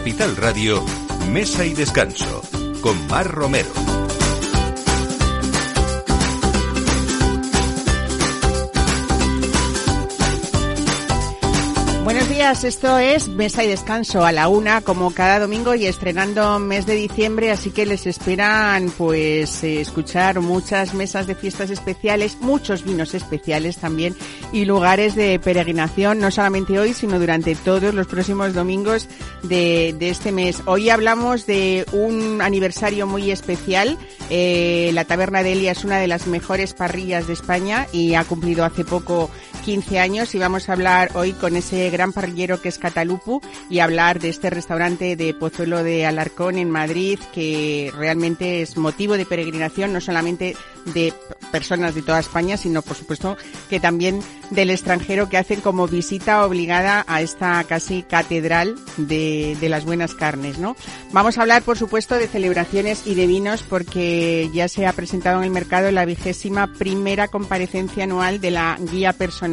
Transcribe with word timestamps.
Capital 0.00 0.34
Radio, 0.36 0.82
Mesa 1.28 1.66
y 1.66 1.74
Descanso, 1.74 2.40
con 2.80 3.06
Mar 3.08 3.30
Romero. 3.30 3.68
Buenos 12.02 12.30
días, 12.30 12.64
esto 12.64 12.98
es 12.98 13.28
Mesa 13.28 13.62
y 13.62 13.68
Descanso 13.68 14.24
a 14.24 14.32
la 14.32 14.48
una, 14.48 14.80
como 14.80 15.12
cada 15.12 15.38
domingo 15.38 15.74
y 15.74 15.84
estrenando 15.84 16.58
mes 16.58 16.86
de 16.86 16.94
diciembre, 16.94 17.50
así 17.50 17.70
que 17.70 17.84
les 17.84 18.06
esperan 18.06 18.90
pues 18.96 19.62
eh, 19.62 19.82
escuchar 19.82 20.40
muchas 20.40 20.94
mesas 20.94 21.26
de 21.26 21.34
fiestas 21.34 21.68
especiales, 21.68 22.38
muchos 22.40 22.84
vinos 22.84 23.12
especiales 23.12 23.76
también 23.76 24.16
y 24.52 24.64
lugares 24.64 25.14
de 25.14 25.38
peregrinación, 25.38 26.18
no 26.18 26.30
solamente 26.30 26.78
hoy, 26.78 26.92
sino 26.92 27.18
durante 27.18 27.54
todos 27.54 27.94
los 27.94 28.06
próximos 28.06 28.54
domingos 28.54 29.08
de, 29.42 29.94
de 29.98 30.08
este 30.08 30.32
mes. 30.32 30.62
Hoy 30.66 30.90
hablamos 30.90 31.46
de 31.46 31.86
un 31.92 32.40
aniversario 32.42 33.06
muy 33.06 33.30
especial. 33.30 33.98
Eh, 34.28 34.90
la 34.94 35.04
Taberna 35.04 35.42
de 35.42 35.52
Elia 35.52 35.72
es 35.72 35.84
una 35.84 35.98
de 35.98 36.06
las 36.06 36.26
mejores 36.26 36.74
parrillas 36.74 37.26
de 37.26 37.32
España 37.32 37.86
y 37.92 38.14
ha 38.14 38.24
cumplido 38.24 38.64
hace 38.64 38.84
poco 38.84 39.30
15 39.60 39.98
años 39.98 40.34
y 40.34 40.38
vamos 40.38 40.68
a 40.68 40.72
hablar 40.72 41.10
hoy 41.14 41.32
con 41.32 41.54
ese 41.56 41.90
gran 41.90 42.12
parrillero 42.12 42.60
que 42.60 42.70
es 42.70 42.78
Catalupu 42.78 43.40
y 43.68 43.80
hablar 43.80 44.18
de 44.18 44.30
este 44.30 44.48
restaurante 44.48 45.16
de 45.16 45.34
Pozuelo 45.34 45.82
de 45.82 46.06
Alarcón 46.06 46.56
en 46.56 46.70
Madrid 46.70 47.18
que 47.32 47.92
realmente 47.94 48.62
es 48.62 48.76
motivo 48.76 49.16
de 49.16 49.26
peregrinación 49.26 49.92
no 49.92 50.00
solamente 50.00 50.56
de 50.86 51.12
personas 51.52 51.94
de 51.94 52.02
toda 52.02 52.20
España 52.20 52.56
sino 52.56 52.80
por 52.80 52.96
supuesto 52.96 53.36
que 53.68 53.80
también 53.80 54.20
del 54.50 54.70
extranjero 54.70 55.28
que 55.28 55.36
hacen 55.36 55.60
como 55.60 55.86
visita 55.86 56.44
obligada 56.44 57.04
a 57.06 57.20
esta 57.20 57.62
casi 57.64 58.02
catedral 58.02 58.76
de, 58.96 59.56
de 59.60 59.68
las 59.68 59.84
buenas 59.84 60.14
carnes, 60.14 60.58
¿no? 60.58 60.74
Vamos 61.12 61.38
a 61.38 61.42
hablar 61.42 61.62
por 61.62 61.78
supuesto 61.78 62.16
de 62.16 62.26
celebraciones 62.26 63.06
y 63.06 63.14
de 63.14 63.26
vinos 63.26 63.62
porque 63.62 64.50
ya 64.52 64.68
se 64.68 64.86
ha 64.86 64.92
presentado 64.92 65.38
en 65.38 65.44
el 65.44 65.50
mercado 65.50 65.92
la 65.92 66.04
vigésima 66.04 66.66
primera 66.66 67.28
comparecencia 67.28 68.04
anual 68.04 68.40
de 68.40 68.50
la 68.50 68.76
guía 68.90 69.12
personal 69.12 69.49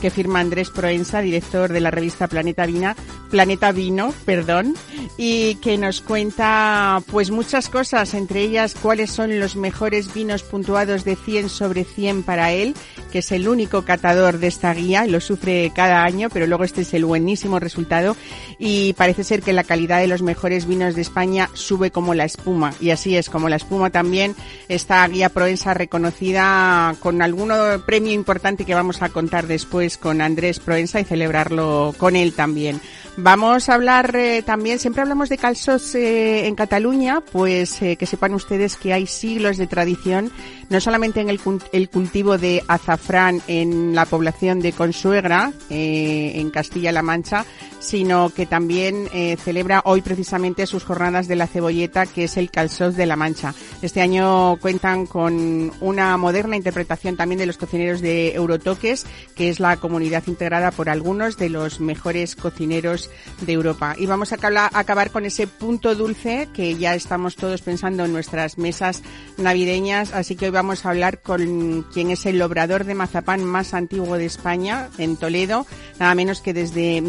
que 0.00 0.10
firma 0.10 0.40
Andrés 0.40 0.70
Proensa, 0.70 1.20
director 1.20 1.72
de 1.72 1.80
la 1.80 1.90
revista 1.90 2.28
Planeta 2.28 2.66
Vina, 2.66 2.96
Planeta 3.30 3.72
Vino, 3.72 4.14
perdón, 4.24 4.74
y 5.16 5.56
que 5.56 5.76
nos 5.78 6.00
cuenta 6.00 7.02
pues 7.10 7.30
muchas 7.30 7.68
cosas, 7.68 8.14
entre 8.14 8.40
ellas 8.40 8.74
cuáles 8.80 9.10
son 9.10 9.38
los 9.38 9.56
mejores 9.56 10.12
vinos 10.14 10.42
puntuados 10.42 11.04
de 11.04 11.16
100 11.16 11.48
sobre 11.48 11.84
100 11.84 12.22
para 12.22 12.52
él, 12.52 12.74
que 13.12 13.18
es 13.18 13.32
el 13.32 13.48
único 13.48 13.82
catador 13.82 14.38
de 14.38 14.46
esta 14.46 14.72
guía 14.74 15.06
lo 15.06 15.20
sufre 15.20 15.72
cada 15.74 16.04
año, 16.04 16.28
pero 16.30 16.46
luego 16.46 16.64
este 16.64 16.82
es 16.82 16.94
el 16.94 17.04
buenísimo 17.04 17.58
resultado 17.58 18.16
y 18.58 18.92
parece 18.94 19.24
ser 19.24 19.42
que 19.42 19.52
la 19.52 19.64
calidad 19.64 20.00
de 20.00 20.08
los 20.08 20.22
mejores 20.22 20.66
vinos 20.66 20.94
de 20.94 21.02
España 21.02 21.50
sube 21.54 21.90
como 21.90 22.14
la 22.14 22.24
espuma 22.24 22.74
y 22.80 22.90
así 22.90 23.16
es, 23.16 23.28
como 23.30 23.48
la 23.48 23.56
espuma 23.56 23.90
también 23.90 24.34
esta 24.68 25.06
guía 25.08 25.28
Proensa 25.28 25.74
reconocida 25.74 26.94
con 27.00 27.22
algún 27.22 27.52
premio 27.86 28.12
importante 28.12 28.64
que 28.64 28.74
vamos 28.74 29.02
a 29.02 29.08
contar 29.08 29.27
después 29.28 29.98
con 29.98 30.20
Andrés 30.20 30.58
Proensa 30.58 31.00
y 31.00 31.04
celebrarlo 31.04 31.94
con 31.98 32.16
él 32.16 32.32
también. 32.32 32.80
Vamos 33.20 33.68
a 33.68 33.74
hablar 33.74 34.14
eh, 34.14 34.42
también, 34.42 34.78
siempre 34.78 35.02
hablamos 35.02 35.28
de 35.28 35.38
calzos 35.38 35.94
eh, 35.96 36.46
en 36.46 36.54
Cataluña, 36.54 37.20
pues 37.20 37.82
eh, 37.82 37.96
que 37.96 38.06
sepan 38.06 38.32
ustedes 38.32 38.76
que 38.76 38.92
hay 38.92 39.08
siglos 39.08 39.56
de 39.56 39.66
tradición, 39.66 40.30
no 40.70 40.80
solamente 40.80 41.20
en 41.20 41.28
el, 41.28 41.40
el 41.72 41.88
cultivo 41.88 42.38
de 42.38 42.62
azafrán 42.68 43.42
en 43.48 43.92
la 43.94 44.06
población 44.06 44.60
de 44.60 44.72
Consuegra, 44.72 45.52
en 45.68 46.50
Castilla-La 46.50 47.02
Mancha, 47.02 47.44
sino 47.80 48.30
que 48.30 48.46
también 48.46 49.08
celebra 49.42 49.82
hoy 49.84 50.02
precisamente 50.02 50.66
sus 50.66 50.84
jornadas 50.84 51.28
de 51.28 51.36
la 51.36 51.46
cebolleta, 51.46 52.06
que 52.06 52.24
es 52.24 52.36
el 52.36 52.50
calzós 52.50 52.96
de 52.96 53.06
La 53.06 53.16
Mancha. 53.16 53.54
Este 53.82 54.00
año 54.00 54.56
cuentan 54.56 55.06
con 55.06 55.72
una 55.80 56.16
moderna 56.16 56.56
interpretación 56.56 57.16
también 57.16 57.38
de 57.38 57.46
los 57.46 57.56
cocineros 57.56 58.00
de 58.00 58.34
Eurotoques, 58.34 59.06
que 59.34 59.48
es 59.48 59.60
la 59.60 59.76
comunidad 59.76 60.24
integrada 60.26 60.70
por 60.70 60.88
algunos 60.88 61.36
de 61.36 61.48
los 61.48 61.80
mejores 61.80 62.36
cocineros 62.36 63.10
de 63.42 63.52
Europa. 63.52 63.94
Y 63.98 64.06
vamos 64.06 64.32
a 64.32 64.36
acabar 64.72 65.10
con 65.10 65.24
ese 65.24 65.46
punto 65.46 65.94
dulce 65.94 66.48
que 66.52 66.76
ya 66.76 66.94
estamos 66.94 67.36
todos 67.36 67.62
pensando 67.62 68.04
en 68.04 68.12
nuestras 68.12 68.58
mesas 68.58 69.02
navideñas, 69.36 70.12
así 70.12 70.36
que 70.36 70.46
hoy 70.46 70.50
vamos 70.50 70.84
a 70.84 70.90
hablar 70.90 71.22
con 71.22 71.86
quien 71.92 72.10
es 72.10 72.26
el 72.26 72.40
obrador 72.42 72.84
de 72.84 72.94
mazapán 72.94 73.44
más 73.44 73.74
antiguo 73.74 74.18
de 74.18 74.26
España, 74.26 74.88
en 74.98 75.16
Toledo, 75.16 75.66
nada 75.98 76.14
menos 76.14 76.40
que 76.40 76.52
desde 76.52 77.00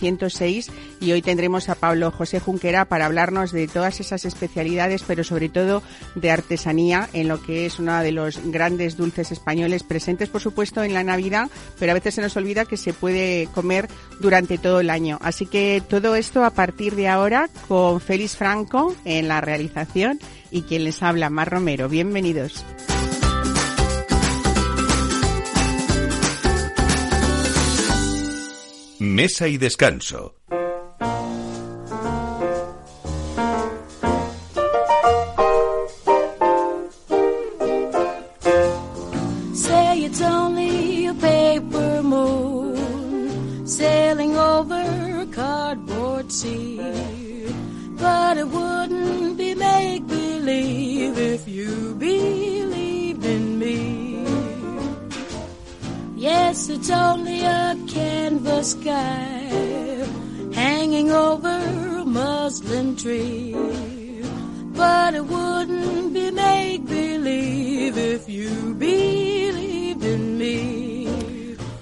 1806, 0.00 0.70
y 1.00 1.12
hoy 1.12 1.22
tendremos 1.22 1.68
a 1.68 1.74
Pablo 1.74 2.10
José 2.10 2.40
Junquera 2.40 2.84
para 2.84 3.06
hablarnos 3.06 3.52
de 3.52 3.68
todas 3.68 4.00
esas 4.00 4.24
especialidades, 4.24 5.02
pero 5.06 5.24
sobre 5.24 5.48
todo 5.48 5.82
de 6.14 6.30
artesanía 6.30 7.08
en 7.12 7.28
lo 7.28 7.42
que 7.42 7.66
es 7.66 7.78
uno 7.78 7.98
de 8.00 8.12
los 8.12 8.40
grandes 8.50 8.96
dulces 8.96 9.32
españoles 9.32 9.82
presentes, 9.82 10.28
por 10.28 10.40
supuesto, 10.40 10.82
en 10.82 10.94
la 10.94 11.04
Navidad, 11.04 11.50
pero 11.78 11.92
a 11.92 11.94
veces 11.94 12.14
se 12.14 12.22
nos 12.22 12.36
olvida 12.36 12.64
que 12.64 12.76
se 12.76 12.92
puede 12.92 13.48
comer 13.54 13.88
durante 14.20 14.58
todo 14.58 14.80
el 14.80 14.90
año. 14.90 15.18
Así 15.22 15.46
que 15.46 15.82
todo 15.88 16.16
esto 16.16 16.44
a 16.44 16.50
partir 16.50 16.94
de 16.94 17.08
ahora 17.08 17.48
con 17.66 18.00
Félix 18.00 18.36
Franco 18.36 18.94
en 19.04 19.28
la 19.28 19.40
realización 19.40 20.18
y 20.50 20.62
quien 20.62 20.84
les 20.84 21.02
habla, 21.02 21.30
Mar 21.30 21.50
Romero. 21.50 21.88
Bienvenidos. 21.88 22.64
Mesa 29.00 29.46
y 29.46 29.58
descanso. 29.58 30.34
Say 39.54 40.04
it's 40.04 40.20
only 40.20 41.06
a 41.06 41.14
paper 41.14 42.02
moon 42.02 43.66
sailing 43.66 44.36
over 44.36 45.26
cardboard 45.32 46.32
sea. 46.32 46.80
But 47.96 48.36
it 48.38 48.48
wouldn't 48.48 48.77
Yes, 56.18 56.68
it's 56.68 56.90
only 56.90 57.44
a 57.44 57.76
canvas 57.86 58.72
sky 58.72 60.04
hanging 60.52 61.12
over 61.12 61.48
a 61.48 62.04
muslin 62.04 62.96
tree. 62.96 63.54
But 64.72 65.14
it 65.14 65.24
wouldn't 65.24 66.12
be 66.12 66.32
make 66.32 66.86
believe 66.86 67.96
if 67.96 68.28
you 68.28 68.50
me. 68.50 69.27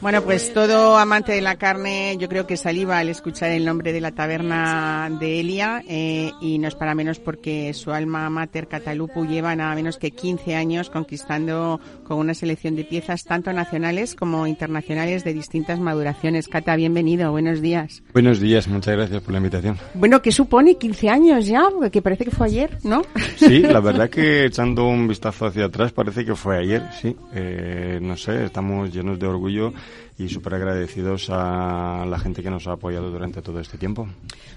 Bueno, 0.07 0.23
pues 0.23 0.55
todo 0.55 0.97
amante 0.99 1.33
de 1.33 1.41
la 1.41 1.57
carne, 1.57 2.17
yo 2.21 2.29
creo 2.29 2.47
que 2.47 2.57
saliva 2.57 2.99
al 2.99 3.09
escuchar 3.09 3.51
el 3.51 3.65
nombre 3.65 3.93
de 3.93 4.01
la 4.01 4.13
taberna 4.13 5.11
de 5.19 5.41
Elia 5.41 5.83
eh, 5.89 6.31
y 6.41 6.61
no 6.61 6.69
es 6.69 6.77
para 6.77 6.95
menos 6.95 7.19
porque 7.19 7.75
su 7.75 7.91
alma 7.91 8.31
mater 8.31 8.69
Catalupu 8.69 9.27
lleva 9.27 9.57
nada 9.57 9.75
menos 9.75 9.99
que 9.99 10.13
15 10.13 10.55
años 10.55 10.91
conquistando 10.91 11.81
con 12.05 12.19
una 12.19 12.35
selección 12.35 12.77
de 12.77 12.85
piezas 12.85 13.25
tanto 13.25 13.53
nacionales 13.53 14.15
como 14.15 14.47
internacionales 14.47 15.25
de 15.25 15.35
distintas 15.35 15.81
maduraciones. 15.81 16.47
Cata, 16.47 16.77
bienvenido, 16.77 17.33
buenos 17.33 17.61
días. 17.61 18.05
Buenos 18.13 18.39
días, 18.39 18.69
muchas 18.69 18.95
gracias 18.95 19.21
por 19.25 19.33
la 19.33 19.39
invitación. 19.39 19.77
Bueno, 19.95 20.23
¿qué 20.23 20.31
supone 20.31 20.77
15 20.77 21.09
años 21.09 21.47
ya? 21.49 21.65
Porque 21.69 22.01
parece 22.01 22.25
que 22.25 22.31
fue 22.31 22.47
ayer, 22.47 22.79
¿no? 22.85 23.03
Sí, 23.35 23.59
la 23.63 23.81
verdad 23.81 24.09
que 24.09 24.45
echando 24.45 24.87
un 24.87 25.09
vistazo 25.09 25.47
hacia 25.47 25.65
atrás 25.65 25.91
parece 25.91 26.25
que 26.25 26.37
fue 26.37 26.59
ayer, 26.59 26.85
sí. 26.93 27.17
Eh, 27.35 27.99
no 28.01 28.17
sé, 28.17 28.45
estamos 28.45 28.95
llenos 28.95 29.19
de 29.19 29.27
orgullo 29.27 29.73
y 30.19 30.29
súper 30.29 30.55
agradecidos 30.55 31.29
a 31.31 32.07
la 32.09 32.19
gente 32.19 32.43
que 32.43 32.51
nos 32.51 32.67
ha 32.67 32.73
apoyado 32.73 33.11
durante 33.11 33.43
todo 33.43 33.61
este 33.61 33.79
tiempo. 33.79 34.09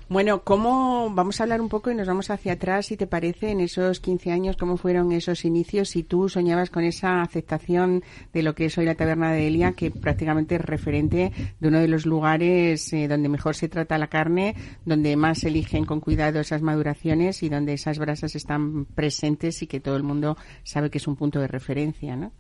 Bueno, 0.08 0.44
¿cómo 0.44 1.12
vamos 1.12 1.40
a 1.40 1.44
hablar 1.44 1.62
un 1.62 1.70
poco 1.70 1.92
y 1.92 1.96
nos 1.96 2.08
vamos 2.08 2.30
hacia 2.30 2.54
atrás, 2.54 2.88
si 2.88 2.98
te 2.98 3.08
parece, 3.08 3.52
en 3.52 3.60
esos 3.60 4.00
15 4.00 4.32
años, 4.32 4.58
cómo 4.58 4.78
fueron 4.78 5.12
esos 5.12 5.46
inicios? 5.46 5.90
Si 5.90 6.04
tú 6.04 6.30
soñabas 6.30 6.70
con 6.70 6.84
esa 6.84 7.22
aceptación 7.22 8.04
de 8.34 8.44
lo 8.44 8.56
que 8.56 8.66
es 8.66 8.78
hoy 8.78 8.86
la 8.86 8.96
taberna 8.96 9.32
de 9.32 9.48
Elia, 9.48 9.74
que 9.74 9.92
prácticamente 9.92 10.56
es 10.56 10.62
referente 10.62 11.32
de 11.60 11.68
uno 11.68 11.80
de 11.80 11.88
los 11.88 12.06
lugares 12.06 12.92
eh, 12.94 13.08
donde 13.08 13.30
mejor 13.30 13.56
se 13.56 13.70
trata 13.70 13.98
la 13.98 14.08
carne, 14.08 14.56
donde 14.86 15.16
más 15.16 15.44
eligen 15.44 15.86
con 15.86 16.00
cuidado 16.00 16.40
esas 16.40 16.62
maduraciones 16.62 17.44
y 17.44 17.50
donde 17.50 17.74
esas 17.74 18.00
brasas 18.00 18.36
están 18.36 18.86
presentes 18.86 19.62
y 19.62 19.68
que 19.68 19.80
todo 19.80 19.96
el 19.96 20.04
mundo 20.04 20.38
sabe 20.64 20.90
que 20.90 20.98
es 20.98 21.08
un 21.08 21.16
punto 21.16 21.40
de 21.40 21.48
referencia, 21.48 22.16
¿no? 22.16 22.32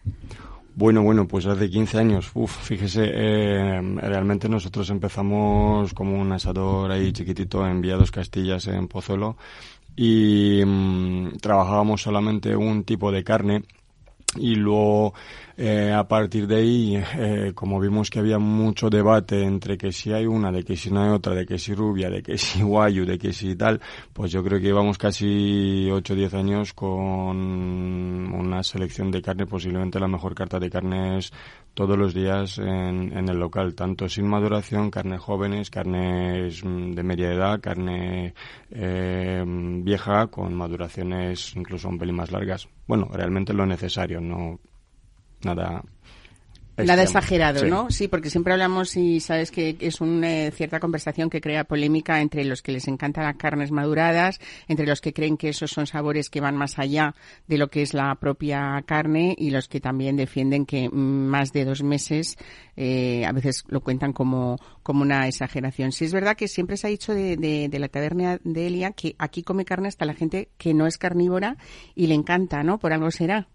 Bueno, 0.79 1.03
bueno, 1.03 1.27
pues 1.27 1.45
hace 1.45 1.69
15 1.69 1.97
años, 1.97 2.31
uf, 2.35 2.55
fíjese, 2.63 3.01
eh, 3.03 3.81
realmente 3.97 4.47
nosotros 4.47 4.89
empezamos 4.89 5.93
como 5.93 6.17
un 6.17 6.31
asador 6.31 6.89
ahí 6.89 7.11
chiquitito 7.11 7.67
en 7.67 7.81
Vía 7.81 7.97
dos 7.97 8.11
Castillas, 8.11 8.65
en 8.67 8.87
Pozuelo, 8.87 9.35
y 9.97 10.63
mm, 10.65 11.39
trabajábamos 11.41 12.01
solamente 12.01 12.55
un 12.55 12.85
tipo 12.85 13.11
de 13.11 13.25
carne 13.25 13.63
y 14.37 14.55
luego 14.55 15.13
Eh, 15.61 15.91
a 15.91 16.07
partir 16.07 16.47
de 16.47 16.55
ahí, 16.55 17.03
eh, 17.17 17.51
como 17.53 17.81
vimos 17.81 18.09
que 18.09 18.19
había 18.19 18.39
mucho 18.39 18.89
debate 18.89 19.43
entre 19.43 19.77
que 19.77 19.91
si 19.91 20.13
hay 20.13 20.25
una, 20.25 20.53
de 20.53 20.63
que 20.63 20.77
si 20.77 20.89
no 20.89 21.01
hay 21.03 21.09
otra, 21.09 21.33
de 21.35 21.45
que 21.45 21.59
si 21.59 21.73
rubia, 21.73 22.09
de 22.09 22.23
que 22.23 22.37
si 22.37 22.61
guayu, 22.61 23.05
de 23.05 23.19
que 23.19 23.33
si 23.33 23.57
tal, 23.57 23.81
pues 24.13 24.31
yo 24.31 24.41
creo 24.41 24.57
que 24.57 24.67
llevamos 24.67 24.97
casi 24.97 25.89
8 25.91 26.13
o 26.13 26.15
10 26.15 26.33
años 26.35 26.73
con 26.73 26.95
una 26.95 28.63
selección 28.63 29.11
de 29.11 29.21
carne, 29.21 29.47
posiblemente 29.47 29.99
la 29.99 30.07
mejor 30.07 30.33
carta 30.33 30.59
de 30.61 30.69
carnes 30.69 31.33
todos 31.73 31.97
los 31.97 32.13
días 32.13 32.57
en, 32.57 33.11
en, 33.17 33.27
el 33.27 33.37
local, 33.37 33.75
tanto 33.75 34.07
sin 34.07 34.27
maduración, 34.29 34.89
carnes 34.89 35.19
jóvenes, 35.19 35.69
carnes 35.69 36.63
mm, 36.63 36.91
de 36.93 37.03
media 37.03 37.33
edad, 37.33 37.59
carne 37.59 38.33
eh, 38.71 39.43
vieja 39.45 40.27
con 40.27 40.53
maduraciones 40.53 41.53
incluso 41.57 41.89
un 41.89 41.97
pelín 41.97 42.15
más 42.15 42.31
largas. 42.31 42.69
Bueno, 42.87 43.09
realmente 43.11 43.53
lo 43.53 43.65
necesario, 43.65 44.21
no 44.21 44.57
nada 45.43 45.83
Nada 46.85 47.03
exagerado, 47.03 47.65
¿no? 47.65 47.89
Sí, 47.89 48.07
porque 48.07 48.29
siempre 48.29 48.53
hablamos 48.53 48.95
y 48.95 49.19
sabes 49.19 49.51
que 49.51 49.75
es 49.79 50.01
una 50.01 50.45
eh, 50.45 50.51
cierta 50.51 50.79
conversación 50.79 51.29
que 51.29 51.41
crea 51.41 51.63
polémica 51.63 52.21
entre 52.21 52.45
los 52.45 52.61
que 52.61 52.71
les 52.71 52.87
encantan 52.87 53.25
las 53.25 53.35
carnes 53.35 53.71
maduradas, 53.71 54.39
entre 54.67 54.85
los 54.85 55.01
que 55.01 55.13
creen 55.13 55.37
que 55.37 55.49
esos 55.49 55.71
son 55.71 55.87
sabores 55.87 56.29
que 56.29 56.41
van 56.41 56.55
más 56.55 56.79
allá 56.79 57.15
de 57.47 57.57
lo 57.57 57.69
que 57.69 57.81
es 57.81 57.93
la 57.93 58.15
propia 58.15 58.81
carne 58.85 59.35
y 59.37 59.51
los 59.51 59.67
que 59.67 59.79
también 59.79 60.15
defienden 60.15 60.65
que 60.65 60.89
más 60.89 61.51
de 61.51 61.65
dos 61.65 61.83
meses 61.83 62.37
eh, 62.75 63.25
a 63.25 63.31
veces 63.31 63.63
lo 63.67 63.81
cuentan 63.81 64.13
como, 64.13 64.57
como 64.83 65.01
una 65.01 65.27
exageración. 65.27 65.91
Sí 65.91 66.05
es 66.05 66.13
verdad 66.13 66.37
que 66.37 66.47
siempre 66.47 66.77
se 66.77 66.87
ha 66.87 66.89
dicho 66.89 67.13
de, 67.13 67.35
de, 67.35 67.67
de 67.69 67.79
la 67.79 67.89
taberna 67.89 68.39
de 68.43 68.67
Elia 68.67 68.91
que 68.91 69.15
aquí 69.17 69.43
come 69.43 69.65
carne 69.65 69.87
hasta 69.87 70.05
la 70.05 70.13
gente 70.13 70.49
que 70.57 70.73
no 70.73 70.87
es 70.87 70.97
carnívora 70.97 71.57
y 71.95 72.07
le 72.07 72.15
encanta, 72.15 72.63
¿no? 72.63 72.79
Por 72.79 72.93
algo 72.93 73.11
será. 73.11 73.47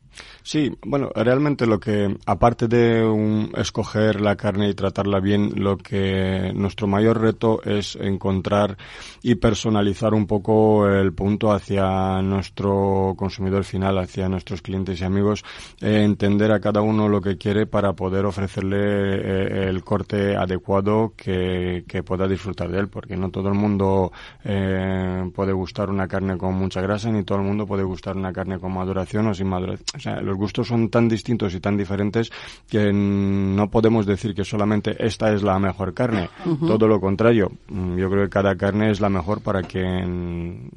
Sí, 0.42 0.70
bueno, 0.84 1.10
realmente 1.14 1.66
lo 1.66 1.80
que, 1.80 2.16
aparte 2.26 2.68
de 2.68 3.02
un, 3.02 3.50
escoger 3.56 4.20
la 4.20 4.36
carne 4.36 4.68
y 4.68 4.74
tratarla 4.74 5.18
bien, 5.18 5.52
lo 5.56 5.78
que 5.78 6.52
nuestro 6.54 6.86
mayor 6.86 7.18
reto 7.20 7.62
es 7.62 7.96
encontrar 7.96 8.76
y 9.22 9.36
personalizar 9.36 10.12
un 10.12 10.26
poco 10.26 10.86
el 10.86 11.14
punto 11.14 11.50
hacia 11.50 12.20
nuestro 12.20 13.14
consumidor 13.16 13.64
final, 13.64 13.96
hacia 13.96 14.28
nuestros 14.28 14.60
clientes 14.60 15.00
y 15.00 15.04
amigos, 15.04 15.44
eh, 15.80 16.02
entender 16.04 16.52
a 16.52 16.60
cada 16.60 16.82
uno 16.82 17.08
lo 17.08 17.22
que 17.22 17.38
quiere 17.38 17.66
para 17.66 17.94
poder 17.94 18.26
ofrecerle 18.26 18.76
eh, 18.76 19.68
el 19.70 19.82
corte 19.82 20.36
adecuado 20.36 21.14
que, 21.16 21.84
que, 21.88 22.02
pueda 22.02 22.28
disfrutar 22.28 22.70
de 22.70 22.80
él, 22.80 22.88
porque 22.88 23.16
no 23.16 23.30
todo 23.30 23.48
el 23.48 23.54
mundo 23.54 24.12
eh, 24.44 25.30
puede 25.34 25.54
gustar 25.54 25.88
una 25.88 26.06
carne 26.06 26.36
con 26.36 26.54
mucha 26.54 26.82
grasa, 26.82 27.10
ni 27.10 27.24
todo 27.24 27.38
el 27.38 27.44
mundo 27.44 27.66
puede 27.66 27.82
gustar 27.82 28.14
una 28.14 28.32
carne 28.32 28.58
con 28.58 28.74
maduración 28.74 29.28
o 29.28 29.34
sin 29.34 29.48
maduración 29.48 30.03
sea, 30.04 30.20
los 30.20 30.36
gustos 30.36 30.68
son 30.68 30.88
tan 30.88 31.08
distintos 31.08 31.54
y 31.54 31.60
tan 31.60 31.76
diferentes 31.76 32.30
que 32.68 32.92
no 32.92 33.70
podemos 33.70 34.06
decir 34.06 34.34
que 34.34 34.44
solamente 34.44 34.96
esta 34.98 35.32
es 35.32 35.42
la 35.42 35.58
mejor 35.58 35.94
carne. 35.94 36.28
Todo 36.60 36.86
lo 36.86 37.00
contrario. 37.00 37.50
Mm, 37.68 37.96
yo 37.96 38.10
creo 38.10 38.24
que 38.24 38.30
cada 38.30 38.56
carne 38.56 38.90
es 38.90 39.00
la 39.00 39.08
mejor 39.08 39.40
para 39.40 39.62
quien 39.62 40.70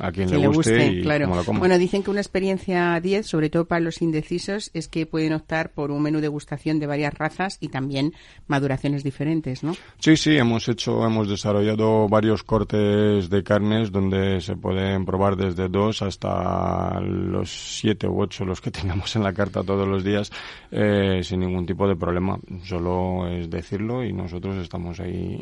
a 0.00 0.10
quien 0.12 0.30
le, 0.30 0.46
guste, 0.46 0.86
y 0.86 1.02
claro. 1.02 1.26
como 1.26 1.36
lo 1.36 1.44
coma. 1.44 1.58
Bueno, 1.58 1.78
dicen 1.78 2.02
que 2.02 2.10
una 2.10 2.20
experiencia 2.20 2.98
10, 3.00 3.26
sobre 3.26 3.50
todo 3.50 3.66
para 3.66 3.80
los 3.80 4.00
indecisos, 4.02 4.70
es 4.72 4.88
que 4.88 5.06
pueden 5.06 5.32
optar 5.32 5.72
por 5.72 5.90
un 5.90 6.02
menú 6.02 6.20
de 6.20 6.28
gustación 6.28 6.78
de 6.78 6.86
varias 6.86 7.12
razas 7.14 7.58
y 7.60 7.68
también 7.68 8.14
maduraciones 8.46 9.04
diferentes, 9.04 9.62
¿no? 9.62 9.74
Sí, 9.98 10.16
sí, 10.16 10.36
hemos 10.36 10.68
hecho, 10.68 11.04
hemos 11.04 11.28
desarrollado 11.28 12.08
varios 12.08 12.42
cortes 12.42 13.28
de 13.28 13.42
carnes 13.42 13.92
donde 13.92 14.40
se 14.40 14.56
pueden 14.56 15.04
probar 15.04 15.36
desde 15.36 15.68
dos 15.68 16.02
hasta 16.02 17.00
los 17.00 17.78
siete 17.78 18.06
u 18.06 18.20
ocho 18.22 18.44
los 18.44 18.60
que 18.60 18.70
tengamos 18.80 19.14
en 19.16 19.22
la 19.22 19.32
carta 19.32 19.62
todos 19.62 19.86
los 19.86 20.04
días 20.04 20.30
eh, 20.70 21.20
sin 21.22 21.40
ningún 21.40 21.66
tipo 21.66 21.86
de 21.88 21.96
problema. 21.96 22.38
Solo 22.64 23.28
es 23.28 23.48
decirlo 23.48 24.04
y 24.04 24.12
nosotros 24.12 24.56
estamos 24.56 25.00
ahí 25.00 25.40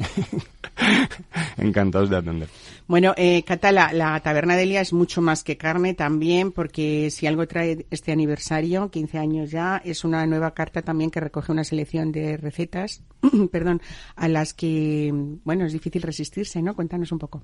encantados 1.56 2.10
de 2.10 2.16
atender. 2.16 2.48
Bueno, 2.86 3.14
eh, 3.16 3.42
Catala, 3.44 3.92
la 3.92 4.18
taberna 4.20 4.56
de 4.56 4.64
Elia 4.64 4.80
es 4.80 4.92
mucho 4.92 5.22
más 5.22 5.44
que 5.44 5.56
carne 5.56 5.94
también, 5.94 6.52
porque 6.52 7.10
si 7.10 7.26
algo 7.26 7.46
trae 7.46 7.86
este 7.90 8.12
aniversario, 8.12 8.90
15 8.90 9.18
años 9.18 9.50
ya, 9.50 9.80
es 9.84 10.04
una 10.04 10.26
nueva 10.26 10.52
carta 10.52 10.82
también 10.82 11.10
que 11.10 11.20
recoge 11.20 11.52
una 11.52 11.64
selección 11.64 12.12
de 12.12 12.36
recetas, 12.36 13.02
perdón, 13.52 13.80
a 14.16 14.28
las 14.28 14.54
que, 14.54 15.12
bueno, 15.44 15.64
es 15.64 15.72
difícil 15.72 16.02
resistirse, 16.02 16.60
¿no? 16.60 16.74
Cuéntanos 16.74 17.12
un 17.12 17.18
poco. 17.18 17.42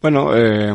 Bueno, 0.00 0.36
eh, 0.36 0.72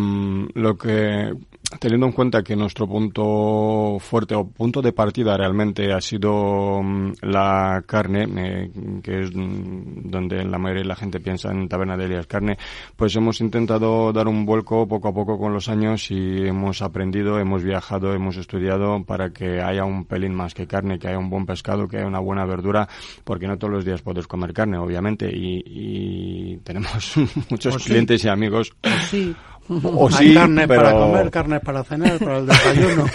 lo 0.53 0.77
que, 0.77 1.33
teniendo 1.79 2.07
en 2.07 2.11
cuenta 2.11 2.43
que 2.43 2.55
nuestro 2.55 2.87
punto 2.87 3.97
fuerte 3.99 4.35
o 4.35 4.47
punto 4.47 4.81
de 4.81 4.93
partida 4.93 5.37
realmente 5.37 5.91
ha 5.93 6.01
sido 6.01 6.81
mm, 6.83 7.13
la 7.21 7.83
carne, 7.85 8.27
eh, 8.37 8.71
que 9.01 9.21
es 9.21 9.31
donde 9.33 10.43
la 10.43 10.57
mayoría 10.57 10.83
de 10.83 10.87
la 10.87 10.95
gente 10.95 11.19
piensa 11.19 11.51
en 11.51 11.67
taberna 11.67 11.97
de 11.97 12.05
Elia 12.05 12.23
carne, 12.23 12.57
pues 12.95 13.15
hemos 13.15 13.41
intentado 13.41 14.00
dar 14.12 14.27
un 14.27 14.45
vuelco 14.45 14.88
poco 14.88 15.09
a 15.09 15.13
poco 15.13 15.38
con 15.38 15.53
los 15.53 15.69
años 15.69 16.09
y 16.12 16.48
hemos 16.48 16.81
aprendido, 16.81 17.39
hemos 17.39 17.63
viajado, 17.63 18.13
hemos 18.13 18.38
estudiado 18.38 19.03
para 19.03 19.31
que 19.31 19.62
haya 19.62 19.86
un 19.86 20.06
pelín 20.06 20.33
más 20.33 20.53
que 20.53 20.68
carne, 20.68 20.98
que 20.98 21.07
haya 21.07 21.19
un 21.19 21.30
buen 21.30 21.45
pescado, 21.45 21.88
que 21.88 21.98
haya 21.98 22.07
una 22.07 22.19
buena 22.19 22.45
verdura, 22.45 22.89
porque 23.24 23.48
no 23.48 23.57
todos 23.57 23.74
los 23.74 23.86
días 23.86 24.01
puedes 24.01 24.27
comer 24.27 24.53
carne, 24.53 24.77
obviamente, 24.77 25.30
y, 25.31 26.57
tenemos 26.63 27.13
muchos 27.50 27.74
pues 27.75 27.86
clientes 27.86 28.24
y 28.25 28.30
amigos. 28.30 28.74
Pues 28.81 28.95
sí. 29.09 29.36
O 29.69 30.09
Hay 30.09 30.29
sí, 30.29 30.33
carne 30.33 30.67
pero... 30.67 30.81
para 30.81 30.93
comer, 30.93 31.31
carne 31.31 31.59
para 31.59 31.83
cenar, 31.83 32.19
para 32.19 32.37
el 32.39 32.47
desayuno. 32.47 33.05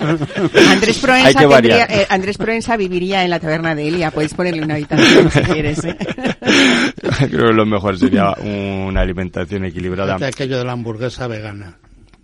Andrés 0.70 0.98
Proenza, 0.98 1.38
tendría, 1.38 1.84
eh, 1.84 2.06
Andrés 2.08 2.36
Proenza 2.36 2.76
viviría 2.76 3.24
en 3.24 3.30
la 3.30 3.40
taberna 3.40 3.74
de 3.74 3.88
Elia. 3.88 4.10
Puedes 4.10 4.34
ponerle 4.34 4.62
una 4.62 4.74
habitación 4.74 5.30
si 5.30 5.40
quieres. 5.40 5.84
¿eh? 5.84 5.96
Creo 7.30 7.48
que 7.48 7.54
lo 7.54 7.64
mejor 7.64 7.98
sería 7.98 8.32
una 8.32 9.00
alimentación 9.00 9.64
equilibrada. 9.64 10.18
De 10.18 10.26
aquello 10.26 10.58
de 10.58 10.64
la 10.64 10.72
hamburguesa 10.72 11.26
vegana. 11.28 11.78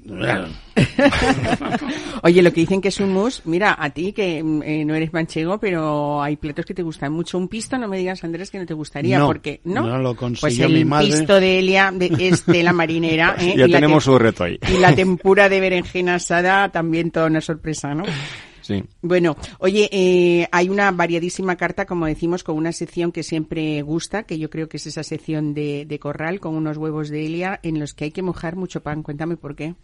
Oye, 2.22 2.42
lo 2.42 2.52
que 2.52 2.60
dicen 2.60 2.80
que 2.80 2.88
es 2.88 3.00
un 3.00 3.12
mousse, 3.12 3.42
mira, 3.44 3.76
a 3.78 3.90
ti 3.90 4.12
que 4.12 4.38
eh, 4.38 4.84
no 4.84 4.94
eres 4.94 5.12
manchego, 5.12 5.58
pero 5.58 6.22
hay 6.22 6.36
platos 6.36 6.64
que 6.64 6.74
te 6.74 6.82
gustan 6.82 7.12
mucho. 7.12 7.38
Un 7.38 7.48
pisto, 7.48 7.78
no 7.78 7.88
me 7.88 7.98
digas, 7.98 8.22
Andrés, 8.24 8.50
que 8.50 8.58
no 8.58 8.66
te 8.66 8.74
gustaría, 8.74 9.18
No, 9.18 9.26
porque 9.26 9.60
no. 9.64 9.86
no 9.86 9.98
lo 9.98 10.14
pues 10.14 10.40
consiguió 10.40 10.66
el 10.66 10.72
mi 10.72 10.84
madre. 10.84 11.06
pisto 11.08 11.40
de 11.40 11.58
Elia 11.58 11.92
de, 11.94 12.10
es 12.18 12.46
de 12.46 12.62
la 12.62 12.72
marinera. 12.72 13.36
¿eh? 13.38 13.54
Ya 13.56 13.66
y 13.66 13.68
la 13.68 13.78
tenemos 13.78 14.06
un 14.06 14.20
reto 14.20 14.44
ahí. 14.44 14.58
Y 14.74 14.78
la 14.78 14.94
tempura 14.94 15.48
de 15.48 15.60
berenjena 15.60 16.16
asada, 16.16 16.68
también 16.70 17.10
toda 17.10 17.26
una 17.26 17.40
sorpresa, 17.40 17.94
¿no? 17.94 18.04
Sí. 18.68 18.84
Bueno, 19.00 19.34
oye, 19.60 19.88
eh, 19.90 20.46
hay 20.52 20.68
una 20.68 20.90
variadísima 20.90 21.56
carta, 21.56 21.86
como 21.86 22.04
decimos, 22.04 22.44
con 22.44 22.54
una 22.54 22.70
sección 22.72 23.12
que 23.12 23.22
siempre 23.22 23.80
gusta, 23.80 24.24
que 24.24 24.38
yo 24.38 24.50
creo 24.50 24.68
que 24.68 24.76
es 24.76 24.86
esa 24.86 25.02
sección 25.02 25.54
de, 25.54 25.86
de 25.86 25.98
corral 25.98 26.38
con 26.38 26.54
unos 26.54 26.76
huevos 26.76 27.08
de 27.08 27.24
Elia 27.24 27.60
en 27.62 27.80
los 27.80 27.94
que 27.94 28.04
hay 28.04 28.10
que 28.10 28.20
mojar 28.20 28.56
mucho 28.56 28.82
pan. 28.82 29.02
Cuéntame 29.02 29.38
por 29.38 29.56
qué. 29.56 29.74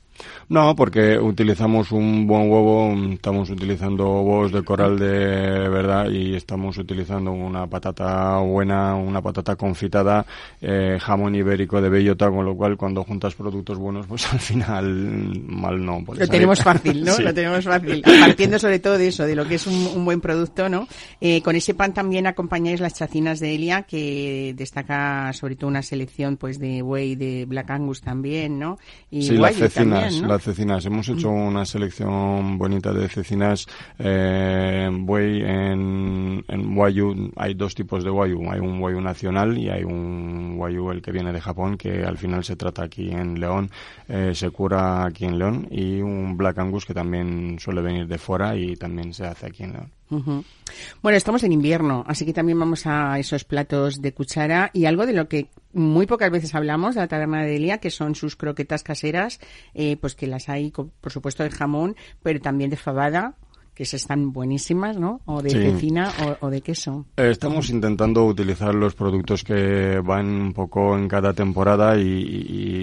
No, 0.48 0.76
porque 0.76 1.18
utilizamos 1.18 1.90
un 1.92 2.26
buen 2.26 2.42
huevo, 2.50 2.94
estamos 3.10 3.48
utilizando 3.50 4.20
huevos 4.20 4.52
de 4.52 4.62
coral 4.62 4.98
de 4.98 5.68
verdad 5.68 6.08
y 6.10 6.36
estamos 6.36 6.76
utilizando 6.78 7.32
una 7.32 7.66
patata 7.66 8.38
buena, 8.38 8.94
una 8.94 9.20
patata 9.22 9.56
confitada, 9.56 10.24
eh, 10.60 10.98
jamón 11.00 11.34
ibérico 11.34 11.80
de 11.80 11.88
bellota, 11.88 12.30
con 12.30 12.44
lo 12.44 12.54
cual 12.54 12.76
cuando 12.76 13.02
juntas 13.02 13.34
productos 13.34 13.78
buenos, 13.78 14.06
pues 14.06 14.24
al 14.32 14.38
final 14.40 15.42
mal 15.48 15.84
no. 15.84 16.04
puede 16.04 16.20
Lo 16.20 16.26
salir. 16.26 16.30
tenemos 16.30 16.62
fácil, 16.62 17.04
¿no? 17.04 17.12
Sí. 17.14 17.22
Lo 17.22 17.32
tenemos 17.32 17.64
fácil. 17.64 18.02
Partiendo 18.20 18.58
sobre 18.58 18.73
todo 18.78 18.98
de 18.98 19.08
eso, 19.08 19.26
de 19.26 19.34
lo 19.34 19.46
que 19.46 19.56
es 19.56 19.66
un, 19.66 19.74
un 19.96 20.04
buen 20.04 20.20
producto, 20.20 20.68
¿no? 20.68 20.86
Eh, 21.20 21.42
con 21.42 21.56
ese 21.56 21.74
pan 21.74 21.94
también 21.94 22.26
acompañáis 22.26 22.80
las 22.80 22.94
chacinas 22.94 23.40
de 23.40 23.54
Elia, 23.54 23.82
que 23.82 24.54
destaca 24.56 25.32
sobre 25.32 25.56
todo 25.56 25.68
una 25.68 25.82
selección 25.82 26.36
pues 26.36 26.58
de 26.58 26.82
buey, 26.82 27.14
de 27.16 27.44
Black 27.46 27.70
Angus 27.70 28.00
también, 28.00 28.58
¿no? 28.58 28.78
Y 29.10 29.22
Sí, 29.22 29.36
las 29.36 29.56
cecinas, 29.56 30.00
también, 30.00 30.22
¿no? 30.22 30.28
las 30.28 30.42
cecinas. 30.42 30.86
Hemos 30.86 31.08
hecho 31.08 31.30
una 31.30 31.64
selección 31.64 32.58
bonita 32.58 32.92
de 32.92 33.08
cecinas. 33.08 33.66
Eh, 33.98 34.88
buey 34.92 35.42
en, 35.42 36.44
en 36.48 36.76
Wayu, 36.76 37.32
hay 37.36 37.54
dos 37.54 37.74
tipos 37.74 38.04
de 38.04 38.10
Wayu. 38.10 38.50
Hay 38.50 38.60
un 38.60 38.80
Wayu 38.80 39.00
nacional 39.00 39.56
y 39.58 39.68
hay 39.68 39.84
un 39.84 40.54
Wayu 40.58 40.90
el 40.90 41.02
que 41.02 41.12
viene 41.12 41.32
de 41.32 41.40
Japón, 41.40 41.76
que 41.76 42.04
al 42.04 42.18
final 42.18 42.44
se 42.44 42.56
trata 42.56 42.84
aquí 42.84 43.10
en 43.10 43.40
León, 43.40 43.70
eh, 44.08 44.32
se 44.34 44.50
cura 44.50 45.04
aquí 45.04 45.24
en 45.24 45.38
León, 45.38 45.68
y 45.70 46.00
un 46.00 46.36
Black 46.36 46.58
Angus 46.58 46.84
que 46.84 46.94
también 46.94 47.58
suele 47.58 47.80
venir 47.80 48.06
de 48.06 48.18
fuera 48.18 48.56
y 48.56 48.63
también 48.76 49.12
se 49.12 49.26
hace 49.26 49.46
aquí 49.46 49.62
en 49.62 49.72
León. 49.72 49.92
Bueno, 51.02 51.16
estamos 51.16 51.42
en 51.42 51.52
invierno, 51.52 52.04
así 52.06 52.24
que 52.24 52.32
también 52.32 52.58
vamos 52.58 52.86
a 52.86 53.18
esos 53.18 53.44
platos 53.44 54.00
de 54.00 54.12
cuchara 54.12 54.70
y 54.72 54.84
algo 54.84 55.06
de 55.06 55.12
lo 55.12 55.28
que 55.28 55.48
muy 55.72 56.06
pocas 56.06 56.30
veces 56.30 56.54
hablamos 56.54 56.94
de 56.94 57.00
la 57.00 57.08
taberna 57.08 57.42
de 57.42 57.56
Elia, 57.56 57.78
que 57.78 57.90
son 57.90 58.14
sus 58.14 58.36
croquetas 58.36 58.82
caseras, 58.82 59.40
eh, 59.74 59.96
pues 59.96 60.14
que 60.14 60.26
las 60.26 60.48
hay, 60.48 60.70
por 60.70 61.12
supuesto, 61.12 61.42
de 61.42 61.50
jamón, 61.50 61.96
pero 62.22 62.40
también 62.40 62.70
de 62.70 62.76
fabada, 62.76 63.34
que 63.74 63.84
se 63.84 63.96
están 63.96 64.32
buenísimas, 64.32 64.96
¿no? 64.98 65.20
O 65.26 65.42
de 65.42 65.50
Sí. 65.50 65.56
cecina 65.58 66.12
o, 66.40 66.46
o 66.46 66.50
de 66.50 66.60
queso. 66.60 67.06
Eh, 67.16 67.30
Estamos 67.30 67.70
intentando 67.70 68.24
utilizar 68.24 68.74
los 68.74 68.94
productos 68.94 69.42
que 69.42 70.00
van 70.00 70.26
un 70.26 70.52
poco 70.52 70.96
en 70.96 71.08
cada 71.08 71.32
temporada 71.32 71.98
y, 71.98 72.02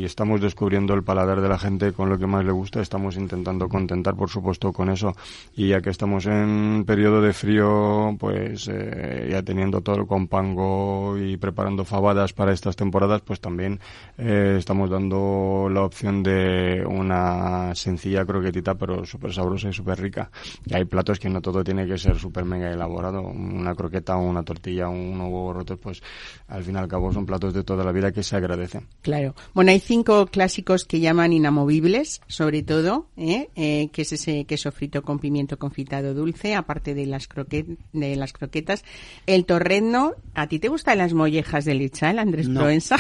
y 0.02 0.04
estamos 0.06 0.42
descubriendo 0.42 0.94
el 0.94 1.04
paladar 1.04 1.40
de 1.42 1.48
la 1.50 1.58
gente 1.58 1.94
con 1.94 2.10
lo 2.10 2.18
que 2.18 2.28
más 2.28 2.44
le 2.44 2.52
gusta. 2.52 2.82
Estamos 2.82 3.16
intentando 3.16 3.70
contentar, 3.70 4.16
por 4.16 4.30
supuesto, 4.30 4.74
con 4.74 4.90
eso. 4.90 5.14
Y 5.56 5.70
ya 5.70 5.82
que 5.82 5.90
estamos 5.92 6.26
en 6.26 6.84
periodo 6.86 7.22
de 7.22 7.32
frío, 7.34 8.16
pues 8.20 8.70
eh, 8.72 9.30
ya 9.32 9.42
teniendo 9.44 9.82
todo 9.82 9.96
el 9.96 10.08
compango 10.08 11.18
y 11.18 11.38
preparando 11.38 11.86
fabadas 11.86 12.34
para 12.34 12.52
estas 12.52 12.76
temporadas, 12.76 13.22
pues 13.22 13.40
también 13.40 13.80
eh, 14.18 14.56
estamos 14.58 14.90
dando 14.90 15.70
la 15.72 15.84
opción 15.84 16.22
de 16.24 16.84
una 16.88 17.74
sencilla 17.76 18.26
croquetita, 18.26 18.76
pero 18.76 19.06
súper 19.06 19.34
sabrosa 19.34 19.70
y 19.70 19.74
súper 19.74 20.02
rica. 20.02 20.30
Y 20.66 20.81
hay 20.82 20.86
platos 20.86 21.20
que 21.20 21.30
no 21.30 21.42
todo 21.42 21.64
tiene 21.64 21.88
que 21.88 21.98
ser 21.98 22.18
súper 22.20 22.46
mega 22.46 22.72
elaborado. 22.72 23.22
Una 23.22 23.74
croqueta 23.76 24.18
o 24.18 24.22
una 24.22 24.44
tortilla 24.44 24.88
o 24.90 24.92
un 24.92 25.20
huevo 25.22 25.54
roto, 25.54 25.78
pues 25.78 26.02
al 26.48 26.64
fin 26.64 26.76
y 26.76 26.78
al 26.80 26.88
cabo 26.88 27.12
son 27.14 27.26
platos 27.26 27.54
de 27.54 27.64
toda 27.64 27.84
la 27.84 27.92
vida 27.92 28.12
que 28.12 28.24
se 28.24 28.36
agradecen. 28.36 28.88
Claro. 29.02 29.34
Bueno, 29.54 29.72
hay 29.72 29.80
cinco 29.80 30.26
clásicos 30.28 30.86
que 30.86 31.00
llaman 31.00 31.34
inamovibles, 31.34 32.22
sobre 32.28 32.64
todo, 32.64 33.08
¿eh? 33.18 33.50
Eh, 33.56 33.90
que 33.94 34.02
es 34.04 34.12
ese 34.14 34.46
queso 34.46 34.72
frito 34.72 35.02
con 35.04 35.20
pimiento 35.20 35.58
confitado 35.58 36.14
dulce, 36.14 36.56
aparte 36.56 36.94
de 36.94 37.06
las, 37.06 37.28
croquet 37.28 37.68
de 37.94 38.16
las 38.16 38.34
croquetas. 38.34 38.84
El 39.28 39.46
torrezno, 39.46 40.14
¿a 40.34 40.48
ti 40.48 40.60
te 40.60 40.68
gustan 40.68 40.98
las 40.98 41.14
mollejas 41.14 41.66
de 41.66 41.76
lechal, 41.76 42.20
Andrés 42.20 42.48
No. 42.50 42.62
Proenza? 42.62 42.98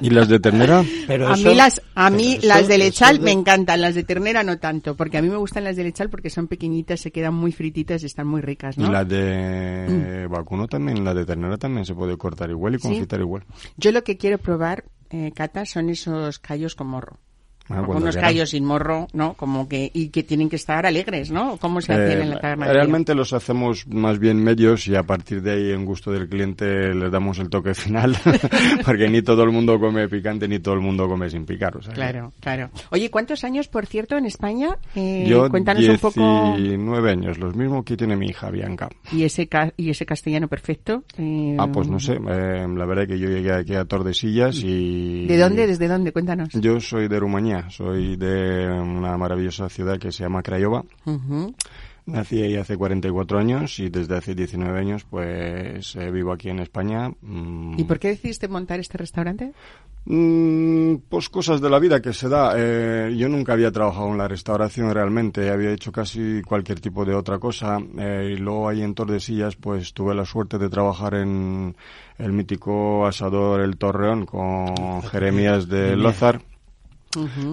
¿Y 0.00 0.10
las 0.10 0.28
de 0.28 0.40
ternera? 0.40 0.84
Pero 1.06 1.28
a 1.28 1.34
eso- 1.34 1.48
mí 1.48 1.54
las, 1.54 1.82
a 1.94 2.10
mí 2.10 2.32
eso- 2.34 2.46
las 2.46 2.68
de 2.68 2.78
lechal 2.78 3.18
de- 3.18 3.24
me 3.24 3.32
encantan, 3.32 3.80
las 3.80 3.94
de 3.94 4.04
ternera 4.04 4.42
no 4.42 4.58
tanto, 4.58 4.96
porque 4.96 5.18
a 5.18 5.22
mí 5.22 5.28
me 5.28 5.36
gustan 5.36 5.64
las 5.64 5.76
de 5.76 5.84
lechal 5.84 6.10
porque 6.10 6.30
son 6.30 6.46
pequeñitas, 6.48 6.70
se 6.96 7.10
quedan 7.12 7.34
muy 7.34 7.52
frititas 7.52 8.02
y 8.02 8.06
están 8.06 8.26
muy 8.26 8.40
ricas, 8.40 8.76
Y 8.78 8.82
¿no? 8.82 8.90
la 8.90 9.04
de 9.04 10.26
vacuno 10.30 10.66
también, 10.68 11.04
la 11.04 11.14
de 11.14 11.24
ternera 11.24 11.56
también 11.56 11.84
se 11.86 11.94
puede 11.94 12.16
cortar 12.16 12.50
igual 12.50 12.74
y 12.74 12.78
Sí. 12.78 12.88
confitar 12.88 13.20
igual. 13.20 13.44
Yo 13.76 13.92
lo 13.92 14.02
que 14.04 14.16
quiero 14.16 14.38
probar, 14.38 14.84
eh, 15.10 15.32
Cata, 15.34 15.64
son 15.66 15.90
esos 15.90 16.38
callos 16.38 16.74
con 16.74 16.88
morro. 16.88 17.18
Ah, 17.70 17.82
unos 17.86 18.16
callos 18.16 18.50
sin 18.50 18.64
morro, 18.64 19.06
¿no? 19.12 19.34
Como 19.34 19.68
que, 19.68 19.90
y 19.94 20.08
que 20.08 20.22
tienen 20.22 20.48
que 20.48 20.56
estar 20.56 20.86
alegres, 20.86 21.30
¿no? 21.30 21.56
¿Cómo 21.58 21.80
se 21.80 21.92
hacían 21.92 22.18
Eh, 22.18 22.22
en 22.22 22.30
la 22.30 22.40
taberna? 22.40 22.72
realmente 22.72 23.14
los 23.14 23.32
hacemos 23.32 23.86
más 23.86 24.18
bien 24.18 24.42
medios 24.42 24.86
y 24.88 24.96
a 24.96 25.02
partir 25.02 25.42
de 25.42 25.52
ahí 25.52 25.70
en 25.72 25.84
gusto 25.84 26.10
del 26.10 26.28
cliente 26.28 26.94
les 26.94 27.10
damos 27.12 27.38
el 27.38 27.48
toque 27.48 27.74
final 27.74 28.16
porque 28.84 29.08
ni 29.08 29.22
todo 29.22 29.42
el 29.44 29.50
mundo 29.50 29.78
come 29.78 30.08
picante 30.08 30.48
ni 30.48 30.58
todo 30.58 30.74
el 30.74 30.80
mundo 30.80 31.08
come 31.08 31.28
sin 31.30 31.44
picar. 31.46 31.76
o 31.76 31.82
sea 31.82 31.92
que- 31.92 32.00
Claro, 32.00 32.32
claro. 32.40 32.70
Oye, 32.90 33.10
¿cuántos 33.10 33.44
años, 33.44 33.68
por 33.68 33.86
cierto, 33.86 34.16
en 34.16 34.26
España? 34.26 34.76
Eh, 34.94 35.24
Yo 35.28 35.48
cuéntanos 35.50 35.86
un 35.88 35.98
poco. 35.98 36.54
19 36.56 37.10
años, 37.10 37.38
los 37.38 37.54
mismos 37.54 37.84
que 37.84 37.96
tiene 37.96 38.16
mi 38.16 38.26
hija 38.26 38.50
Bianca. 38.50 38.88
¿Y 39.12 39.24
ese, 39.24 39.46
ca- 39.48 39.72
y 39.76 39.90
ese 39.90 40.06
castellano 40.06 40.48
perfecto? 40.48 41.04
Eh, 41.18 41.56
Ah, 41.58 41.68
pues 41.72 41.88
no 41.88 41.98
sé, 42.00 42.14
eh, 42.14 42.66
la 42.74 42.86
verdad 42.86 43.06
que 43.06 43.18
yo 43.18 43.28
llegué 43.28 43.52
aquí 43.52 43.74
a 43.74 43.84
Tordesillas 43.84 44.56
y... 44.64 45.26
¿De 45.26 45.36
dónde? 45.36 45.66
¿Desde 45.66 45.88
dónde? 45.88 46.12
Cuéntanos. 46.12 46.48
Yo 46.54 46.80
soy 46.80 47.08
de 47.08 47.18
Rumanía, 47.20 47.59
soy 47.68 48.16
de 48.16 48.66
una 48.70 49.16
maravillosa 49.16 49.68
ciudad 49.68 49.98
que 49.98 50.12
se 50.12 50.22
llama 50.22 50.42
Craiova. 50.42 50.84
Ujú. 51.04 51.54
Nací 52.06 52.42
ahí 52.42 52.56
hace 52.56 52.76
44 52.76 53.38
años 53.38 53.78
y 53.78 53.88
desde 53.88 54.16
hace 54.16 54.34
19 54.34 54.78
años 54.78 55.04
pues 55.08 55.94
eh, 55.96 56.10
vivo 56.10 56.32
aquí 56.32 56.48
en 56.48 56.58
España. 56.60 57.10
Mm, 57.20 57.78
¿Y 57.78 57.84
por 57.84 57.98
qué 57.98 58.08
decidiste 58.08 58.48
montar 58.48 58.80
este 58.80 58.98
restaurante? 58.98 59.52
Mm, 60.06 60.96
pues 61.08 61.28
cosas 61.28 61.60
de 61.60 61.68
la 61.68 61.78
vida 61.78 62.00
que 62.00 62.12
se 62.12 62.28
da. 62.28 62.54
Eh, 62.56 63.14
yo 63.16 63.28
nunca 63.28 63.52
había 63.52 63.70
trabajado 63.70 64.08
en 64.08 64.18
la 64.18 64.28
restauración 64.28 64.92
realmente, 64.92 65.50
había 65.50 65.70
hecho 65.72 65.92
casi 65.92 66.42
cualquier 66.42 66.80
tipo 66.80 67.04
de 67.04 67.14
otra 67.14 67.38
cosa. 67.38 67.78
eh, 67.98 68.34
y 68.34 68.36
luego 68.38 68.68
ahí 68.68 68.82
en 68.82 68.94
Tordesillas 68.94 69.56
pues 69.56 69.92
tuve 69.92 70.14
la 70.14 70.24
suerte 70.24 70.58
de 70.58 70.70
trabajar 70.70 71.14
en 71.14 71.76
el 72.18 72.32
mítico 72.32 73.06
asador 73.06 73.60
El 73.60 73.76
Torreón 73.76 74.26
con 74.26 75.02
Jeremías 75.02 75.68
de 75.68 75.96
Lozar. 75.96 76.40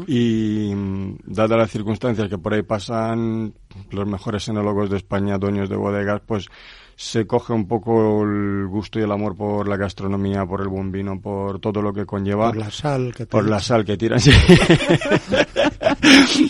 Y 0.07 0.71
mm, 0.75 1.17
dadas 1.25 1.57
las 1.57 1.71
circunstancias 1.71 2.29
que 2.29 2.37
por 2.37 2.53
ahí 2.53 2.61
pasan 2.61 3.53
los 3.89 4.07
mejores 4.07 4.47
enólogos 4.49 4.89
de 4.89 4.97
España, 4.97 5.37
dueños 5.37 5.69
de 5.69 5.75
bodegas, 5.75 6.21
pues 6.25 6.47
se 6.95 7.25
coge 7.27 7.53
un 7.53 7.67
poco 7.67 8.23
el 8.23 8.67
gusto 8.67 8.99
y 8.99 9.03
el 9.03 9.11
amor 9.11 9.35
por 9.35 9.67
la 9.67 9.77
gastronomía, 9.77 10.45
por 10.45 10.61
el 10.61 10.67
buen 10.67 10.91
vino, 10.91 11.19
por 11.19 11.59
todo 11.59 11.81
lo 11.81 11.93
que 11.93 12.05
conlleva. 12.05 12.47
Por 12.47 12.57
la 12.57 12.71
sal 12.71 13.13
que 13.15 13.25
te 13.25 13.31
Por 13.31 13.47
la 13.47 13.59
sal 13.59 13.85
que 13.85 13.97
tiran, 13.97 14.19
sí. 14.21 14.31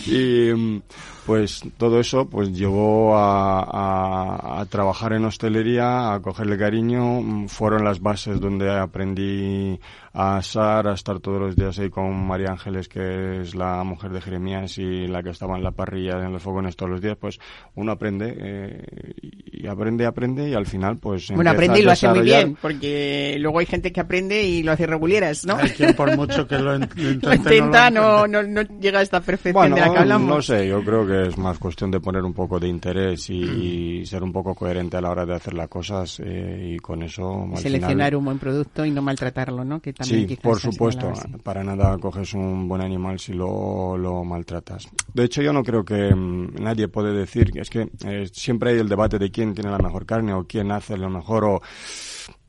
y 0.06 0.52
mm, 0.54 0.82
pues 1.28 1.62
todo 1.76 2.00
eso 2.00 2.26
pues 2.28 2.52
llevó 2.52 3.16
a, 3.16 3.60
a- 3.60 4.60
a 4.60 4.66
trabajar 4.66 5.12
en 5.12 5.24
hostelería, 5.26 6.14
a 6.14 6.20
cogerle 6.20 6.58
cariño. 6.58 7.20
Mm, 7.20 7.46
Fueron 7.48 7.84
las 7.84 8.00
bases 8.00 8.40
donde 8.40 8.70
aprendí 8.76 9.78
a 10.14 10.38
asar, 10.38 10.88
a 10.88 10.94
estar 10.94 11.20
todos 11.20 11.38
los 11.40 11.54
días 11.54 11.78
ahí 11.78 11.90
con 11.90 12.26
María 12.26 12.50
Ángeles, 12.50 12.88
que 12.88 13.42
es 13.42 13.54
la 13.54 13.84
mujer 13.84 14.10
de 14.10 14.20
Jeremías 14.20 14.76
y 14.78 15.06
la 15.06 15.22
que 15.22 15.30
estaba 15.30 15.56
en 15.56 15.62
la 15.62 15.70
parrilla, 15.70 16.24
en 16.24 16.32
los 16.32 16.42
fogones 16.42 16.74
todos 16.76 16.90
los 16.90 17.00
días. 17.00 17.16
Pues 17.20 17.38
uno 17.76 17.92
aprende 17.92 18.34
eh, 18.36 19.12
y 19.52 19.66
aprende, 19.68 20.06
aprende 20.06 20.48
y 20.48 20.54
al 20.54 20.66
final 20.66 20.96
pues 20.96 21.30
Bueno, 21.30 21.50
aprende 21.50 21.78
y 21.78 21.82
lo 21.82 21.92
hace 21.92 22.08
muy 22.08 22.22
bien, 22.22 22.56
porque 22.60 23.36
luego 23.38 23.58
hay 23.60 23.66
gente 23.66 23.92
que 23.92 24.00
aprende 24.00 24.42
y 24.42 24.62
lo 24.62 24.72
hace 24.72 24.86
reguleras, 24.86 25.44
¿no? 25.44 25.56
Hay 25.56 25.70
quien 25.70 25.94
por 25.94 26.16
mucho 26.16 26.48
que 26.48 26.58
lo, 26.58 26.74
intenta, 27.34 27.90
no, 27.90 28.26
no, 28.26 28.42
no, 28.42 28.42
no 28.42 28.62
llega 28.80 29.00
a 29.00 29.02
esta 29.02 29.20
perfección 29.20 29.54
Bueno, 29.54 29.76
de 29.76 29.82
la 29.82 29.92
que 29.92 29.98
hablamos. 29.98 30.28
no 30.28 30.42
sé, 30.42 30.66
yo 30.66 30.82
creo 30.82 31.06
que 31.06 31.17
es 31.26 31.36
más 31.38 31.58
cuestión 31.58 31.90
de 31.90 32.00
poner 32.00 32.22
un 32.22 32.32
poco 32.32 32.58
de 32.58 32.68
interés 32.68 33.28
y, 33.30 34.00
y 34.00 34.06
ser 34.06 34.22
un 34.22 34.32
poco 34.32 34.54
coherente 34.54 34.96
a 34.96 35.00
la 35.00 35.10
hora 35.10 35.26
de 35.26 35.34
hacer 35.34 35.54
las 35.54 35.68
cosas 35.68 36.20
eh, 36.24 36.74
y 36.74 36.78
con 36.78 37.02
eso 37.02 37.46
Seleccionar 37.56 37.90
final- 38.10 38.14
un 38.16 38.24
buen 38.24 38.38
producto 38.38 38.84
y 38.84 38.90
no 38.90 39.02
maltratarlo, 39.02 39.64
¿no? 39.64 39.80
Que 39.80 39.92
también 39.92 40.28
Sí, 40.28 40.36
por 40.36 40.58
supuesto, 40.60 41.12
para 41.42 41.62
nada 41.64 41.96
coges 41.98 42.34
un 42.34 42.68
buen 42.68 42.82
animal 42.82 43.18
si 43.18 43.32
lo, 43.32 43.96
lo 43.96 44.24
maltratas. 44.24 44.88
De 45.14 45.24
hecho, 45.24 45.42
yo 45.42 45.52
no 45.52 45.62
creo 45.62 45.84
que 45.84 46.14
mm, 46.14 46.54
nadie 46.62 46.88
puede 46.88 47.12
decir, 47.12 47.50
es 47.54 47.70
que 47.70 47.88
eh, 48.06 48.28
siempre 48.32 48.70
hay 48.70 48.78
el 48.78 48.88
debate 48.88 49.18
de 49.18 49.30
quién 49.30 49.54
tiene 49.54 49.70
la 49.70 49.78
mejor 49.78 50.06
carne 50.06 50.32
o 50.32 50.44
quién 50.46 50.70
hace 50.72 50.96
lo 50.96 51.10
mejor 51.10 51.44
o... 51.44 51.62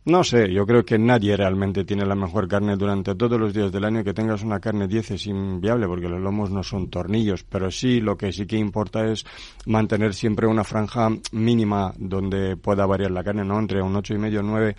No 0.10 0.24
sé, 0.24 0.52
yo 0.52 0.66
creo 0.66 0.84
que 0.84 0.98
nadie 0.98 1.38
realmente 1.38 1.86
tiene 1.86 2.04
la 2.04 2.16
mejor 2.16 2.48
carne 2.48 2.76
durante 2.76 3.14
todos 3.14 3.40
los 3.40 3.54
días 3.54 3.72
del 3.72 3.86
año. 3.86 4.04
Que 4.04 4.12
tengas 4.12 4.42
una 4.42 4.60
carne 4.60 4.88
10 4.88 5.12
es 5.12 5.28
inviable 5.28 5.86
porque 5.86 6.10
los 6.10 6.20
lomos 6.20 6.50
no 6.50 6.64
son 6.64 6.90
tornillos, 6.90 7.44
pero 7.44 7.70
sí 7.70 8.02
lo 8.02 8.18
que 8.18 8.32
sí 8.32 8.48
que 8.48 8.58
importa 8.58 9.06
es 9.06 9.24
mantener 9.68 10.16
siempre 10.16 10.48
una 10.48 10.64
franja 10.64 11.10
mínima 11.32 11.94
donde 11.96 12.58
pueda 12.58 12.88
variar 12.88 13.12
la 13.12 13.24
carne, 13.24 13.46
¿no? 13.46 13.60
Entre 13.60 13.84
un 13.84 13.96
ocho 13.96 14.16
y 14.16 14.18
medio, 14.18 14.42
9 14.42 14.76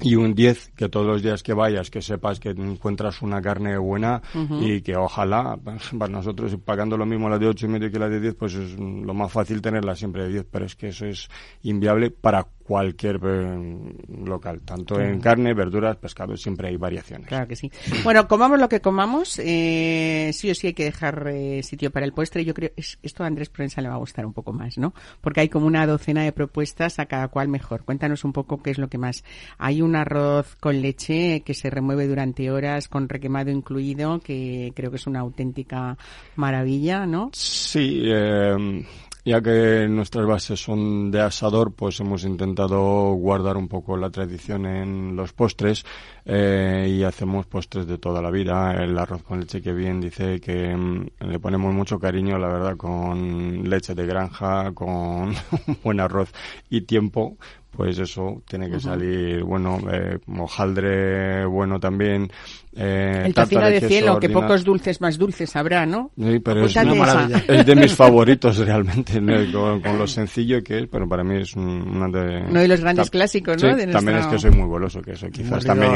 y 0.00 0.16
un 0.16 0.34
10 0.34 0.72
que 0.76 0.88
todos 0.88 1.06
los 1.06 1.22
días 1.22 1.42
que 1.42 1.54
vayas 1.54 1.88
que 1.88 2.02
sepas 2.02 2.40
que 2.40 2.50
encuentras 2.50 3.22
una 3.22 3.40
carne 3.40 3.78
buena 3.78 4.20
y 4.60 4.80
que 4.80 4.96
ojalá 4.96 5.56
pues, 5.62 5.90
para 5.98 6.12
nosotros 6.12 6.56
pagando 6.64 6.96
lo 6.96 7.06
mismo 7.06 7.28
la 7.28 7.38
de 7.38 7.46
8 7.46 7.66
y 7.66 7.68
medio 7.68 7.90
que 7.92 7.98
la 7.98 8.08
de 8.08 8.20
10 8.20 8.34
pues 8.34 8.54
es 8.54 8.78
lo 8.78 9.14
más 9.14 9.30
fácil 9.30 9.62
tenerla 9.62 9.94
siempre 9.94 10.24
de 10.24 10.30
10 10.30 10.46
pero 10.50 10.64
es 10.64 10.74
que 10.74 10.88
eso 10.88 11.06
es 11.06 11.28
inviable 11.62 12.10
para 12.10 12.46
cualquier 12.64 13.20
eh, 13.22 13.94
local 14.24 14.60
tanto 14.64 14.98
en 15.00 15.20
carne, 15.20 15.52
verduras, 15.54 15.96
pescado 15.96 16.36
siempre 16.36 16.68
hay 16.68 16.76
variaciones 16.76 17.28
Claro 17.28 17.46
que 17.46 17.56
sí. 17.56 17.70
Bueno, 18.02 18.26
comamos 18.26 18.58
lo 18.58 18.68
que 18.68 18.80
comamos, 18.80 19.38
eh, 19.38 20.30
sí 20.32 20.50
o 20.50 20.54
sí 20.54 20.68
hay 20.68 20.72
que 20.72 20.84
dejar 20.84 21.28
eh, 21.28 21.62
sitio 21.62 21.90
para 21.90 22.06
el 22.06 22.12
postre. 22.12 22.44
Yo 22.44 22.54
creo 22.54 22.70
es- 22.76 22.98
esto 23.02 23.22
a 23.22 23.26
Andrés 23.26 23.50
Proenza 23.50 23.80
le 23.82 23.88
va 23.88 23.94
a 23.94 23.98
gustar 23.98 24.24
un 24.26 24.32
poco 24.32 24.52
más, 24.52 24.78
¿no? 24.78 24.94
Porque 25.20 25.40
hay 25.40 25.48
como 25.48 25.66
una 25.66 25.86
docena 25.86 26.22
de 26.24 26.32
propuestas 26.32 26.98
a 26.98 27.06
cada 27.06 27.28
cual 27.28 27.48
mejor. 27.48 27.84
Cuéntanos 27.84 28.24
un 28.24 28.32
poco 28.32 28.62
qué 28.62 28.70
es 28.70 28.78
lo 28.78 28.88
que 28.88 28.98
más. 28.98 29.24
Hay 29.58 29.82
un 29.82 29.94
arroz 29.94 30.56
con 30.60 30.80
leche 30.80 31.42
que 31.44 31.54
se 31.54 31.68
remueve 31.70 32.06
durante 32.06 32.50
horas 32.50 32.88
con 32.88 33.08
requemado 33.08 33.50
incluido, 33.50 34.20
que 34.20 34.72
creo 34.74 34.90
que 34.90 34.96
es 34.96 35.06
una 35.06 35.20
auténtica 35.20 35.96
maravilla, 36.36 37.06
¿no? 37.06 37.30
Sí, 37.32 38.02
eh, 38.06 38.84
ya 39.24 39.40
que 39.40 39.86
nuestras 39.88 40.26
bases 40.26 40.62
son 40.62 41.10
de 41.10 41.20
asador, 41.20 41.72
pues 41.72 41.98
hemos 42.00 42.24
intentado 42.24 43.12
guardar 43.14 43.56
un 43.56 43.68
poco 43.68 43.96
la 43.96 44.10
tradición 44.10 44.66
en 44.66 45.16
los 45.16 45.32
postres 45.32 45.84
eh, 46.26 46.86
y 46.90 47.02
hacemos 47.02 47.46
postres 47.46 47.86
de 47.86 47.98
toda 47.98 48.22
la 48.22 48.30
vida. 48.30 48.72
El 48.82 48.96
arroz 48.98 49.22
con 49.22 49.40
leche 49.40 49.60
que 49.60 49.72
bien 49.72 50.00
dice 50.00 50.40
que 50.40 50.74
mm, 50.74 51.06
le 51.28 51.38
ponemos 51.38 51.74
mucho 51.74 51.98
cariño, 51.98 52.38
la 52.38 52.48
verdad, 52.48 52.76
con 52.76 53.68
leche 53.68 53.94
de 53.94 54.06
granja, 54.06 54.72
con 54.72 54.88
un 54.88 55.34
buen 55.84 56.00
arroz 56.00 56.32
y 56.70 56.82
tiempo 56.82 57.36
pues 57.76 57.98
eso 57.98 58.40
tiene 58.48 58.70
que 58.70 58.78
salir 58.78 59.42
bueno, 59.42 59.80
eh, 59.90 60.18
hojaldre 60.38 61.44
bueno 61.44 61.80
también. 61.80 62.30
Eh, 62.76 63.22
El 63.26 63.34
tocino 63.34 63.66
de 63.66 63.74
queso 63.74 63.88
cielo, 63.88 64.20
que 64.20 64.28
pocos 64.30 64.64
dulces 64.64 65.00
más 65.00 65.18
dulces 65.18 65.54
habrá, 65.56 65.84
¿no? 65.86 66.10
Sí, 66.16 66.38
pero 66.40 66.66
es, 66.66 66.76
una 66.76 66.94
maravilla. 66.94 67.44
es 67.48 67.66
de 67.66 67.74
mis 67.76 67.92
favoritos 67.96 68.58
realmente, 68.58 69.20
¿no? 69.20 69.34
con, 69.52 69.80
con 69.80 69.98
lo 69.98 70.06
sencillo 70.06 70.62
que 70.62 70.80
es, 70.80 70.86
pero 70.88 71.08
para 71.08 71.24
mí 71.24 71.36
es 71.40 71.54
un- 71.56 71.96
una 71.96 72.08
de... 72.08 72.42
Uno 72.48 72.60
de 72.60 72.68
los 72.68 72.80
grandes 72.80 73.10
clásicos, 73.10 73.62
¿no? 73.62 73.70
Sí, 73.70 73.76
de 73.76 73.86
también 73.92 74.18
es 74.18 74.26
que 74.26 74.38
soy 74.38 74.50
muy 74.52 74.68
goloso, 74.68 75.02
que 75.02 75.12
eso 75.12 75.28
quizás 75.30 75.50
Muy 75.50 75.64
también 75.64 75.90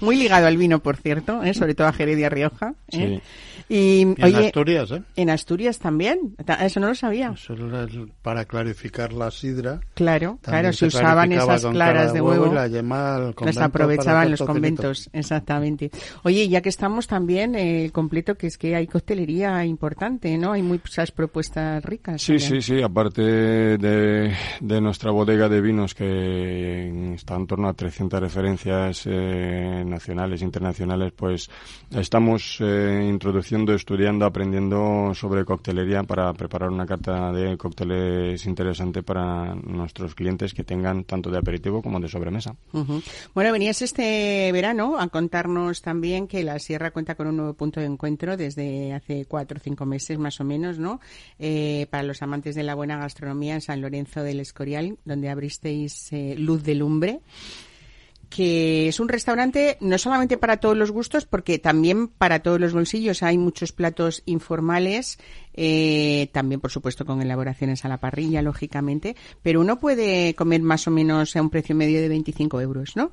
Muy 0.00 0.16
ligado 0.16 0.46
al 0.46 0.56
vino, 0.56 0.78
por 0.80 0.96
cierto, 0.96 1.42
¿eh? 1.42 1.54
sobre 1.54 1.74
todo 1.74 1.86
a 1.88 1.92
Jerez 1.92 2.18
y 2.18 2.24
a 2.24 2.28
Rioja. 2.28 2.74
¿eh? 2.92 3.20
Y, 3.68 3.76
Y 3.76 4.00
en 4.02 4.16
oye, 4.24 4.46
Asturias, 4.46 4.90
¿eh? 4.90 5.02
en 5.16 5.30
Asturias 5.30 5.78
también. 5.78 6.34
Ta- 6.44 6.66
Eso 6.66 6.80
no 6.80 6.88
lo 6.88 6.94
sabía. 6.96 7.32
Eso 7.34 7.54
era 7.54 7.86
para 8.22 8.44
clarificar 8.44 9.12
la 9.12 9.30
sidra. 9.30 9.80
Claro, 9.94 10.38
claro, 10.42 10.72
se 10.72 10.86
usaban 10.86 11.30
esas 11.32 11.62
claras 11.62 11.72
clara 11.72 12.12
de 12.12 12.20
huevo. 12.20 12.46
y 12.48 12.54
la 12.54 12.66
yema 12.66 13.14
al 13.16 13.34
Las 13.44 13.58
aprovechaban 13.58 14.30
los 14.30 14.42
conventos, 14.42 15.08
exactamente. 15.12 15.90
Oye, 16.24 16.48
ya 16.48 16.60
que 16.62 16.68
estamos 16.68 17.06
también, 17.06 17.54
eh, 17.54 17.84
el 17.84 17.92
completo, 17.92 18.34
que 18.34 18.48
es 18.48 18.58
que 18.58 18.74
hay 18.74 18.86
coctelería 18.88 19.64
importante, 19.64 20.36
¿no? 20.36 20.52
Hay 20.52 20.62
muchas 20.62 21.12
propuestas 21.12 21.84
ricas. 21.84 22.20
Sí, 22.22 22.38
también. 22.38 22.62
sí, 22.62 22.74
sí, 22.76 22.82
aparte 22.82 23.22
de, 23.22 24.34
de 24.60 24.80
nuestra 24.80 25.12
bodega 25.12 25.48
de 25.48 25.60
vinos 25.60 25.94
que 25.94 27.14
está 27.14 27.36
en 27.36 27.46
torno 27.46 27.68
a 27.68 27.74
300 27.74 28.20
referencias 28.20 29.02
eh, 29.06 29.59
nacionales, 29.84 30.42
internacionales, 30.42 31.12
pues 31.14 31.50
estamos 31.90 32.58
eh, 32.60 33.06
introduciendo, 33.08 33.74
estudiando, 33.74 34.24
aprendiendo 34.24 35.12
sobre 35.14 35.44
coctelería 35.44 36.02
para 36.02 36.32
preparar 36.32 36.70
una 36.70 36.86
carta 36.86 37.32
de 37.32 37.56
cócteles 37.56 38.44
interesante 38.46 39.02
para 39.02 39.54
nuestros 39.54 40.14
clientes 40.14 40.54
que 40.54 40.64
tengan 40.64 41.04
tanto 41.04 41.30
de 41.30 41.38
aperitivo 41.38 41.82
como 41.82 42.00
de 42.00 42.08
sobremesa. 42.08 42.54
Bueno, 43.34 43.52
venías 43.52 43.82
este 43.82 44.50
verano 44.52 44.98
a 44.98 45.08
contarnos 45.08 45.82
también 45.82 46.26
que 46.26 46.42
la 46.42 46.58
Sierra 46.58 46.90
cuenta 46.90 47.14
con 47.14 47.26
un 47.26 47.36
nuevo 47.36 47.54
punto 47.54 47.80
de 47.80 47.86
encuentro 47.86 48.36
desde 48.36 48.92
hace 48.92 49.24
cuatro 49.26 49.58
o 49.58 49.60
cinco 49.62 49.86
meses 49.86 50.18
más 50.18 50.40
o 50.40 50.44
menos, 50.44 50.78
¿no? 50.78 51.00
Eh, 51.38 51.86
para 51.90 52.02
los 52.02 52.22
amantes 52.22 52.54
de 52.54 52.62
la 52.62 52.74
buena 52.74 52.98
gastronomía 52.98 53.54
en 53.54 53.60
San 53.60 53.80
Lorenzo 53.80 54.22
del 54.22 54.40
Escorial, 54.40 54.98
donde 55.04 55.28
abristeis 55.28 56.12
eh, 56.12 56.34
Luz 56.36 56.62
de 56.62 56.74
Lumbre 56.74 57.20
que 58.30 58.88
es 58.88 59.00
un 59.00 59.08
restaurante 59.08 59.76
no 59.80 59.98
solamente 59.98 60.38
para 60.38 60.58
todos 60.58 60.76
los 60.76 60.92
gustos, 60.92 61.26
porque 61.26 61.58
también 61.58 62.08
para 62.08 62.38
todos 62.38 62.60
los 62.60 62.72
bolsillos 62.72 63.22
hay 63.22 63.36
muchos 63.36 63.72
platos 63.72 64.22
informales, 64.24 65.18
eh, 65.54 66.30
también 66.32 66.60
por 66.60 66.70
supuesto 66.70 67.04
con 67.04 67.20
elaboraciones 67.20 67.84
a 67.84 67.88
la 67.88 67.98
parrilla, 67.98 68.40
lógicamente, 68.40 69.16
pero 69.42 69.60
uno 69.60 69.80
puede 69.80 70.34
comer 70.34 70.62
más 70.62 70.86
o 70.86 70.92
menos 70.92 71.34
a 71.34 71.42
un 71.42 71.50
precio 71.50 71.74
medio 71.74 72.00
de 72.00 72.08
25 72.08 72.60
euros, 72.60 72.96
¿no? 72.96 73.10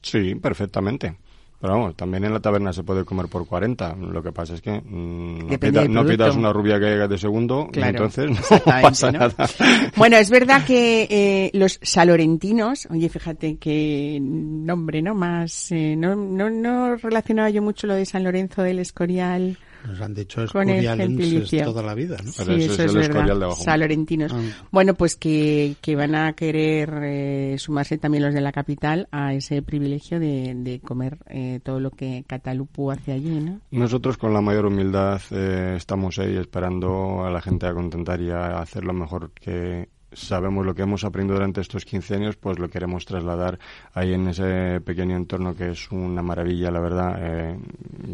Sí, 0.00 0.34
perfectamente. 0.34 1.16
Pero 1.60 1.72
vamos, 1.72 1.96
también 1.96 2.24
en 2.24 2.32
la 2.32 2.38
taberna 2.38 2.72
se 2.72 2.84
puede 2.84 3.04
comer 3.04 3.26
por 3.26 3.46
40. 3.46 3.96
Lo 3.96 4.22
que 4.22 4.30
pasa 4.30 4.54
es 4.54 4.60
que 4.60 4.80
mm, 4.80 5.48
no, 5.48 5.58
producto. 5.58 6.06
pidas 6.06 6.36
una 6.36 6.52
rubia 6.52 6.78
que 6.78 6.86
llega 6.86 7.08
de 7.08 7.18
segundo 7.18 7.68
y 7.72 7.80
entonces 7.80 8.30
no 8.30 8.58
pasa 8.64 9.10
¿no? 9.10 9.18
nada. 9.18 9.48
Bueno, 9.96 10.16
es 10.18 10.30
verdad 10.30 10.64
que 10.64 11.08
eh, 11.10 11.50
los 11.54 11.80
salorentinos, 11.82 12.86
oye, 12.90 13.08
fíjate 13.08 13.56
qué 13.56 14.18
nombre, 14.22 15.02
¿no? 15.02 15.16
Más, 15.16 15.72
eh, 15.72 15.96
no, 15.96 16.14
no, 16.14 16.48
no 16.48 16.94
relacionaba 16.94 17.50
yo 17.50 17.60
mucho 17.60 17.88
lo 17.88 17.94
de 17.94 18.06
San 18.06 18.22
Lorenzo 18.22 18.62
del 18.62 18.78
Escorial. 18.78 19.58
Nos 19.88 20.00
han 20.02 20.12
dicho 20.12 20.42
escorialenses 20.42 21.50
toda 21.64 21.82
la 21.82 21.94
vida, 21.94 22.18
¿no? 22.22 22.30
Sí, 22.30 22.42
eso 22.42 22.72
es 22.72 22.78
es, 22.78 22.78
el 22.94 23.00
Escorial 23.00 23.06
de 23.08 23.16
verdad. 23.16 23.42
abajo. 23.44 23.62
Salorentinos. 23.64 24.32
Ah. 24.34 24.42
Bueno, 24.70 24.92
pues 24.94 25.16
que, 25.16 25.76
que 25.80 25.96
van 25.96 26.14
a 26.14 26.34
querer 26.34 26.90
eh, 27.04 27.54
sumarse 27.58 27.96
también 27.96 28.24
los 28.24 28.34
de 28.34 28.42
la 28.42 28.52
capital 28.52 29.08
a 29.10 29.32
ese 29.32 29.62
privilegio 29.62 30.20
de, 30.20 30.52
de 30.56 30.80
comer 30.80 31.18
eh, 31.26 31.60
todo 31.62 31.80
lo 31.80 31.90
que 31.90 32.24
Catalupu 32.26 32.90
hace 32.90 33.12
allí, 33.12 33.40
¿no? 33.40 33.60
Nosotros 33.70 34.18
con 34.18 34.34
la 34.34 34.42
mayor 34.42 34.66
humildad 34.66 35.22
eh, 35.30 35.74
estamos 35.76 36.18
ahí 36.18 36.36
esperando 36.36 37.24
a 37.24 37.30
la 37.30 37.40
gente 37.40 37.66
a 37.66 37.72
contentar 37.72 38.20
y 38.20 38.30
a 38.30 38.58
hacer 38.60 38.84
lo 38.84 38.92
mejor 38.92 39.32
que 39.32 39.88
sabemos 40.12 40.64
lo 40.64 40.74
que 40.74 40.82
hemos 40.82 41.04
aprendido 41.04 41.36
durante 41.36 41.60
estos 41.60 41.84
15 41.84 42.14
años, 42.14 42.36
pues 42.36 42.58
lo 42.58 42.68
queremos 42.68 43.04
trasladar 43.04 43.58
ahí 43.94 44.14
en 44.14 44.28
ese 44.28 44.80
pequeño 44.80 45.16
entorno 45.16 45.54
que 45.54 45.70
es 45.70 45.90
una 45.90 46.22
maravilla, 46.22 46.70
la 46.70 46.80
verdad. 46.80 47.16
Eh, 47.20 47.58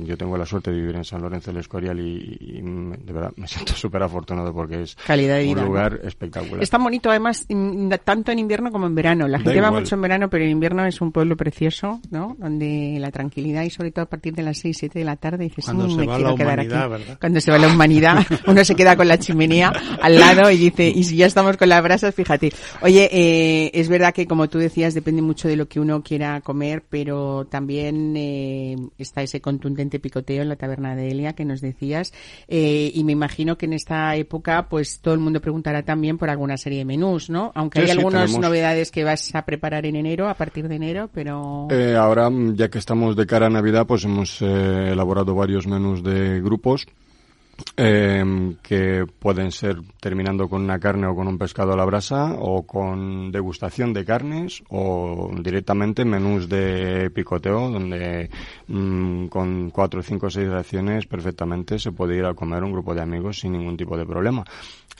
yo 0.05 0.17
tengo 0.17 0.37
la 0.37 0.47
suerte 0.47 0.71
de 0.71 0.81
vivir 0.81 0.97
en 0.97 1.05
San 1.05 1.23
Lorenzo 1.23 1.51
del 1.53 1.61
Escorial 1.61 1.99
y, 2.01 2.37
y 2.59 2.63
me- 2.63 2.97
de 2.97 3.13
verdad 3.13 3.33
me 3.37 3.47
siento 3.47 3.73
súper 3.77 4.03
afortunado 4.03 4.53
porque 4.53 4.83
es 4.83 4.97
Calidad 5.07 5.37
de 5.37 5.45
vida, 5.45 5.53
un 5.53 5.59
¿no? 5.61 5.67
lugar 5.67 6.01
espectacular. 6.05 6.63
Es 6.63 6.71
tan 6.71 6.83
bonito 6.83 7.11
además 7.11 7.45
in- 7.49 7.91
tanto 8.05 8.33
en 8.33 8.39
invierno 8.39 8.71
como 8.73 8.87
en 8.87 8.95
verano. 8.95 9.29
La 9.29 9.39
gente 9.39 9.61
va 9.61 9.71
mucho 9.71 9.95
en 9.95 10.03
verano, 10.03 10.29
pero 10.29 10.45
en 10.45 10.51
invierno 10.51 10.85
es 10.87 11.01
un 11.01 11.13
pueblo 11.13 11.37
precioso, 11.37 12.01
¿no? 12.11 12.37
Donde 12.39 12.97
la 12.99 13.11
tranquilidad 13.11 13.63
y 13.63 13.71
sobre 13.71 13.91
todo 13.93 14.05
a 14.05 14.09
partir 14.09 14.35
de 14.35 14.43
las 14.43 14.59
6, 14.59 14.77
7 14.79 14.99
de 14.99 15.05
la 15.05 15.17
tarde 15.17 15.45
dices, 15.45 15.65
Cuando 15.65 15.87
"Mm, 15.87 15.91
se 15.91 15.97
me 15.99 16.07
va 16.07 16.15
quiero 16.17 16.31
la 16.31 16.37
quedar 16.37 16.53
humanidad, 16.59 16.83
aquí". 16.83 16.91
¿verdad? 16.93 17.19
Cuando 17.21 17.41
se 17.41 17.51
va 17.51 17.59
la 17.59 17.69
humanidad, 17.69 18.19
uno 18.47 18.65
se 18.65 18.75
queda 18.75 18.97
con 18.97 19.09
la 19.09 19.19
chimenea 19.19 19.73
al 20.03 20.19
lado 20.19 20.51
y 20.51 20.57
dice, 20.57 20.89
y 20.89 21.05
si 21.05 21.17
ya 21.17 21.27
estamos 21.27 21.57
con 21.57 21.69
las 21.69 21.83
brasas, 21.85 22.13
fíjate. 22.15 22.53
Oye, 22.83 23.09
eh, 23.13 23.71
es 23.75 23.89
verdad 23.89 24.13
que 24.13 24.27
como 24.27 24.49
tú 24.49 24.59
decías, 24.59 24.95
depende 24.95 25.23
mucho 25.23 25.47
de 25.47 25.55
lo 25.57 25.69
que 25.69 25.79
uno 25.79 26.03
quiera 26.03 26.41
comer, 26.41 26.83
pero 26.91 27.45
también 27.49 28.15
eh, 28.17 28.77
está 28.99 29.23
ese 29.23 29.41
contundente 29.41 30.01
picoteo 30.01 30.43
en 30.43 30.49
la 30.49 30.57
taberna 30.57 30.97
de 30.97 31.11
Elia 31.13 31.35
que 31.35 31.45
nos 31.45 31.61
decías, 31.61 32.13
eh, 32.49 32.91
y 32.93 33.05
me 33.05 33.13
imagino 33.13 33.57
que 33.57 33.67
en 33.67 33.75
esta 33.75 34.17
época, 34.17 34.69
pues 34.69 34.99
todo 35.01 35.15
el 35.15 35.21
mundo 35.21 35.41
preguntará 35.41 35.83
también 35.85 36.19
por 36.19 36.31
alguna 36.31 36.57
serie 36.57 36.79
de 36.81 36.85
menús, 36.85 37.31
¿no? 37.31 37.53
Aunque 37.55 37.79
Sí, 37.79 37.83
hay 37.83 37.91
sí, 37.93 37.97
algunas 37.99 38.23
tenemos. 38.27 38.41
novedades 38.49 38.91
que 38.91 39.05
vas 39.05 39.35
a 39.35 39.45
preparar 39.45 39.87
en 39.87 39.97
enero, 39.97 40.29
a 40.29 40.35
partir 40.35 40.67
de 40.69 40.75
enero, 40.77 41.11
pero... 41.13 41.69
Eh, 41.71 41.95
ahora, 41.95 42.31
ya 42.55 42.69
que 42.69 42.79
estamos 42.79 43.15
de 43.15 43.27
cara 43.27 43.47
a 43.47 43.51
Navidad, 43.51 43.87
pues 43.87 44.05
hemos 44.05 44.41
eh, 44.43 44.91
elaborado 44.93 45.35
varios 45.35 45.67
menús 45.67 46.03
de 46.03 46.41
grupos 46.41 46.87
eh, 47.77 48.57
que 48.63 49.05
pueden 49.19 49.51
ser 49.51 49.77
terminando 50.01 50.49
con 50.49 50.63
una 50.63 50.79
carne 50.79 51.07
o 51.07 51.15
con 51.15 51.27
un 51.27 51.39
pescado 51.39 51.73
a 51.73 51.77
la 51.77 51.85
brasa 51.85 52.35
o 52.39 52.63
con 52.67 53.33
degustación 53.33 53.93
de 53.93 54.05
carnes 54.05 54.63
o 54.69 55.31
directamente 55.41 56.05
menús 56.05 56.49
de 56.49 57.11
picoteo 57.11 57.71
donde 57.71 58.31
mm, 58.69 59.27
con 59.27 59.71
cuatro, 59.71 60.03
cinco 60.03 60.31
seis 60.31 60.49
raciones 60.49 61.07
perfectamente 61.07 61.79
se 61.79 61.93
puede 61.93 62.17
ir 62.17 62.25
a 62.25 62.35
comer 62.35 62.63
un 62.63 62.73
grupo 62.73 62.95
de 62.95 63.03
amigos 63.03 63.41
sin 63.41 63.53
ningún 63.53 63.77
tipo 63.77 63.97
de 63.97 64.07
problema. 64.07 64.45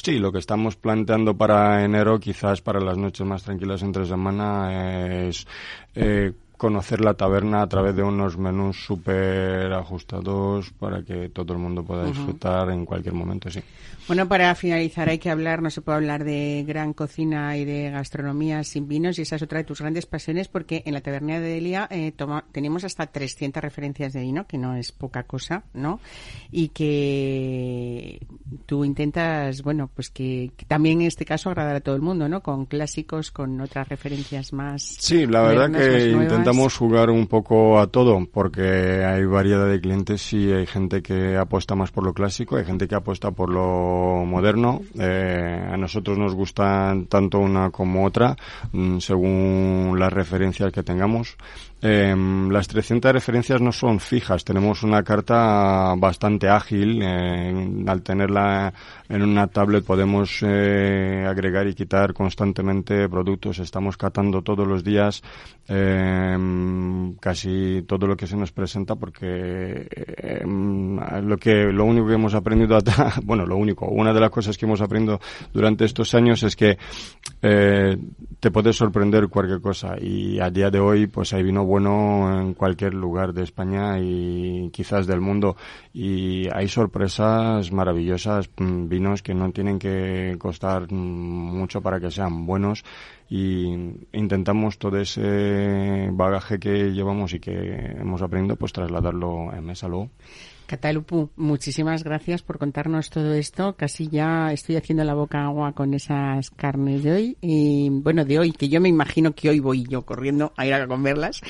Sí, 0.03 0.19
lo 0.19 0.33
que 0.33 0.39
estamos 0.39 0.77
planteando 0.77 1.37
para 1.37 1.85
enero, 1.85 2.19
quizás 2.19 2.61
para 2.61 2.81
las 2.81 2.99
noches 2.99 3.27
más 3.27 3.43
tranquilas 3.43 3.83
entre 3.83 4.05
semana, 4.05 5.29
es 5.29 5.47
eh, 5.95 6.33
conocer 6.65 7.01
la 7.03 7.13
taberna 7.15 7.61
a 7.61 7.69
través 7.69 7.95
de 7.95 8.03
unos 8.03 8.39
menús 8.39 8.83
súper 8.87 9.71
ajustados 9.75 10.71
para 10.79 11.03
que 11.03 11.29
todo 11.29 11.53
el 11.53 11.59
mundo 11.59 11.85
pueda 11.85 12.07
disfrutar 12.07 12.71
en 12.71 12.87
cualquier 12.87 13.13
momento, 13.15 13.51
sí. 13.51 13.61
Bueno, 14.09 14.27
para 14.29 14.55
finalizar 14.55 15.09
hay 15.09 15.19
que 15.19 15.31
hablar, 15.31 15.61
no 15.63 15.69
se 15.71 15.81
puede 15.83 15.97
hablar 15.97 16.25
de 16.25 16.65
gran 16.67 16.93
cocina 16.95 17.57
y 17.57 17.65
de 17.65 17.91
gastronomía 17.91 18.65
sin 18.65 18.89
vinos 18.89 19.19
y 19.19 19.23
esa 19.23 19.37
es 19.37 19.43
otra 19.43 19.59
de 19.59 19.65
tus 19.65 19.81
grandes 19.81 20.07
pasiones 20.07 20.49
porque 20.49 20.83
en 20.87 20.95
la 20.95 21.01
taberna 21.01 21.41
de 21.41 21.49
Delia 21.49 21.87
eh, 21.91 22.13
toma- 22.13 22.45
tenemos 22.53 22.85
hasta 22.85 23.07
300 23.07 23.63
referencias 23.63 24.13
de 24.13 24.21
vino, 24.21 24.47
que 24.47 24.59
no 24.59 24.75
es 24.77 24.93
poca 24.93 25.23
cosa, 25.25 25.65
¿no? 25.75 26.01
Y 26.51 26.69
que 26.69 28.21
tú 28.67 28.85
intentas, 28.85 29.63
bueno, 29.63 29.91
pues 29.95 30.11
que, 30.11 30.51
que 30.57 30.65
también 30.67 31.01
en 31.01 31.07
este 31.09 31.25
caso 31.25 31.49
agradar 31.51 31.77
a 31.77 31.81
todo 31.81 31.95
el 31.97 32.03
mundo, 32.03 32.29
¿no? 32.29 32.43
Con 32.43 32.67
clásicos, 32.67 33.31
con 33.31 33.61
otras 33.61 33.89
referencias 33.89 34.53
más. 34.53 34.83
Sí, 35.01 35.27
la 35.27 35.43
verdad 35.43 35.71
que 35.79 35.87
nuevas. 36.13 36.54
Intentamos 36.55 36.77
jugar 36.77 37.11
un 37.11 37.27
poco 37.27 37.81
a 37.81 37.89
todo, 37.89 38.25
porque 38.33 39.05
hay 39.05 39.25
variedad 39.25 39.69
de 39.69 39.81
clientes 39.81 40.33
y 40.33 40.53
hay 40.53 40.67
gente 40.67 41.03
que 41.03 41.37
apuesta 41.37 41.75
más 41.75 41.91
por 41.91 42.05
lo 42.05 42.13
clásico, 42.15 42.57
hay 42.57 42.65
gente 42.65 42.87
que 42.87 42.95
apuesta 42.95 43.33
por 43.33 43.51
lo 43.51 44.25
moderno. 44.25 44.81
Eh, 44.97 45.69
a 45.73 45.77
nosotros 45.77 46.17
nos 46.17 46.35
gustan 46.35 47.07
tanto 47.07 47.41
una 47.41 47.71
como 47.71 48.05
otra, 48.05 48.37
mm, 48.73 48.99
según 48.99 49.97
las 49.99 50.13
referencias 50.13 50.73
que 50.73 50.85
tengamos. 50.85 51.37
Eh, 51.83 52.15
las 52.51 52.69
300 52.69 53.13
referencias 53.13 53.61
no 53.61 53.71
son 53.71 54.01
fijas, 54.01 54.43
tenemos 54.45 54.83
una 54.85 55.03
carta 55.03 55.95
bastante 55.97 56.49
ágil. 56.49 57.03
al 57.05 58.03
tenerla 58.03 58.73
en 59.09 59.23
una 59.23 59.47
tablet 59.49 59.85
podemos 59.85 60.39
eh, 60.43 61.27
agregar 61.29 61.67
y 61.67 61.75
quitar 61.75 62.15
constantemente 62.15 63.07
productos. 63.09 63.59
Estamos 63.59 63.99
catando 63.99 64.41
todos 64.41 64.67
los 64.67 64.83
días 64.83 65.23
eh, 65.69 66.34
casi 67.21 67.83
todo 67.87 68.07
lo 68.07 68.17
que 68.17 68.27
se 68.27 68.37
nos 68.37 68.53
presenta 68.53 68.97
porque 68.97 69.87
eh, 69.91 70.43
lo 70.45 71.37
que 71.37 71.65
lo 71.73 71.85
único 71.85 72.07
que 72.07 72.15
hemos 72.15 72.35
aprendido 72.35 72.79
bueno, 73.25 73.47
lo 73.47 73.57
único, 73.57 73.87
una 73.87 74.13
de 74.13 74.21
las 74.21 74.31
cosas 74.31 74.57
que 74.57 74.67
hemos 74.67 74.81
aprendido 74.81 75.21
durante 75.53 75.85
estos 75.85 76.15
años 76.15 76.43
es 76.43 76.57
que 76.57 76.79
eh, 77.43 77.97
te 78.41 78.51
puede 78.51 78.73
sorprender 78.73 79.29
cualquier 79.29 79.61
cosa 79.61 79.97
y 80.01 80.41
a 80.41 80.51
día 80.51 80.71
de 80.71 80.81
hoy 80.81 81.07
pues 81.07 81.33
hay 81.33 81.43
vino 81.43 81.65
bueno 81.65 82.41
en 82.41 82.55
cualquier 82.55 82.95
lugar 82.95 83.33
de 83.33 83.43
España 83.43 83.99
y 83.99 84.71
quizás 84.73 85.07
del 85.07 85.21
mundo 85.21 85.57
y 85.93 86.49
hay 86.53 86.69
sorpresas 86.69 87.71
maravillosas, 87.73 88.51
mm, 88.57 88.89
vinos 88.89 89.23
que 89.23 89.35
no 89.35 89.51
tienen 89.53 89.79
que 89.79 90.37
costar 90.39 90.93
mm, 90.93 90.97
mucho 90.97 91.81
para 91.81 92.01
que 92.01 92.11
sean 92.11 92.47
buenos 92.47 92.85
y 93.29 93.73
intentamos 94.13 94.79
todo 94.79 94.99
ese 94.99 96.11
bagaje 96.13 96.59
que 96.59 96.93
llevamos 96.93 97.33
y 97.33 97.41
que 97.41 97.53
hemos 97.99 98.23
aprendido, 98.23 98.57
pues 98.57 98.73
trasladarlo 98.73 99.53
en 99.53 99.65
mesa 99.65 99.89
luego. 99.89 100.11
Catalupu, 100.67 101.31
muchísimas 101.37 102.05
gracias 102.05 102.43
por 102.43 102.59
contarnos 102.59 103.11
todo 103.11 103.35
esto. 103.35 103.77
Casi 103.77 104.09
ya 104.09 104.51
estoy 104.53 104.77
haciendo 104.77 105.05
la 105.05 105.15
boca 105.15 105.45
agua 105.45 105.73
con 105.73 105.93
esas 105.93 106.51
carnes 106.51 107.03
de 107.03 107.13
hoy. 107.13 107.37
Y 107.41 107.91
bueno, 107.91 108.25
de 108.25 108.39
hoy, 108.39 108.53
que 108.53 108.69
yo 108.69 108.81
me 108.81 108.89
imagino 108.89 109.35
que 109.35 109.51
hoy 109.51 109.61
voy 109.61 109.85
yo 109.89 110.03
corriendo 110.03 110.53
a 110.57 110.67
ir 110.67 110.75
a 110.75 110.87
comerlas. 110.87 111.41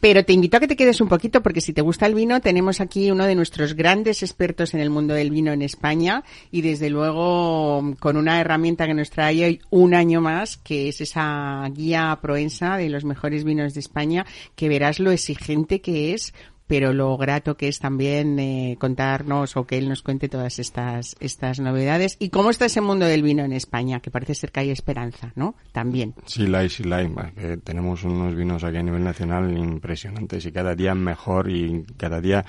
Pero 0.00 0.24
te 0.24 0.32
invito 0.32 0.56
a 0.56 0.60
que 0.60 0.68
te 0.68 0.76
quedes 0.76 1.00
un 1.00 1.08
poquito 1.08 1.42
porque 1.42 1.60
si 1.60 1.72
te 1.72 1.82
gusta 1.82 2.06
el 2.06 2.14
vino, 2.14 2.40
tenemos 2.40 2.80
aquí 2.80 3.10
uno 3.10 3.24
de 3.26 3.34
nuestros 3.34 3.74
grandes 3.74 4.22
expertos 4.22 4.74
en 4.74 4.80
el 4.80 4.90
mundo 4.90 5.14
del 5.14 5.30
vino 5.30 5.52
en 5.52 5.62
España 5.62 6.24
y 6.50 6.60
desde 6.60 6.90
luego 6.90 7.94
con 8.00 8.16
una 8.16 8.40
herramienta 8.40 8.86
que 8.86 8.94
nos 8.94 9.10
trae 9.10 9.44
hoy 9.44 9.60
un 9.70 9.94
año 9.94 10.20
más, 10.20 10.56
que 10.58 10.88
es 10.88 11.00
esa 11.00 11.66
guía 11.72 12.18
Proensa 12.20 12.76
de 12.76 12.90
los 12.90 13.04
mejores 13.04 13.44
vinos 13.44 13.72
de 13.74 13.80
España, 13.80 14.26
que 14.56 14.68
verás 14.68 14.98
lo 14.98 15.10
exigente 15.10 15.80
que 15.80 16.12
es 16.12 16.34
pero 16.66 16.92
lo 16.92 17.16
grato 17.16 17.56
que 17.56 17.68
es 17.68 17.78
también 17.78 18.38
eh, 18.38 18.76
contarnos 18.78 19.56
o 19.56 19.66
que 19.66 19.78
él 19.78 19.88
nos 19.88 20.02
cuente 20.02 20.28
todas 20.28 20.58
estas 20.58 21.16
estas 21.20 21.60
novedades 21.60 22.16
y 22.18 22.30
cómo 22.30 22.50
está 22.50 22.66
ese 22.66 22.80
mundo 22.80 23.06
del 23.06 23.22
vino 23.22 23.44
en 23.44 23.52
España, 23.52 24.00
que 24.00 24.10
parece 24.10 24.34
ser 24.34 24.50
que 24.50 24.60
hay 24.60 24.70
esperanza, 24.70 25.32
¿no? 25.36 25.54
También. 25.72 26.14
Sí, 26.26 26.46
la 26.46 26.60
hay, 26.60 26.68
sí, 26.68 26.84
la 26.84 26.96
hay. 26.96 27.08
Que 27.36 27.56
tenemos 27.58 28.04
unos 28.04 28.34
vinos 28.34 28.64
aquí 28.64 28.78
a 28.78 28.82
nivel 28.82 29.04
nacional 29.04 29.56
impresionantes 29.56 30.46
y 30.46 30.52
cada 30.52 30.74
día 30.74 30.94
mejor 30.94 31.50
y 31.50 31.84
cada 31.96 32.20
día 32.20 32.44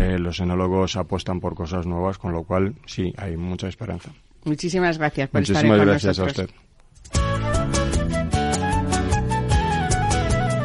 eh, 0.00 0.18
los 0.18 0.40
enólogos 0.40 0.96
apuestan 0.96 1.40
por 1.40 1.54
cosas 1.54 1.86
nuevas, 1.86 2.18
con 2.18 2.32
lo 2.32 2.44
cual 2.44 2.74
sí, 2.86 3.12
hay 3.16 3.36
mucha 3.36 3.68
esperanza. 3.68 4.10
Muchísimas 4.44 4.98
gracias 4.98 5.28
por 5.28 5.40
Muchísimas 5.40 5.64
estar 5.64 5.78
con 5.78 5.86
gracias 5.86 6.18
nosotros. 6.18 6.38
a 6.38 6.42
usted. 6.42 6.68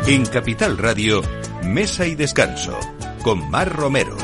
En 0.05 0.25
Capital 0.25 0.77
Radio, 0.77 1.21
Mesa 1.63 2.05
y 2.05 2.15
Descanso, 2.15 2.77
con 3.23 3.49
Mar 3.49 3.71
Romero. 3.71 4.17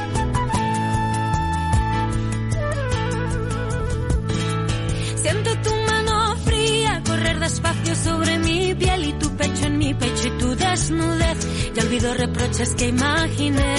Siento 5.15 5.55
tu 5.63 5.75
mano 5.87 6.35
fría 6.45 7.01
correr 7.05 7.39
despacio 7.39 7.95
sobre 7.95 8.39
mi 8.39 8.75
piel 8.75 9.05
y 9.05 9.13
tu 9.13 9.35
pecho 9.35 9.65
en 9.65 9.77
mi 9.77 9.93
pecho 9.93 10.27
y 10.27 10.37
tu 10.37 10.55
desnudez. 10.55 11.73
Ya 11.73 11.83
olvido 11.83 12.13
reproches 12.13 12.75
que 12.75 12.87
imaginé. 12.87 13.75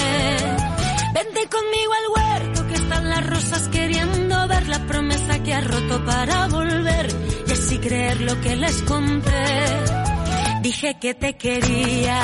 Vente 1.13 1.49
conmigo 1.49 1.93
al 1.93 2.41
huerto 2.41 2.67
que 2.67 2.73
están 2.73 3.09
las 3.09 3.27
rosas 3.27 3.67
queriendo 3.69 4.47
ver 4.47 4.67
la 4.67 4.79
promesa 4.87 5.43
que 5.43 5.53
has 5.53 5.67
roto 5.67 6.03
para 6.05 6.47
volver 6.47 7.07
y 7.47 7.51
así 7.51 7.77
creer 7.79 8.21
lo 8.21 8.39
que 8.41 8.55
les 8.55 8.81
conté. 8.83 9.45
Dije 10.61 10.97
que 10.99 11.13
te 11.15 11.35
quería 11.37 12.21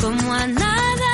como 0.00 0.32
a 0.32 0.46
nada 0.46 1.12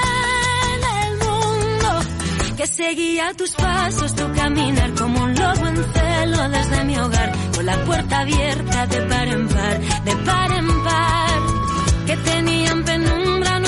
en 0.74 0.82
el 1.02 1.12
mundo, 1.18 2.56
que 2.56 2.66
seguía 2.66 3.32
tus 3.34 3.52
pasos, 3.52 4.14
tu 4.14 4.32
caminar 4.34 4.94
como 4.94 5.24
un 5.24 5.34
lobo 5.34 5.66
en 5.66 5.76
celo 5.76 6.48
desde 6.48 6.84
mi 6.84 6.98
hogar, 6.98 7.32
con 7.54 7.66
la 7.66 7.84
puerta 7.84 8.20
abierta 8.20 8.86
de 8.86 9.00
par 9.02 9.28
en 9.28 9.48
par, 9.48 9.80
de 10.04 10.16
par 10.16 10.52
en 10.52 10.84
par, 10.84 11.40
que 12.06 12.16
tenían 12.16 12.84
penumbra 12.84 13.60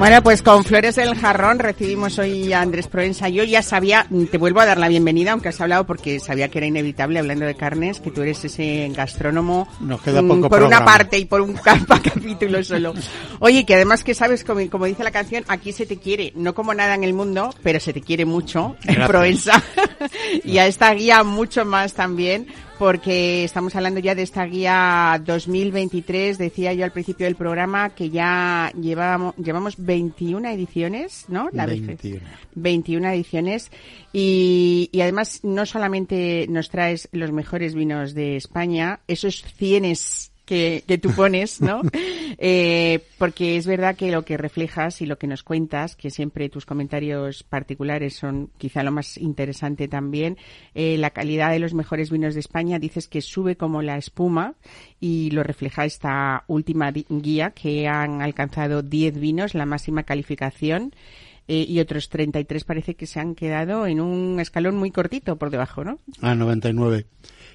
Bueno, 0.00 0.22
pues 0.22 0.40
con 0.40 0.64
Flores 0.64 0.96
del 0.96 1.14
Jarrón 1.14 1.58
recibimos 1.58 2.18
hoy 2.18 2.54
a 2.54 2.62
Andrés 2.62 2.86
Proensa. 2.86 3.28
Yo 3.28 3.44
ya 3.44 3.62
sabía, 3.62 4.06
te 4.30 4.38
vuelvo 4.38 4.60
a 4.60 4.64
dar 4.64 4.78
la 4.78 4.88
bienvenida, 4.88 5.32
aunque 5.32 5.50
has 5.50 5.60
hablado 5.60 5.84
porque 5.84 6.20
sabía 6.20 6.48
que 6.48 6.56
era 6.56 6.66
inevitable 6.66 7.18
hablando 7.18 7.44
de 7.44 7.54
carnes, 7.54 8.00
que 8.00 8.10
tú 8.10 8.22
eres 8.22 8.42
ese 8.42 8.90
gastrónomo 8.96 9.68
Nos 9.78 10.00
queda 10.00 10.22
mm, 10.22 10.28
poco 10.28 10.48
por 10.48 10.62
una 10.62 10.86
parte 10.86 11.18
y 11.18 11.26
por 11.26 11.42
un 11.42 11.52
capítulo 12.02 12.64
solo. 12.64 12.94
Oye, 13.40 13.66
que 13.66 13.74
además 13.74 14.02
que 14.02 14.14
sabes, 14.14 14.42
como, 14.42 14.66
como 14.70 14.86
dice 14.86 15.04
la 15.04 15.10
canción, 15.10 15.44
aquí 15.48 15.70
se 15.72 15.84
te 15.84 15.98
quiere, 15.98 16.32
no 16.34 16.54
como 16.54 16.72
nada 16.72 16.94
en 16.94 17.04
el 17.04 17.12
mundo, 17.12 17.54
pero 17.62 17.78
se 17.78 17.92
te 17.92 18.00
quiere 18.00 18.24
mucho 18.24 18.76
Gracias. 18.82 19.06
Proensa. 19.06 19.62
y 20.44 20.56
a 20.56 20.66
esta 20.66 20.94
guía 20.94 21.22
mucho 21.24 21.66
más 21.66 21.92
también, 21.92 22.46
porque 22.80 23.44
estamos 23.44 23.76
hablando 23.76 24.00
ya 24.00 24.14
de 24.14 24.22
esta 24.22 24.42
guía 24.46 25.20
2023. 25.22 26.38
Decía 26.38 26.72
yo 26.72 26.82
al 26.86 26.92
principio 26.92 27.26
del 27.26 27.36
programa 27.36 27.90
que 27.90 28.08
ya 28.08 28.72
llevamos, 28.80 29.36
llevamos 29.36 29.74
21 29.76 30.48
ediciones, 30.48 31.26
¿no? 31.28 31.50
La 31.52 31.66
vez- 31.66 31.86
21. 31.86 32.20
21 32.54 33.08
ediciones 33.10 33.70
y, 34.14 34.88
y 34.92 35.00
además 35.02 35.40
no 35.42 35.66
solamente 35.66 36.46
nos 36.48 36.70
traes 36.70 37.10
los 37.12 37.32
mejores 37.32 37.74
vinos 37.74 38.14
de 38.14 38.36
España, 38.36 39.00
esos 39.08 39.44
cienes 39.58 40.29
que, 40.50 40.82
que 40.84 40.98
tú 40.98 41.12
pones, 41.12 41.60
¿no? 41.60 41.82
Eh, 42.42 43.04
porque 43.18 43.56
es 43.56 43.66
verdad 43.66 43.96
que 43.96 44.10
lo 44.10 44.24
que 44.24 44.38
reflejas 44.38 45.02
y 45.02 45.06
lo 45.06 45.18
que 45.18 45.26
nos 45.26 45.42
cuentas, 45.42 45.94
que 45.94 46.08
siempre 46.10 46.48
tus 46.48 46.64
comentarios 46.64 47.42
particulares 47.42 48.14
son 48.14 48.50
quizá 48.56 48.82
lo 48.82 48.92
más 48.92 49.18
interesante 49.18 49.88
también, 49.88 50.38
eh, 50.74 50.96
la 50.96 51.10
calidad 51.10 51.50
de 51.50 51.58
los 51.58 51.74
mejores 51.74 52.10
vinos 52.10 52.32
de 52.32 52.40
España, 52.40 52.78
dices 52.78 53.08
que 53.08 53.20
sube 53.20 53.56
como 53.56 53.82
la 53.82 53.98
espuma 53.98 54.54
y 55.00 55.30
lo 55.32 55.42
refleja 55.42 55.84
esta 55.84 56.44
última 56.46 56.90
guía 56.92 57.50
que 57.50 57.86
han 57.88 58.22
alcanzado 58.22 58.82
10 58.82 59.20
vinos, 59.20 59.54
la 59.54 59.66
máxima 59.66 60.04
calificación 60.04 60.94
eh, 61.46 61.66
y 61.68 61.80
otros 61.80 62.08
33 62.08 62.64
parece 62.64 62.94
que 62.94 63.06
se 63.06 63.20
han 63.20 63.34
quedado 63.34 63.86
en 63.86 64.00
un 64.00 64.40
escalón 64.40 64.76
muy 64.76 64.92
cortito 64.92 65.36
por 65.36 65.50
debajo, 65.50 65.84
¿no? 65.84 65.98
a 66.22 66.34
99 66.34 67.04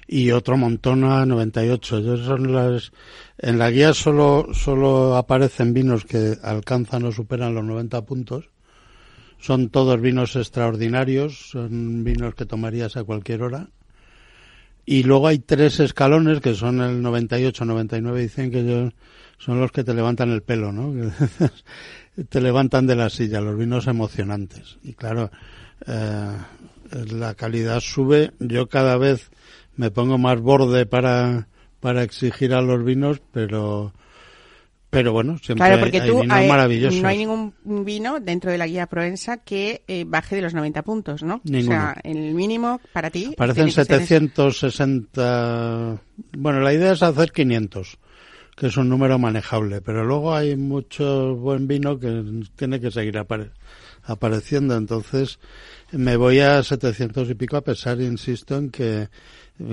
y 0.06 0.30
otro 0.30 0.56
montón 0.56 1.04
a 1.04 1.26
98. 1.26 1.98
Esas 1.98 2.26
son 2.26 2.52
las 2.52 2.92
en 3.38 3.58
la 3.58 3.70
guía 3.70 3.92
solo 3.92 4.48
solo 4.52 5.16
aparecen 5.16 5.74
vinos 5.74 6.04
que 6.04 6.36
alcanzan 6.42 7.04
o 7.04 7.12
superan 7.12 7.54
los 7.54 7.64
90 7.64 8.04
puntos. 8.04 8.50
Son 9.38 9.68
todos 9.68 10.00
vinos 10.00 10.34
extraordinarios, 10.36 11.50
son 11.50 12.04
vinos 12.04 12.34
que 12.34 12.46
tomarías 12.46 12.96
a 12.96 13.04
cualquier 13.04 13.42
hora. 13.42 13.68
Y 14.86 15.02
luego 15.02 15.26
hay 15.26 15.40
tres 15.40 15.80
escalones 15.80 16.40
que 16.40 16.54
son 16.54 16.80
el 16.80 17.02
98, 17.02 17.64
99 17.64 18.22
y 18.22 18.28
100 18.28 18.50
que 18.50 18.92
son 19.38 19.60
los 19.60 19.72
que 19.72 19.84
te 19.84 19.92
levantan 19.92 20.30
el 20.30 20.42
pelo, 20.42 20.72
¿no? 20.72 20.94
te 22.28 22.40
levantan 22.40 22.86
de 22.86 22.96
la 22.96 23.10
silla, 23.10 23.40
los 23.40 23.58
vinos 23.58 23.88
emocionantes. 23.88 24.78
Y 24.82 24.94
claro, 24.94 25.30
eh, 25.86 26.36
la 27.10 27.34
calidad 27.34 27.80
sube. 27.80 28.32
Yo 28.38 28.68
cada 28.68 28.96
vez 28.96 29.30
me 29.76 29.90
pongo 29.90 30.18
más 30.18 30.40
borde 30.40 30.86
para, 30.86 31.48
para 31.80 32.02
exigir 32.02 32.52
a 32.54 32.60
los 32.62 32.84
vinos, 32.84 33.20
pero, 33.32 33.92
pero 34.90 35.12
bueno, 35.12 35.38
siempre 35.38 35.66
Claro, 35.66 35.80
porque 35.80 36.00
hay, 36.00 36.08
tú 36.08 36.16
hay 36.16 36.22
vinos 36.22 36.38
eh, 36.40 36.48
maravillosos. 36.48 37.02
no 37.02 37.08
hay 37.08 37.18
ningún 37.18 37.52
vino 37.84 38.18
dentro 38.20 38.50
de 38.50 38.58
la 38.58 38.66
guía 38.66 38.86
Proensa 38.86 39.38
que 39.38 39.82
eh, 39.88 40.04
baje 40.06 40.36
de 40.36 40.42
los 40.42 40.54
90 40.54 40.82
puntos, 40.82 41.22
¿no? 41.22 41.40
Ninguno. 41.44 41.76
O 41.76 41.80
sea, 41.80 42.00
el 42.04 42.34
mínimo 42.34 42.80
para 42.92 43.10
ti. 43.10 43.34
Parecen 43.36 43.66
tiene 43.66 43.70
que 43.70 43.84
ser 43.84 44.02
ese. 44.02 44.06
760. 44.06 46.00
Bueno, 46.38 46.60
la 46.60 46.72
idea 46.72 46.92
es 46.92 47.02
hacer 47.02 47.32
500, 47.32 47.98
que 48.56 48.66
es 48.68 48.76
un 48.76 48.88
número 48.88 49.18
manejable, 49.18 49.80
pero 49.80 50.04
luego 50.04 50.34
hay 50.34 50.56
mucho 50.56 51.34
buen 51.36 51.66
vino 51.68 51.98
que 51.98 52.22
tiene 52.56 52.80
que 52.80 52.90
seguir 52.90 53.16
apare- 53.18 53.50
apareciendo. 54.04 54.76
Entonces, 54.76 55.38
me 55.92 56.16
voy 56.16 56.40
a 56.40 56.62
700 56.62 57.28
y 57.30 57.34
pico, 57.34 57.56
a 57.56 57.62
pesar, 57.62 58.00
insisto, 58.00 58.56
en 58.56 58.70
que 58.70 59.08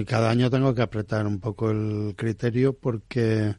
cada 0.05 0.29
año 0.29 0.49
tengo 0.49 0.73
que 0.73 0.81
apretar 0.81 1.27
un 1.27 1.39
poco 1.39 1.71
el 1.71 2.13
criterio 2.15 2.73
porque, 2.73 3.55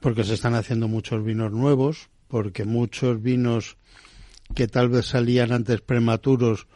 porque 0.00 0.24
se 0.24 0.34
están 0.34 0.54
haciendo 0.54 0.88
muchos 0.88 1.24
vinos 1.24 1.52
nuevos, 1.52 2.10
porque 2.28 2.64
muchos 2.64 3.22
vinos 3.22 3.76
que 4.54 4.68
tal 4.68 4.88
vez 4.88 5.06
salían 5.06 5.52
antes 5.52 5.80
prematuros 5.80 6.66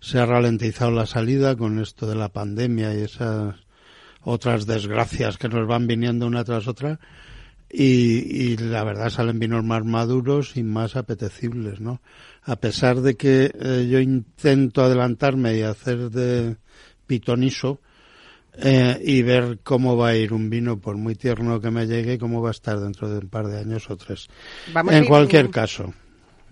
se 0.00 0.18
ha 0.20 0.26
ralentizado 0.26 0.92
la 0.92 1.06
salida 1.06 1.56
con 1.56 1.80
esto 1.80 2.06
de 2.06 2.14
la 2.14 2.28
pandemia 2.28 2.94
y 2.94 3.02
esas 3.02 3.56
otras 4.22 4.66
desgracias 4.66 5.38
que 5.38 5.48
nos 5.48 5.66
van 5.66 5.86
viniendo 5.86 6.26
una 6.26 6.44
tras 6.44 6.68
otra 6.68 7.00
y, 7.70 8.52
y 8.52 8.56
la 8.56 8.84
verdad 8.84 9.10
salen 9.10 9.38
vinos 9.38 9.64
más 9.64 9.84
maduros 9.84 10.56
y 10.56 10.62
más 10.62 10.96
apetecibles, 10.96 11.80
¿no? 11.80 12.00
A 12.44 12.56
pesar 12.56 13.00
de 13.00 13.16
que 13.16 13.50
eh, 13.52 13.88
yo 13.90 13.98
intento 13.98 14.82
adelantarme 14.82 15.58
y 15.58 15.62
hacer 15.62 16.10
de 16.10 16.56
pitoniso 17.06 17.80
eh, 18.60 19.00
y 19.04 19.22
ver 19.22 19.60
cómo 19.62 19.96
va 19.96 20.08
a 20.08 20.16
ir 20.16 20.32
un 20.32 20.50
vino, 20.50 20.80
por 20.80 20.96
muy 20.96 21.14
tierno 21.14 21.60
que 21.60 21.70
me 21.70 21.86
llegue, 21.86 22.18
cómo 22.18 22.42
va 22.42 22.48
a 22.48 22.52
estar 22.52 22.80
dentro 22.80 23.08
de 23.08 23.18
un 23.18 23.28
par 23.28 23.46
de 23.46 23.58
años 23.58 23.88
o 23.88 23.96
tres. 23.96 24.28
Vamos 24.72 24.94
en 24.94 25.04
cualquier 25.04 25.50
caso, 25.50 25.94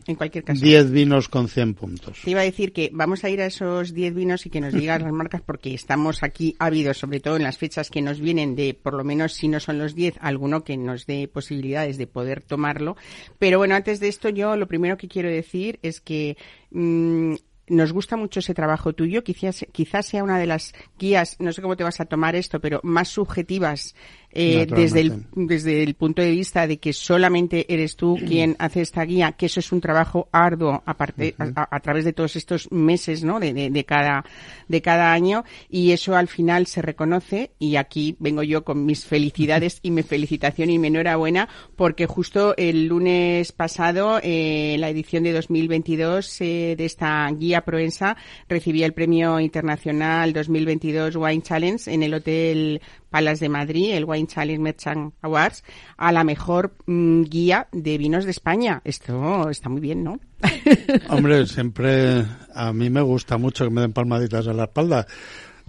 En 0.07 0.15
cualquier 0.15 0.45
caso. 0.45 0.65
10 0.65 0.93
vinos 0.93 1.29
con 1.29 1.49
100 1.49 1.75
puntos. 1.75 2.21
Te 2.23 2.31
iba 2.31 2.43
a 2.43 2.45
decir 2.45 2.73
que 2.73 2.91
vamos 2.93 3.25
a 3.25 3.29
ir 3.29 3.41
a 3.41 3.47
esos 3.47 3.93
10 3.93 4.15
vinos 4.15 4.47
y 4.47 4.51
que 4.51 4.61
nos 4.61 4.73
digas 4.73 5.03
las 5.03 5.13
marcas 5.13 5.43
porque 5.43 5.75
estamos 5.75 6.23
aquí 6.23 6.55
ávidos, 6.61 6.99
sobre 6.99 7.19
todo 7.19 7.37
en 7.37 7.43
las 7.43 7.59
fechas 7.59 7.91
que 7.91 8.03
nos 8.03 8.21
vienen 8.21 8.55
de, 8.55 8.75
por 8.75 8.95
lo 8.95 9.03
menos 9.03 9.33
si 9.33 9.49
no 9.49 9.59
son 9.59 9.79
los 9.79 9.97
10, 9.97 10.15
alguno 10.21 10.63
que 10.63 10.77
nos 10.77 11.07
dé 11.07 11.27
posibilidades 11.27 11.99
de 11.99 12.07
poder 12.07 12.41
tomarlo. 12.41 12.97
Pero 13.41 13.59
bueno, 13.59 13.75
antes 13.75 13.99
de 13.99 14.07
esto 14.07 14.29
yo 14.29 14.55
lo 14.55 14.69
primero 14.69 14.97
que 14.97 15.09
quiero 15.09 15.29
decir 15.29 15.81
es 15.83 16.01
que 16.01 16.37
mm, 16.71 17.35
nos 17.69 17.93
gusta 17.93 18.17
mucho 18.17 18.41
ese 18.41 18.55
trabajo 18.55 18.93
tuyo. 18.93 19.25
Quizás, 19.25 19.67
quizás 19.73 20.07
sea 20.07 20.25
una 20.25 20.39
de 20.39 20.47
las 20.47 20.75
guías, 20.99 21.37
no 21.41 21.53
sé 21.53 21.63
cómo 21.63 21.77
te 21.77 21.85
vas 21.85 22.01
a 22.01 22.05
tomar 22.05 22.37
esto, 22.37 22.61
pero 22.61 22.81
más 22.83 23.09
subjetivas 23.09 23.95
eh, 24.33 24.67
desde, 24.69 25.01
el, 25.01 25.25
desde 25.35 25.83
el 25.83 25.95
punto 25.95 26.23
de 26.23 26.31
vista 26.31 26.67
de 26.67 26.79
que 26.79 26.93
solamente 26.93 27.73
eres 27.73 27.97
tú 27.97 28.19
quien 28.27 28.57
hace 28.59 28.83
esta 28.83 29.05
guía, 29.05 29.33
que 29.33 29.47
eso 29.47 29.61
es 29.61 29.73
un 29.73 29.81
trabajo 29.81 30.29
arduo 30.33 30.83
aparte, 30.87 31.35
a, 31.39 31.81
través 31.81 32.05
de 32.05 32.13
todos 32.13 32.37
estos 32.37 32.71
meses, 32.71 33.25
¿no? 33.25 33.41
De, 33.41 33.53
de, 33.53 33.85
cada, 33.85 34.25
de 34.69 34.83
cada 34.83 35.13
año 35.13 35.45
y 35.69 35.93
eso 35.93 36.17
al 36.17 36.29
final 36.29 36.67
se 36.67 36.83
reconoce 36.83 37.53
y 37.59 37.77
aquí 37.77 38.17
vengo 38.19 38.43
yo 38.43 38.65
con 38.65 38.85
mis 38.85 39.05
felicidades 39.07 39.79
y 39.83 39.91
mi 39.91 40.03
felicitación 40.03 40.71
y 40.71 40.79
mi 40.79 40.89
enhorabuena 40.89 41.49
porque 41.77 42.07
justo 42.07 42.55
el 42.57 42.87
lunes 42.87 43.53
pasado, 43.53 44.21
eh, 44.23 44.77
la 44.79 44.91
edición 44.91 45.25
de 45.25 45.33
2022 45.33 46.41
eh, 46.41 46.75
de 46.77 46.85
esta 46.85 47.29
guía 47.31 47.63
Proensa 47.63 48.17
recibía 48.49 48.87
el 48.87 48.93
premio 48.93 49.41
internacional 49.41 50.33
2022 50.33 51.17
Wine 51.17 51.43
Challenge 51.43 51.93
en 51.93 52.03
el 52.03 52.15
Hotel 52.15 52.81
Palas 53.11 53.41
de 53.41 53.49
Madrid, 53.49 53.93
el 53.93 54.05
Wine 54.05 54.27
Challenge 54.27 54.75
Awards, 55.23 55.65
a 55.97 56.13
la 56.13 56.25
mejor 56.25 56.75
mm, 56.87 57.23
guía 57.23 57.69
de 57.73 57.99
vinos 57.99 58.25
de 58.25 58.31
España. 58.31 58.81
Esto 58.85 59.49
está 59.49 59.69
muy 59.69 59.81
bien, 59.81 60.05
¿no? 60.05 60.21
Hombre, 61.09 61.47
siempre 61.47 62.25
a 62.55 62.73
mí 62.73 62.91
me 62.91 63.01
gusta 63.01 63.39
mucho 63.39 63.65
que 63.65 63.71
me 63.71 63.81
den 63.81 63.93
palmaditas 63.93 64.47
en 64.47 64.57
la 64.57 64.65
espalda. 64.65 65.07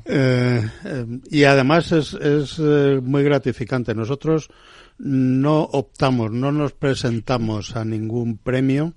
Eh, 0.06 0.66
eh, 0.86 1.06
y 1.30 1.44
además 1.44 1.92
es, 1.92 2.14
es 2.14 2.58
eh, 2.60 3.00
muy 3.04 3.24
gratificante. 3.24 3.94
Nosotros 3.94 4.50
no 4.98 5.62
optamos, 5.62 6.32
no 6.32 6.52
nos 6.52 6.74
presentamos 6.74 7.76
a 7.76 7.84
ningún 7.84 8.38
premio. 8.38 8.94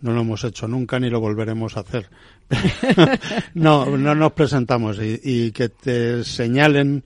No 0.00 0.12
lo 0.12 0.20
hemos 0.20 0.44
hecho 0.44 0.68
nunca 0.68 1.00
ni 1.00 1.08
lo 1.08 1.20
volveremos 1.20 1.76
a 1.76 1.80
hacer. 1.80 2.10
no, 3.54 3.96
no 3.96 4.14
nos 4.14 4.32
presentamos 4.32 4.98
y 5.00 5.50
que 5.52 5.70
te 5.70 6.24
señalen 6.24 7.04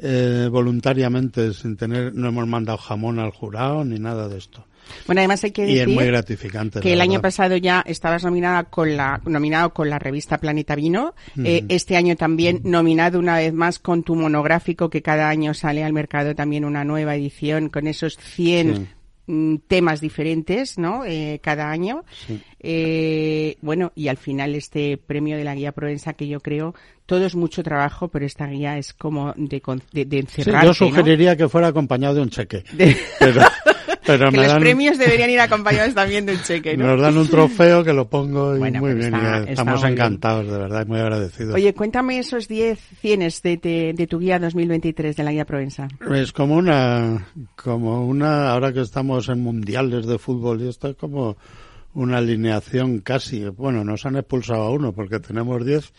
eh, 0.00 0.48
voluntariamente, 0.50 1.52
sin 1.52 1.76
tener, 1.76 2.14
no 2.14 2.28
hemos 2.28 2.46
mandado 2.46 2.78
jamón 2.78 3.18
al 3.18 3.30
jurado 3.30 3.84
ni 3.84 3.98
nada 3.98 4.28
de 4.28 4.38
esto. 4.38 4.64
Bueno, 5.06 5.20
además 5.20 5.44
hay 5.44 5.50
que 5.50 5.62
decir 5.62 5.76
y 5.76 5.80
es 5.80 5.88
muy 5.88 6.06
gratificante, 6.06 6.80
que 6.80 6.92
el 6.92 7.00
año 7.00 7.20
pasado 7.20 7.56
ya 7.56 7.82
estabas 7.86 8.24
nominada 8.24 8.64
con 8.64 8.96
la, 8.96 9.20
nominado 9.26 9.74
con 9.74 9.90
la 9.90 9.98
revista 9.98 10.38
Planeta 10.38 10.74
Vino. 10.74 11.14
Eh, 11.44 11.64
este 11.68 11.96
año 11.96 12.16
también 12.16 12.60
nominado 12.64 13.18
una 13.18 13.36
vez 13.36 13.52
más 13.52 13.78
con 13.78 14.02
tu 14.02 14.14
monográfico 14.14 14.88
que 14.88 15.02
cada 15.02 15.28
año 15.28 15.52
sale 15.52 15.84
al 15.84 15.92
mercado 15.92 16.34
también 16.34 16.64
una 16.64 16.84
nueva 16.84 17.16
edición 17.16 17.68
con 17.68 17.86
esos 17.86 18.16
100 18.16 18.68
mm, 18.68 18.86
temas 19.66 20.00
diferentes, 20.00 20.78
¿no? 20.78 21.04
Eh, 21.04 21.40
cada 21.42 21.70
año. 21.70 22.04
Eh, 22.60 23.56
bueno, 23.60 23.92
y 23.94 24.08
al 24.08 24.16
final 24.16 24.54
este 24.54 24.96
premio 24.96 25.36
de 25.36 25.44
la 25.44 25.54
guía 25.54 25.72
Provenza 25.72 26.14
que 26.14 26.26
yo 26.28 26.40
creo 26.40 26.74
todo 27.08 27.24
es 27.24 27.34
mucho 27.34 27.62
trabajo, 27.62 28.08
pero 28.08 28.26
esta 28.26 28.46
guía 28.46 28.76
es 28.76 28.92
como 28.92 29.32
de, 29.34 29.62
de, 29.92 30.04
de 30.04 30.26
yo 30.62 30.74
sugeriría 30.74 31.36
que 31.38 31.48
fuera 31.48 31.68
acompañado 31.68 32.16
de 32.16 32.20
un 32.20 32.28
cheque. 32.28 32.62
Pero, 33.18 33.40
que 34.16 34.30
los 34.30 34.54
premios 34.54 34.98
deberían 34.98 35.30
ir 35.30 35.40
acompañados 35.40 35.94
también 35.94 36.26
de 36.26 36.34
un 36.34 36.42
cheque, 36.42 36.76
¿no? 36.76 36.86
Nos 36.86 37.00
dan 37.00 37.16
un 37.16 37.28
trofeo 37.28 37.84
que 37.84 37.92
lo 37.92 38.08
pongo 38.08 38.56
y 38.56 38.70
muy 38.72 38.94
bien. 38.94 39.14
estamos 39.46 39.84
encantados, 39.84 40.46
de 40.50 40.58
verdad, 40.58 40.86
muy 40.86 41.00
agradecidos. 41.00 41.54
Oye, 41.54 41.74
cuéntame 41.74 42.18
esos 42.18 42.48
10 42.48 42.78
cienes 43.00 43.42
de, 43.42 43.56
de, 43.94 44.06
tu 44.06 44.18
guía 44.18 44.38
2023 44.38 45.16
de 45.16 45.22
la 45.22 45.32
guía 45.32 45.44
Provenza. 45.44 45.88
Es 46.14 46.32
como 46.32 46.56
una, 46.56 47.28
como 47.56 48.06
una, 48.06 48.50
ahora 48.50 48.72
que 48.72 48.80
estamos 48.80 49.28
en 49.28 49.40
mundiales 49.40 50.06
de 50.06 50.18
fútbol 50.18 50.62
y 50.62 50.68
esto 50.68 50.88
es 50.88 50.96
como 50.96 51.36
una 51.94 52.18
alineación 52.18 53.00
casi. 53.00 53.44
Bueno, 53.48 53.84
nos 53.84 54.06
han 54.06 54.16
expulsado 54.16 54.62
a 54.62 54.70
uno 54.70 54.92
porque 54.92 55.20
tenemos 55.20 55.64
10 55.64 55.92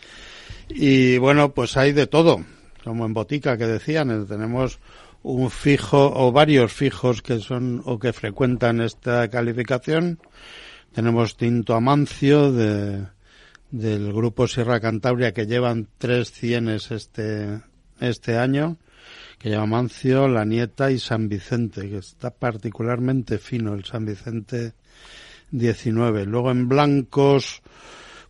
y 0.70 1.18
bueno, 1.18 1.52
pues 1.52 1.76
hay 1.76 1.92
de 1.92 2.06
todo, 2.06 2.40
como 2.84 3.06
en 3.06 3.14
botica 3.14 3.56
que 3.56 3.66
decían, 3.66 4.10
eh, 4.10 4.24
tenemos 4.28 4.78
un 5.22 5.50
fijo 5.50 6.12
o 6.14 6.32
varios 6.32 6.72
fijos 6.72 7.22
que 7.22 7.40
son 7.40 7.82
o 7.84 7.98
que 7.98 8.12
frecuentan 8.12 8.80
esta 8.80 9.28
calificación. 9.28 10.18
Tenemos 10.92 11.36
Tinto 11.36 11.74
Amancio 11.74 12.52
de, 12.52 13.06
del 13.70 14.12
grupo 14.12 14.48
Sierra 14.48 14.80
Cantabria 14.80 15.32
que 15.32 15.46
llevan 15.46 15.88
tres 15.98 16.32
cienes 16.32 16.90
este, 16.90 17.60
este 18.00 18.38
año, 18.38 18.78
que 19.38 19.50
lleva 19.50 19.62
Amancio, 19.62 20.26
La 20.26 20.44
Nieta 20.44 20.90
y 20.90 20.98
San 20.98 21.28
Vicente, 21.28 21.88
que 21.88 21.98
está 21.98 22.30
particularmente 22.30 23.38
fino 23.38 23.74
el 23.74 23.84
San 23.84 24.06
Vicente 24.06 24.72
19. 25.50 26.26
Luego 26.26 26.50
en 26.50 26.68
blancos, 26.68 27.62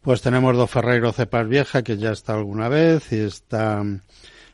pues 0.03 0.22
tenemos 0.22 0.57
dos 0.57 0.70
Ferreiro 0.70 1.12
Cepas 1.12 1.48
Vieja, 1.48 1.83
que 1.83 1.96
ya 1.96 2.11
está 2.11 2.35
alguna 2.35 2.68
vez, 2.68 3.12
y 3.12 3.20
está 3.20 3.85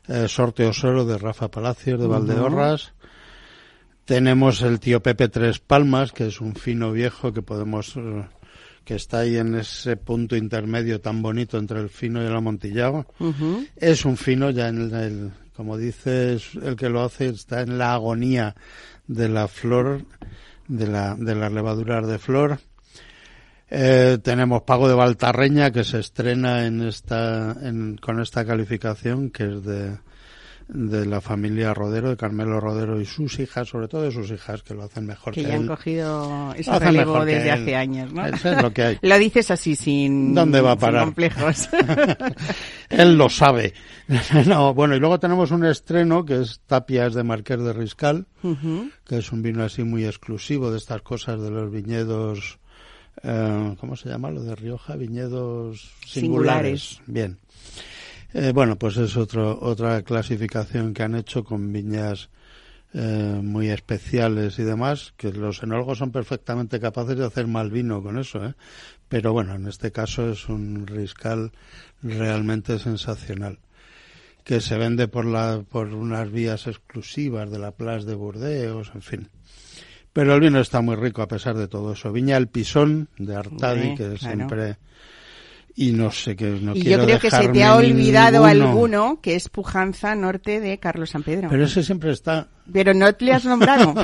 eh, 0.09 0.29
Sorte 0.29 0.67
Osoro 0.67 1.05
de 1.05 1.19
Rafa 1.19 1.51
Palacios 1.51 2.01
de 2.01 2.07
Valdeorras. 2.07 2.95
Tenemos 4.05 4.63
el 4.63 4.79
tío 4.79 5.03
Pepe 5.03 5.29
Tres 5.29 5.59
Palmas, 5.59 6.13
que 6.13 6.29
es 6.29 6.41
un 6.41 6.55
fino 6.55 6.93
viejo 6.93 7.33
que 7.33 7.43
podemos, 7.43 7.97
eh, 7.97 8.25
que 8.85 8.95
está 8.95 9.21
ahí 9.21 9.37
en 9.37 9.57
ese 9.57 9.97
punto 9.97 10.37
intermedio 10.37 11.01
tan 11.01 11.23
bonito 11.23 11.59
entre 11.59 11.81
el 11.81 11.89
fino 11.89 12.23
y 12.23 12.27
el 12.27 12.37
amontillado. 12.37 13.07
Es 13.75 14.05
un 14.05 14.17
fino 14.17 14.51
ya 14.51 14.69
en 14.69 14.95
el, 14.95 15.33
como 15.57 15.77
dices, 15.77 16.51
el 16.63 16.77
que 16.77 16.89
lo 16.89 17.03
hace 17.03 17.29
está 17.29 17.63
en 17.63 17.79
la 17.79 17.95
agonía 17.95 18.55
de 19.09 19.29
la 19.29 19.49
flor, 19.49 20.03
de 20.69 20.87
la, 20.87 21.17
de 21.17 21.35
las 21.35 21.53
levaduras 21.53 22.07
de 22.07 22.19
flor. 22.19 22.61
Eh, 23.69 24.19
tenemos 24.23 24.63
Pago 24.63 24.89
de 24.89 24.95
Baltarreña 24.95 25.73
que 25.73 25.83
se 25.83 25.99
estrena 25.99 26.67
en 26.67 26.83
esta, 26.83 27.57
con 28.01 28.21
esta 28.21 28.45
calificación 28.45 29.31
que 29.31 29.45
es 29.45 29.65
de, 29.65 29.97
de 30.69 31.07
la 31.07 31.21
familia 31.21 31.75
Rodero, 31.75 32.11
de 32.11 32.17
Carmelo 32.17 32.61
Rodero 32.61 33.01
y 33.01 33.07
sus 33.07 33.39
hijas, 33.39 33.69
sobre 33.69 33.89
todo 33.89 34.03
de 34.03 34.13
sus 34.13 34.31
hijas, 34.31 34.63
que 34.63 34.75
lo 34.75 34.85
hacen 34.85 35.07
mejor 35.07 35.33
que, 35.33 35.43
que, 35.43 35.49
ya 35.49 35.55
han 35.55 35.67
cogido 35.67 36.55
ese 36.55 36.79
relevo 36.79 37.25
desde 37.25 37.51
hace 37.53 37.77
años, 37.77 38.13
¿no? 38.13 38.27
Eso 38.27 38.53
es 38.53 38.63
lo 38.63 38.73
que 38.73 38.83
hay. 38.83 38.99
lo 39.03 39.19
dices 39.19 39.51
así 39.51 39.77
sin, 39.77 40.35
¿Dónde 40.35 40.61
va 40.61 40.73
a 40.73 40.77
parar? 40.77 41.05
complejos. 41.05 41.69
él 42.89 43.17
lo 43.17 43.29
sabe. 43.29 43.75
no, 44.47 44.75
bueno, 44.75 44.97
y 44.97 45.01
luego 45.01 45.21
tenemos 45.21 45.51
un 45.53 45.65
estreno 45.65 46.25
que 46.25 46.41
es 46.41 46.61
Tapias 46.67 47.15
de 47.15 47.23
Marqués 47.23 47.61
de 47.61 47.73
Riscal, 47.73 48.27
que 49.05 49.19
es 49.19 49.33
un 49.33 49.43
vino 49.43 49.65
así 49.65 49.83
muy 49.85 50.05
exclusivo 50.05 50.71
de 50.71 50.79
estas 50.79 51.03
cosas 51.03 51.41
de 51.41 51.51
los 51.51 51.71
viñedos 51.71 52.59
eh, 53.23 53.77
¿cómo 53.79 53.97
se 53.97 54.09
llama 54.09 54.31
lo 54.31 54.43
de 54.43 54.55
Rioja? 54.55 54.97
Viñedos 54.97 55.93
singulares. 56.05 57.01
Bien. 57.07 57.39
Eh, 58.33 58.53
bueno, 58.53 58.77
pues 58.77 58.97
es 58.97 59.17
otro, 59.17 59.59
otra 59.61 60.03
clasificación 60.03 60.93
que 60.93 61.03
han 61.03 61.15
hecho 61.15 61.45
con 61.45 61.73
viñas 61.73 62.29
eh, 62.93 63.41
muy 63.43 63.71
especiales 63.71 64.59
y 64.59 64.63
demás, 64.63 65.15
que 65.17 65.33
los 65.33 65.63
enólogos 65.63 65.99
son 65.99 66.13
perfectamente 66.13 66.81
capaces 66.81 67.17
de 67.17 67.25
hacer 67.25 67.47
mal 67.47 67.71
vino 67.71 68.03
con 68.03 68.19
eso, 68.19 68.45
¿eh? 68.45 68.55
Pero 69.09 69.33
bueno, 69.33 69.55
en 69.55 69.67
este 69.69 69.93
caso 69.93 70.31
es 70.31 70.49
un 70.49 70.87
riscal 70.87 71.53
realmente 72.03 72.79
sensacional 72.79 73.59
que 74.45 74.61
se 74.61 74.79
vende 74.79 75.09
por 75.09 75.25
la 75.25 75.65
por 75.69 75.93
unas 75.93 76.31
vías 76.31 76.69
exclusivas 76.69 77.51
de 77.51 77.59
la 77.59 77.73
Place 77.73 78.07
de 78.07 78.15
Burdeos, 78.15 78.93
en 78.95 79.03
fin. 79.03 79.29
Pero 80.17 80.35
el 80.35 80.41
vino 80.41 80.59
está 80.61 80.81
muy 80.81 80.97
rico 80.97 81.21
a 81.21 81.29
pesar 81.29 81.59
de 81.59 81.69
todo 81.69 81.93
eso. 81.93 82.11
Viña 82.11 82.39
el 82.39 82.49
Pisón 82.49 83.11
de 83.19 83.37
Artadi, 83.37 83.95
que 83.95 84.17
siempre 84.17 84.79
y 85.75 85.93
no 85.93 86.11
sé 86.11 86.35
qué 86.35 86.59
no 86.59 86.75
y 86.75 86.85
yo 86.85 87.05
creo 87.05 87.21
que 87.21 87.31
se 87.31 87.49
te 87.49 87.63
ha 87.63 87.77
olvidado 87.77 88.47
alguno 88.47 89.21
que 89.21 89.35
es 89.35 89.51
Pujanza 89.51 90.15
Norte 90.15 90.59
de 90.59 90.79
Carlos 90.79 91.11
San 91.11 91.23
Pedro. 91.23 91.51
Pero 91.51 91.67
ese 91.67 91.83
siempre 91.83 92.13
está 92.13 92.49
pero 92.73 92.95
no 92.95 93.15
te 93.15 93.27
le 93.27 93.35
has 93.35 93.45
nombrado. 93.45 93.95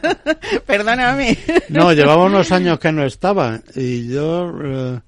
Perdóname. 0.66 1.36
No 1.68 1.92
llevaba 1.92 2.24
unos 2.24 2.50
años 2.50 2.78
que 2.78 2.90
no 2.90 3.04
estaba 3.04 3.60
y 3.76 4.08
yo 4.08 4.50
eh, 4.64 5.00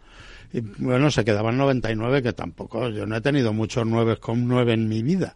bueno 0.76 1.10
se 1.10 1.24
quedaban 1.24 1.56
99 1.56 2.22
que 2.22 2.34
tampoco 2.34 2.90
yo 2.90 3.06
no 3.06 3.16
he 3.16 3.22
tenido 3.22 3.54
muchos 3.54 3.86
nueve 3.86 4.18
con 4.18 4.46
nueve 4.46 4.74
en 4.74 4.90
mi 4.90 5.02
vida 5.02 5.34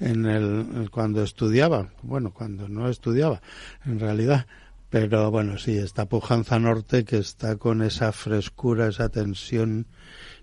en 0.00 0.26
el, 0.26 0.90
cuando 0.90 1.22
estudiaba, 1.22 1.90
bueno, 2.02 2.32
cuando 2.32 2.68
no 2.68 2.88
estudiaba, 2.88 3.40
en 3.84 4.00
realidad. 4.00 4.46
Pero 4.88 5.30
bueno, 5.30 5.56
sí, 5.56 5.78
esta 5.78 6.06
pujanza 6.06 6.58
norte 6.58 7.04
que 7.04 7.18
está 7.18 7.56
con 7.56 7.80
esa 7.82 8.10
frescura, 8.10 8.88
esa 8.88 9.08
tensión 9.08 9.86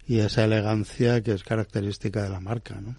y 0.07 0.19
esa 0.19 0.45
elegancia 0.45 1.21
que 1.21 1.33
es 1.33 1.43
característica 1.43 2.23
de 2.23 2.29
la 2.29 2.39
marca, 2.39 2.79
¿no? 2.79 2.95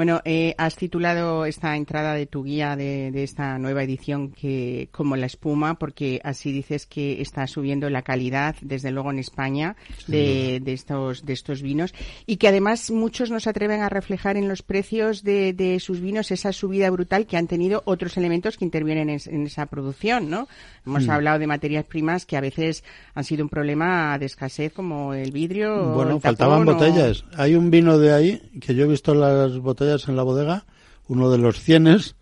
Bueno, 0.00 0.22
eh, 0.24 0.54
has 0.56 0.76
titulado 0.76 1.44
esta 1.44 1.76
entrada 1.76 2.14
de 2.14 2.24
tu 2.24 2.42
guía 2.42 2.74
de, 2.74 3.10
de, 3.10 3.22
esta 3.22 3.58
nueva 3.58 3.82
edición 3.82 4.30
que 4.30 4.88
como 4.92 5.14
la 5.14 5.26
espuma, 5.26 5.74
porque 5.74 6.22
así 6.24 6.52
dices 6.52 6.86
que 6.86 7.20
está 7.20 7.46
subiendo 7.46 7.90
la 7.90 8.00
calidad, 8.00 8.56
desde 8.62 8.92
luego 8.92 9.10
en 9.10 9.18
España, 9.18 9.76
de, 10.06 10.58
de, 10.64 10.72
estos 10.72 11.26
de 11.26 11.34
estos 11.34 11.60
vinos 11.60 11.92
y 12.24 12.38
que 12.38 12.48
además 12.48 12.90
muchos 12.90 13.30
nos 13.30 13.46
atreven 13.46 13.82
a 13.82 13.90
reflejar 13.90 14.38
en 14.38 14.48
los 14.48 14.62
precios 14.62 15.22
de, 15.22 15.52
de 15.52 15.78
sus 15.80 16.00
vinos 16.00 16.30
esa 16.30 16.54
subida 16.54 16.88
brutal 16.88 17.26
que 17.26 17.36
han 17.36 17.46
tenido 17.46 17.82
otros 17.84 18.16
elementos 18.16 18.56
que 18.56 18.64
intervienen 18.64 19.10
en, 19.10 19.20
en 19.26 19.46
esa 19.48 19.66
producción, 19.66 20.30
¿no? 20.30 20.48
Hemos 20.86 21.06
mm. 21.06 21.10
hablado 21.10 21.38
de 21.38 21.46
materias 21.46 21.84
primas 21.84 22.24
que 22.24 22.38
a 22.38 22.40
veces 22.40 22.84
han 23.14 23.24
sido 23.24 23.44
un 23.44 23.50
problema 23.50 24.18
de 24.18 24.24
escasez, 24.24 24.72
como 24.72 25.12
el 25.12 25.30
vidrio. 25.30 25.92
Bueno, 25.92 26.14
el 26.14 26.20
faltaban 26.22 26.64
tapón, 26.64 26.78
botellas. 26.78 27.22
O... 27.22 27.42
Hay 27.42 27.54
un 27.54 27.70
vino 27.70 27.98
de 27.98 28.14
ahí 28.14 28.42
que 28.62 28.74
yo 28.74 28.84
he 28.84 28.88
visto 28.88 29.14
las 29.14 29.58
botellas 29.58 29.89
en 30.08 30.16
la 30.16 30.22
bodega, 30.22 30.64
uno 31.08 31.30
de 31.30 31.38
los 31.38 31.60
cienes, 31.60 32.16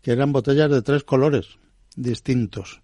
que 0.00 0.12
eran 0.12 0.32
botellas 0.32 0.70
de 0.70 0.82
tres 0.82 1.04
colores 1.04 1.58
distintos, 1.96 2.80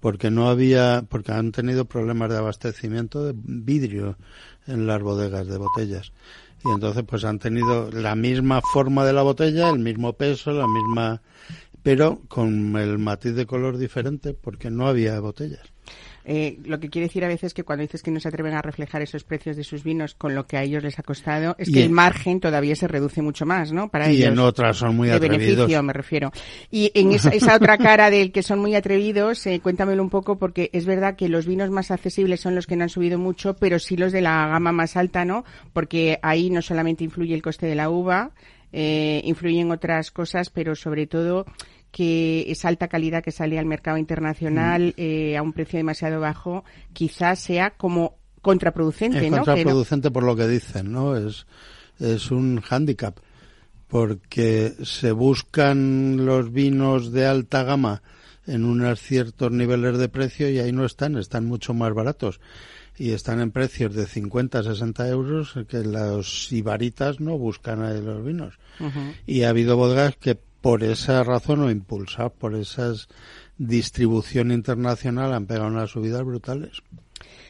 porque 0.00 0.30
no 0.30 0.48
había, 0.48 1.04
porque 1.08 1.32
han 1.32 1.52
tenido 1.52 1.84
problemas 1.84 2.30
de 2.30 2.38
abastecimiento 2.38 3.24
de 3.24 3.34
vidrio 3.36 4.16
en 4.66 4.86
las 4.86 5.02
bodegas 5.02 5.46
de 5.46 5.58
botellas. 5.58 6.12
Y 6.64 6.70
entonces 6.70 7.02
pues 7.06 7.24
han 7.24 7.38
tenido 7.38 7.90
la 7.90 8.14
misma 8.14 8.60
forma 8.72 9.04
de 9.04 9.12
la 9.12 9.22
botella, 9.22 9.68
el 9.68 9.80
mismo 9.80 10.12
peso, 10.12 10.52
la 10.52 10.66
misma 10.68 11.20
pero 11.82 12.20
con 12.28 12.76
el 12.76 12.98
matiz 12.98 13.34
de 13.34 13.46
color 13.46 13.76
diferente 13.76 14.34
porque 14.34 14.70
no 14.70 14.86
había 14.86 15.18
botellas. 15.20 15.72
Eh, 16.24 16.58
lo 16.64 16.78
que 16.78 16.88
quiere 16.88 17.08
decir 17.08 17.24
a 17.24 17.28
veces 17.28 17.52
que 17.54 17.64
cuando 17.64 17.82
dices 17.82 18.02
que 18.02 18.10
no 18.10 18.20
se 18.20 18.28
atreven 18.28 18.54
a 18.54 18.62
reflejar 18.62 19.02
esos 19.02 19.24
precios 19.24 19.56
de 19.56 19.64
sus 19.64 19.82
vinos 19.82 20.14
con 20.14 20.34
lo 20.34 20.46
que 20.46 20.56
a 20.56 20.62
ellos 20.62 20.82
les 20.82 20.98
ha 20.98 21.02
costado, 21.02 21.56
es 21.58 21.68
Y 21.68 21.72
que 21.72 21.78
en- 21.80 21.86
el 21.86 21.90
margen 21.92 22.38
todavía 22.40 22.76
se 22.76 22.86
reduce 22.86 23.22
mucho 23.22 23.44
más, 23.46 23.72
¿no? 23.72 23.88
Para 23.88 24.10
y 24.10 24.16
ellos. 24.18 24.32
en 24.32 24.38
otras 24.38 24.76
son 24.76 24.96
muy 24.96 25.08
de 25.08 25.14
atrevidos. 25.14 25.56
beneficio, 25.56 25.82
me 25.82 25.92
refiero. 25.92 26.30
Y 26.70 26.90
en 26.94 27.12
esa, 27.12 27.30
esa 27.30 27.56
otra 27.56 27.76
cara 27.78 28.10
del 28.10 28.30
que 28.32 28.42
son 28.42 28.58
muy 28.60 28.74
atrevidos, 28.74 29.44
eh, 29.46 29.60
cuéntamelo 29.60 30.02
un 30.02 30.10
poco, 30.10 30.38
porque 30.38 30.70
es 30.72 30.86
verdad 30.86 31.16
que 31.16 31.28
los 31.28 31.46
vinos 31.46 31.70
más 31.70 31.90
accesibles 31.90 32.40
son 32.40 32.54
los 32.54 32.66
que 32.66 32.76
no 32.76 32.84
han 32.84 32.88
subido 32.88 33.18
mucho, 33.18 33.56
pero 33.56 33.78
sí 33.78 33.96
los 33.96 34.12
de 34.12 34.20
la 34.20 34.46
gama 34.48 34.72
más 34.72 34.96
alta, 34.96 35.24
¿no? 35.24 35.44
Porque 35.72 36.18
ahí 36.22 36.50
no 36.50 36.62
solamente 36.62 37.04
influye 37.04 37.34
el 37.34 37.42
coste 37.42 37.66
de 37.66 37.74
la 37.74 37.90
uva, 37.90 38.30
eh, 38.72 39.20
influyen 39.24 39.70
otras 39.70 40.10
cosas, 40.10 40.48
pero 40.50 40.74
sobre 40.74 41.06
todo 41.06 41.44
que 41.92 42.50
esa 42.50 42.68
alta 42.68 42.88
calidad 42.88 43.22
que 43.22 43.30
sale 43.30 43.58
al 43.58 43.66
mercado 43.66 43.96
Mm. 43.96 44.00
internacional 44.00 44.94
eh, 44.96 45.36
a 45.36 45.42
un 45.42 45.52
precio 45.52 45.76
demasiado 45.76 46.20
bajo, 46.20 46.64
quizás 46.92 47.38
sea 47.38 47.70
como 47.70 48.16
contraproducente, 48.40 49.18
Es 49.26 49.30
¿no? 49.30 49.36
Contraproducente 49.44 50.10
por 50.10 50.24
lo 50.24 50.34
que 50.34 50.48
dicen, 50.48 50.90
¿no? 50.90 51.16
Es, 51.16 51.46
es 52.00 52.30
un 52.32 52.60
hándicap 52.60 53.18
porque 53.88 54.72
se 54.82 55.12
buscan 55.12 56.24
los 56.24 56.50
vinos 56.50 57.12
de 57.12 57.26
alta 57.26 57.62
gama 57.62 58.02
en 58.46 58.64
unos 58.64 59.00
ciertos 59.00 59.52
niveles 59.52 59.98
de 59.98 60.08
precio 60.08 60.48
y 60.48 60.58
ahí 60.58 60.72
no 60.72 60.86
están, 60.86 61.16
están 61.18 61.44
mucho 61.44 61.74
más 61.74 61.92
baratos 61.92 62.40
y 62.98 63.10
están 63.10 63.40
en 63.40 63.50
precios 63.50 63.94
de 63.94 64.06
50, 64.06 64.62
60 64.62 65.08
euros 65.08 65.54
que 65.68 65.84
los 65.84 66.50
ibaritas 66.52 67.20
no 67.20 67.36
buscan 67.38 67.82
ahí 67.82 68.00
los 68.00 68.24
vinos. 68.24 68.58
Y 69.26 69.42
ha 69.42 69.50
habido 69.50 69.76
bodegas 69.76 70.16
que 70.16 70.38
por 70.62 70.84
esa 70.84 71.22
razón 71.24 71.60
o 71.60 71.70
impulsadas 71.70 72.32
por 72.32 72.54
esa 72.54 72.92
distribución 73.58 74.52
internacional 74.52 75.34
han 75.34 75.46
pegado 75.46 75.66
unas 75.66 75.90
subidas 75.90 76.24
brutales. 76.24 76.82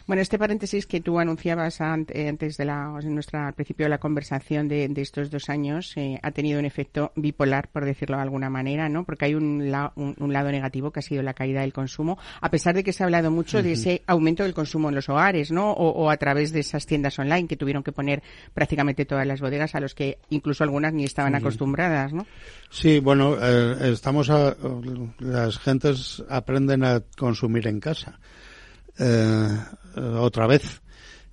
Bueno, 0.06 0.22
este 0.22 0.38
paréntesis 0.38 0.86
que 0.86 1.00
tú 1.00 1.18
anunciabas 1.18 1.80
eh, 1.80 2.28
antes 2.28 2.56
de 2.56 2.64
la, 2.64 2.92
en 3.02 3.14
nuestra, 3.14 3.46
al 3.48 3.54
principio 3.54 3.86
de 3.86 3.90
la 3.90 3.98
conversación 3.98 4.68
de, 4.68 4.88
de 4.88 5.00
estos 5.02 5.30
dos 5.30 5.48
años 5.48 5.92
eh, 5.96 6.18
ha 6.22 6.30
tenido 6.32 6.58
un 6.58 6.64
efecto 6.64 7.12
bipolar, 7.16 7.68
por 7.68 7.84
decirlo 7.84 8.16
de 8.16 8.22
alguna 8.22 8.50
manera, 8.50 8.88
¿no? 8.88 9.04
Porque 9.04 9.26
hay 9.26 9.34
un, 9.34 9.70
la- 9.70 9.92
un, 9.96 10.14
un 10.18 10.32
lado 10.32 10.50
negativo 10.50 10.90
que 10.90 11.00
ha 11.00 11.02
sido 11.02 11.22
la 11.22 11.34
caída 11.34 11.60
del 11.60 11.72
consumo, 11.72 12.18
a 12.40 12.50
pesar 12.50 12.74
de 12.74 12.82
que 12.84 12.92
se 12.92 13.02
ha 13.02 13.06
hablado 13.06 13.30
mucho 13.30 13.62
de 13.62 13.72
ese 13.72 14.02
aumento 14.06 14.42
del 14.42 14.54
consumo 14.54 14.88
en 14.88 14.94
los 14.96 15.08
hogares, 15.08 15.50
¿no? 15.52 15.70
O, 15.72 15.88
o 15.90 16.10
a 16.10 16.16
través 16.16 16.52
de 16.52 16.60
esas 16.60 16.84
tiendas 16.86 17.18
online 17.18 17.46
que 17.48 17.56
tuvieron 17.56 17.82
que 17.82 17.92
poner 17.92 18.22
prácticamente 18.54 19.04
todas 19.04 19.26
las 19.26 19.40
bodegas 19.40 19.74
a 19.74 19.80
los 19.80 19.94
que 19.94 20.18
incluso 20.30 20.64
algunas 20.64 20.92
ni 20.92 21.04
estaban 21.04 21.34
acostumbradas, 21.34 22.12
¿no? 22.12 22.26
Sí, 22.70 22.98
bueno, 22.98 23.36
eh, 23.40 23.92
estamos 23.92 24.30
a, 24.30 24.56
las 25.20 25.58
gentes 25.58 26.22
aprenden 26.28 26.84
a 26.84 27.02
consumir 27.16 27.66
en 27.68 27.80
casa 27.80 28.18
eh, 28.98 29.48
otra 29.96 30.46
vez. 30.46 30.82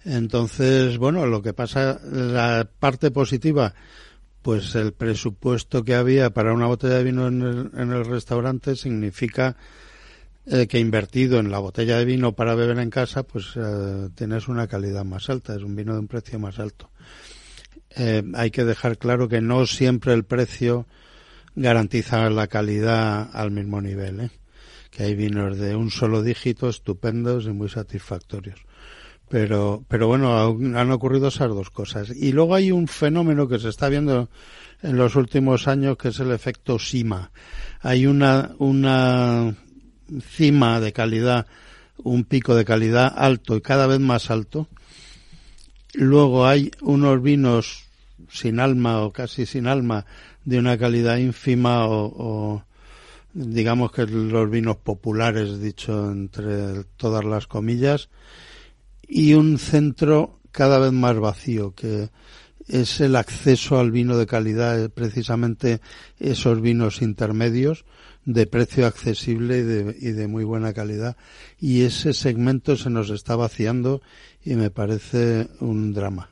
Entonces, 0.05 0.97
bueno, 0.97 1.25
lo 1.25 1.41
que 1.41 1.53
pasa, 1.53 1.99
la 2.03 2.67
parte 2.79 3.11
positiva, 3.11 3.73
pues 4.41 4.75
el 4.75 4.93
presupuesto 4.93 5.83
que 5.83 5.95
había 5.95 6.29
para 6.29 6.53
una 6.53 6.67
botella 6.67 6.95
de 6.95 7.03
vino 7.03 7.27
en 7.27 7.41
el, 7.41 7.71
en 7.75 7.91
el 7.91 8.05
restaurante 8.05 8.75
significa 8.75 9.57
eh, 10.45 10.67
que 10.67 10.79
invertido 10.79 11.39
en 11.39 11.51
la 11.51 11.59
botella 11.59 11.97
de 11.99 12.05
vino 12.05 12.31
para 12.31 12.55
beber 12.55 12.79
en 12.79 12.89
casa, 12.89 13.23
pues 13.23 13.51
eh, 13.55 14.09
tienes 14.15 14.47
una 14.47 14.67
calidad 14.67 15.05
más 15.05 15.29
alta, 15.29 15.55
es 15.55 15.61
un 15.61 15.75
vino 15.75 15.93
de 15.93 15.99
un 15.99 16.07
precio 16.07 16.39
más 16.39 16.57
alto. 16.57 16.89
Eh, 17.95 18.23
hay 18.33 18.49
que 18.49 18.63
dejar 18.63 18.97
claro 18.97 19.27
que 19.27 19.41
no 19.41 19.67
siempre 19.67 20.13
el 20.13 20.23
precio 20.23 20.87
garantiza 21.55 22.29
la 22.29 22.47
calidad 22.47 23.29
al 23.33 23.51
mismo 23.51 23.81
nivel, 23.81 24.21
¿eh? 24.21 24.31
Que 24.89 25.03
hay 25.03 25.15
vinos 25.15 25.57
de 25.57 25.75
un 25.75 25.91
solo 25.91 26.23
dígito 26.23 26.69
estupendos 26.69 27.45
y 27.45 27.49
muy 27.49 27.69
satisfactorios. 27.69 28.59
Pero, 29.29 29.83
pero 29.87 30.07
bueno, 30.07 30.57
han 30.75 30.91
ocurrido 30.91 31.27
esas 31.27 31.49
dos 31.49 31.69
cosas. 31.69 32.09
Y 32.09 32.31
luego 32.31 32.55
hay 32.55 32.71
un 32.71 32.87
fenómeno 32.87 33.47
que 33.47 33.59
se 33.59 33.69
está 33.69 33.87
viendo 33.87 34.29
en 34.81 34.97
los 34.97 35.15
últimos 35.15 35.67
años 35.67 35.97
que 35.97 36.07
es 36.07 36.19
el 36.19 36.31
efecto 36.31 36.79
SIMA. 36.79 37.31
Hay 37.81 38.07
una, 38.07 38.55
una 38.57 39.55
cima 40.27 40.79
de 40.79 40.93
calidad, 40.93 41.45
un 41.97 42.23
pico 42.23 42.55
de 42.55 42.65
calidad 42.65 43.13
alto 43.15 43.55
y 43.55 43.61
cada 43.61 43.85
vez 43.85 43.99
más 43.99 44.31
alto. 44.31 44.67
Luego 45.93 46.47
hay 46.47 46.71
unos 46.81 47.21
vinos 47.21 47.83
sin 48.31 48.59
alma 48.59 49.01
o 49.01 49.11
casi 49.11 49.45
sin 49.45 49.67
alma 49.67 50.05
de 50.43 50.57
una 50.57 50.77
calidad 50.77 51.17
ínfima 51.17 51.85
o, 51.85 52.05
o 52.05 52.63
digamos 53.33 53.91
que 53.91 54.05
los 54.05 54.49
vinos 54.49 54.77
populares, 54.77 55.59
dicho 55.59 56.11
entre 56.11 56.83
todas 56.97 57.23
las 57.23 57.47
comillas, 57.47 58.09
y 59.07 59.33
un 59.33 59.57
centro 59.57 60.39
cada 60.51 60.79
vez 60.79 60.91
más 60.91 61.17
vacío, 61.19 61.73
que 61.73 62.09
es 62.67 63.01
el 63.01 63.15
acceso 63.15 63.79
al 63.79 63.91
vino 63.91 64.17
de 64.17 64.27
calidad, 64.27 64.81
eh, 64.81 64.89
precisamente 64.89 65.81
esos 66.19 66.61
vinos 66.61 67.01
intermedios 67.01 67.85
de 68.25 68.45
precio 68.45 68.85
accesible 68.85 69.59
y 69.59 69.63
de, 69.63 69.97
y 69.99 70.11
de 70.11 70.27
muy 70.27 70.43
buena 70.43 70.73
calidad. 70.73 71.17
Y 71.59 71.81
ese 71.81 72.13
segmento 72.13 72.77
se 72.77 72.89
nos 72.91 73.09
está 73.09 73.35
vaciando 73.35 74.01
y 74.43 74.55
me 74.55 74.69
parece 74.69 75.47
un 75.59 75.93
drama. 75.93 76.29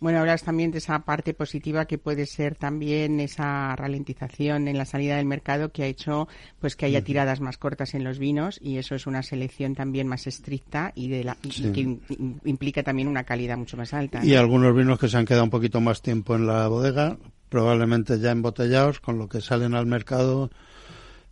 Bueno, 0.00 0.20
hablas 0.20 0.44
también 0.44 0.70
de 0.70 0.78
esa 0.78 1.00
parte 1.00 1.34
positiva 1.34 1.86
que 1.86 1.98
puede 1.98 2.26
ser 2.26 2.54
también 2.54 3.18
esa 3.18 3.74
ralentización 3.74 4.68
en 4.68 4.78
la 4.78 4.84
salida 4.84 5.16
del 5.16 5.26
mercado 5.26 5.72
que 5.72 5.82
ha 5.82 5.86
hecho 5.86 6.28
pues 6.60 6.76
que 6.76 6.86
haya 6.86 7.02
tiradas 7.02 7.40
más 7.40 7.58
cortas 7.58 7.94
en 7.94 8.04
los 8.04 8.20
vinos 8.20 8.60
y 8.62 8.76
eso 8.78 8.94
es 8.94 9.08
una 9.08 9.24
selección 9.24 9.74
también 9.74 10.06
más 10.06 10.28
estricta 10.28 10.92
y, 10.94 11.08
de 11.08 11.24
la, 11.24 11.36
y 11.42 11.48
que 11.72 11.80
im- 11.84 11.98
im- 12.10 12.38
implica 12.44 12.84
también 12.84 13.08
una 13.08 13.24
calidad 13.24 13.56
mucho 13.58 13.76
más 13.76 13.92
alta. 13.92 14.24
Y 14.24 14.34
¿no? 14.34 14.38
algunos 14.38 14.74
vinos 14.76 15.00
que 15.00 15.08
se 15.08 15.16
han 15.16 15.24
quedado 15.24 15.42
un 15.44 15.50
poquito 15.50 15.80
más 15.80 16.00
tiempo 16.00 16.36
en 16.36 16.46
la 16.46 16.68
bodega, 16.68 17.16
probablemente 17.48 18.20
ya 18.20 18.30
embotellados, 18.30 19.00
con 19.00 19.18
lo 19.18 19.28
que 19.28 19.40
salen 19.40 19.74
al 19.74 19.86
mercado 19.86 20.50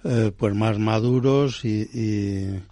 eh, 0.04 0.32
pues 0.36 0.54
más 0.54 0.78
maduros 0.78 1.64
y, 1.64 1.82
y, 1.94 2.62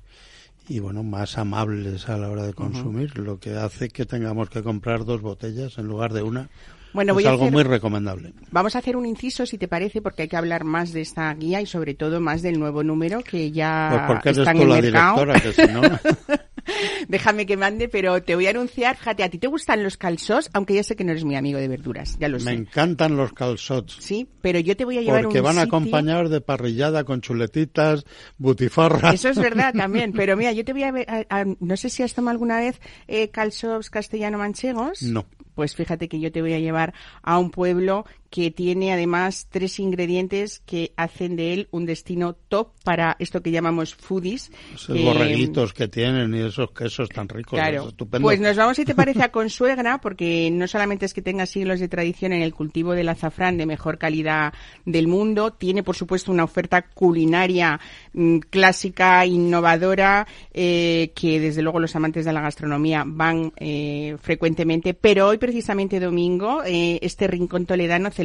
y, 0.68 0.78
bueno, 0.78 1.02
más 1.02 1.36
amables 1.38 2.08
a 2.08 2.16
la 2.16 2.28
hora 2.30 2.44
de 2.46 2.54
consumir, 2.54 3.18
lo 3.18 3.38
que 3.38 3.54
hace 3.56 3.88
que 3.90 4.06
tengamos 4.06 4.48
que 4.50 4.62
comprar 4.62 5.04
dos 5.04 5.20
botellas 5.20 5.76
en 5.78 5.86
lugar 5.86 6.12
de 6.12 6.22
una. 6.22 6.48
Bueno, 6.92 7.10
es 7.12 7.14
voy 7.16 7.26
a 7.26 7.30
algo 7.30 7.44
hacer- 7.44 7.52
muy 7.52 7.62
recomendable. 7.64 8.32
Vamos 8.52 8.76
a 8.76 8.78
hacer 8.78 8.96
un 8.96 9.04
inciso, 9.04 9.44
si 9.46 9.58
te 9.58 9.66
parece, 9.68 10.00
porque 10.00 10.22
hay 10.22 10.28
que 10.28 10.36
hablar 10.36 10.62
más 10.64 10.92
de 10.92 11.00
esta 11.00 11.34
guía 11.34 11.60
y 11.60 11.66
sobre 11.66 11.94
todo 11.94 12.20
más 12.20 12.40
del 12.40 12.58
nuevo 12.60 12.84
número 12.84 13.20
que 13.22 13.50
ya 13.50 13.88
Pues 13.90 14.02
porque 14.06 14.30
está 14.30 14.52
eres 14.52 14.52
en 14.52 14.56
tú 14.56 14.62
el 14.62 14.68
la 14.68 14.80
mercado. 14.80 15.24
directora, 15.24 15.40
que 15.40 15.52
si 15.52 15.72
no... 15.72 15.82
Déjame 17.08 17.46
que 17.46 17.56
mande, 17.56 17.88
pero 17.88 18.22
te 18.22 18.34
voy 18.34 18.46
a 18.46 18.50
anunciar, 18.50 18.96
fíjate, 18.96 19.22
a 19.24 19.28
ti 19.30 19.38
te 19.38 19.46
gustan 19.46 19.82
los 19.82 19.96
calzós, 19.96 20.50
aunque 20.52 20.74
ya 20.74 20.82
sé 20.82 20.96
que 20.96 21.04
no 21.04 21.12
eres 21.12 21.24
mi 21.24 21.36
amigo 21.36 21.58
de 21.58 21.68
verduras, 21.68 22.16
ya 22.18 22.28
lo 22.28 22.38
Me 22.38 22.44
sé. 22.44 22.50
encantan 22.52 23.16
los 23.16 23.32
calzots. 23.32 23.96
Sí, 24.00 24.28
pero 24.40 24.58
yo 24.58 24.76
te 24.76 24.84
voy 24.84 24.98
a 24.98 25.02
llevar 25.02 25.22
Porque 25.24 25.38
un 25.38 25.44
van 25.44 25.54
sitio- 25.54 25.66
acompañados 25.68 26.30
de 26.30 26.40
parrillada 26.40 27.04
con 27.04 27.20
chuletitas, 27.20 28.04
butifarras. 28.38 29.14
Eso 29.14 29.28
es 29.28 29.38
verdad 29.38 29.72
también, 29.76 30.12
pero 30.12 30.36
mira, 30.36 30.52
yo 30.52 30.64
te 30.64 30.72
voy 30.72 30.82
a 30.84 30.92
ver, 30.92 31.06
a- 31.10 31.24
a- 31.30 31.44
no 31.60 31.76
sé 31.76 31.88
si 31.90 32.02
has 32.02 32.14
tomado 32.14 32.32
alguna 32.32 32.58
vez 32.58 32.80
eh, 33.08 33.28
calzós 33.30 33.90
castellano-manchegos. 33.90 35.02
No. 35.02 35.26
Pues 35.54 35.76
fíjate 35.76 36.08
que 36.08 36.18
yo 36.18 36.32
te 36.32 36.40
voy 36.42 36.52
a 36.52 36.58
llevar 36.58 36.94
a 37.22 37.38
un 37.38 37.50
pueblo 37.52 38.04
que 38.34 38.50
tiene 38.50 38.92
además 38.92 39.46
tres 39.48 39.78
ingredientes 39.78 40.60
que 40.66 40.92
hacen 40.96 41.36
de 41.36 41.52
él 41.52 41.68
un 41.70 41.86
destino 41.86 42.34
top 42.34 42.72
para 42.82 43.14
esto 43.20 43.40
que 43.44 43.52
llamamos 43.52 43.94
foodies. 43.94 44.50
Esos 44.74 45.00
borreguitos 45.00 45.72
que 45.72 45.86
tienen 45.86 46.34
y 46.34 46.40
esos 46.40 46.72
quesos 46.72 47.08
tan 47.10 47.28
ricos. 47.28 47.56
Claro. 47.56 47.90
Estupendo. 47.90 48.26
Pues 48.26 48.40
nos 48.40 48.56
vamos, 48.56 48.76
si 48.76 48.84
te 48.84 48.96
parece, 48.96 49.22
a 49.22 49.30
Consuegra, 49.30 50.00
porque 50.00 50.50
no 50.50 50.66
solamente 50.66 51.06
es 51.06 51.14
que 51.14 51.22
tenga 51.22 51.46
siglos 51.46 51.78
de 51.78 51.86
tradición 51.86 52.32
en 52.32 52.42
el 52.42 52.52
cultivo 52.52 52.94
del 52.94 53.08
azafrán 53.08 53.56
de 53.56 53.66
mejor 53.66 53.98
calidad 53.98 54.52
del 54.84 55.06
mundo, 55.06 55.52
tiene, 55.52 55.84
por 55.84 55.94
supuesto, 55.94 56.32
una 56.32 56.42
oferta 56.42 56.82
culinaria 56.82 57.78
mm, 58.14 58.38
clásica, 58.50 59.24
innovadora, 59.26 60.26
eh, 60.52 61.12
que 61.14 61.38
desde 61.38 61.62
luego 61.62 61.78
los 61.78 61.94
amantes 61.94 62.24
de 62.24 62.32
la 62.32 62.40
gastronomía 62.40 63.04
van 63.06 63.52
eh, 63.58 64.16
frecuentemente. 64.20 64.92
Pero 64.92 65.28
hoy, 65.28 65.38
precisamente 65.38 66.00
domingo, 66.00 66.64
eh, 66.64 66.98
este 67.00 67.28
rincón 67.28 67.64
toledano 67.64 68.10
celebra 68.10 68.23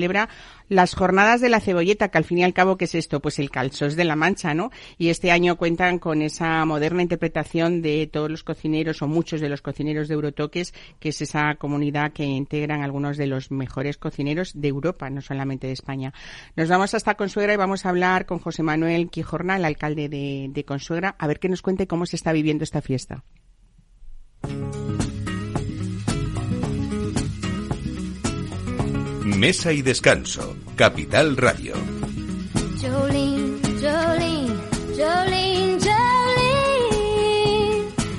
las 0.70 0.94
jornadas 0.94 1.42
de 1.42 1.50
la 1.50 1.60
cebolleta, 1.60 2.10
que 2.10 2.18
al 2.18 2.24
fin 2.24 2.40
y 2.40 2.44
al 2.44 2.54
cabo, 2.54 2.78
¿qué 2.78 2.86
es 2.86 2.96
esto? 2.96 3.20
Pues 3.20 3.40
el 3.40 3.50
calzós 3.50 3.96
de 3.96 4.06
la 4.06 4.16
mancha, 4.16 4.54
¿no? 4.54 4.72
Y 4.98 5.10
este 5.10 5.32
año 5.32 5.58
cuentan 5.58 6.00
con 6.00 6.22
esa 6.22 6.64
moderna 6.66 7.02
interpretación 7.02 7.82
de 7.82 8.08
todos 8.08 8.30
los 8.30 8.44
cocineros 8.44 9.02
o 9.02 9.08
muchos 9.08 9.42
de 9.42 9.50
los 9.50 9.62
cocineros 9.62 10.08
de 10.08 10.14
Eurotoques, 10.14 10.74
que 11.00 11.10
es 11.10 11.22
esa 11.22 11.56
comunidad 11.56 12.14
que 12.14 12.24
integran 12.24 12.84
algunos 12.84 13.18
de 13.18 13.28
los 13.28 13.52
mejores 13.52 13.98
cocineros 13.98 14.54
de 14.54 14.68
Europa, 14.68 15.10
no 15.10 15.22
solamente 15.22 15.68
de 15.68 15.74
España. 15.74 16.14
Nos 16.56 16.70
vamos 16.70 16.94
hasta 16.94 17.16
Consuegra 17.16 17.54
y 17.54 17.58
vamos 17.58 17.86
a 17.86 17.90
hablar 17.90 18.26
con 18.26 18.40
José 18.40 18.64
Manuel 18.64 19.10
Quijorna, 19.10 19.58
el 19.58 19.66
alcalde 19.66 20.10
de, 20.10 20.48
de 20.50 20.66
Consuegra, 20.66 21.16
a 21.18 21.28
ver 21.28 21.40
que 21.40 21.50
nos 21.50 21.62
cuente 21.62 21.88
cómo 21.88 22.06
se 22.06 22.16
está 22.16 22.32
viviendo 22.32 22.64
esta 22.64 22.82
fiesta. 22.82 23.24
Mesa 29.40 29.72
y 29.72 29.82
descanso. 29.82 30.58
Capital 30.76 31.38
Radio. 31.38 31.74
Jolene, 32.82 33.62
Jolene, 33.80 34.54
Jolene, 34.98 35.80
Jolene. 35.80 37.14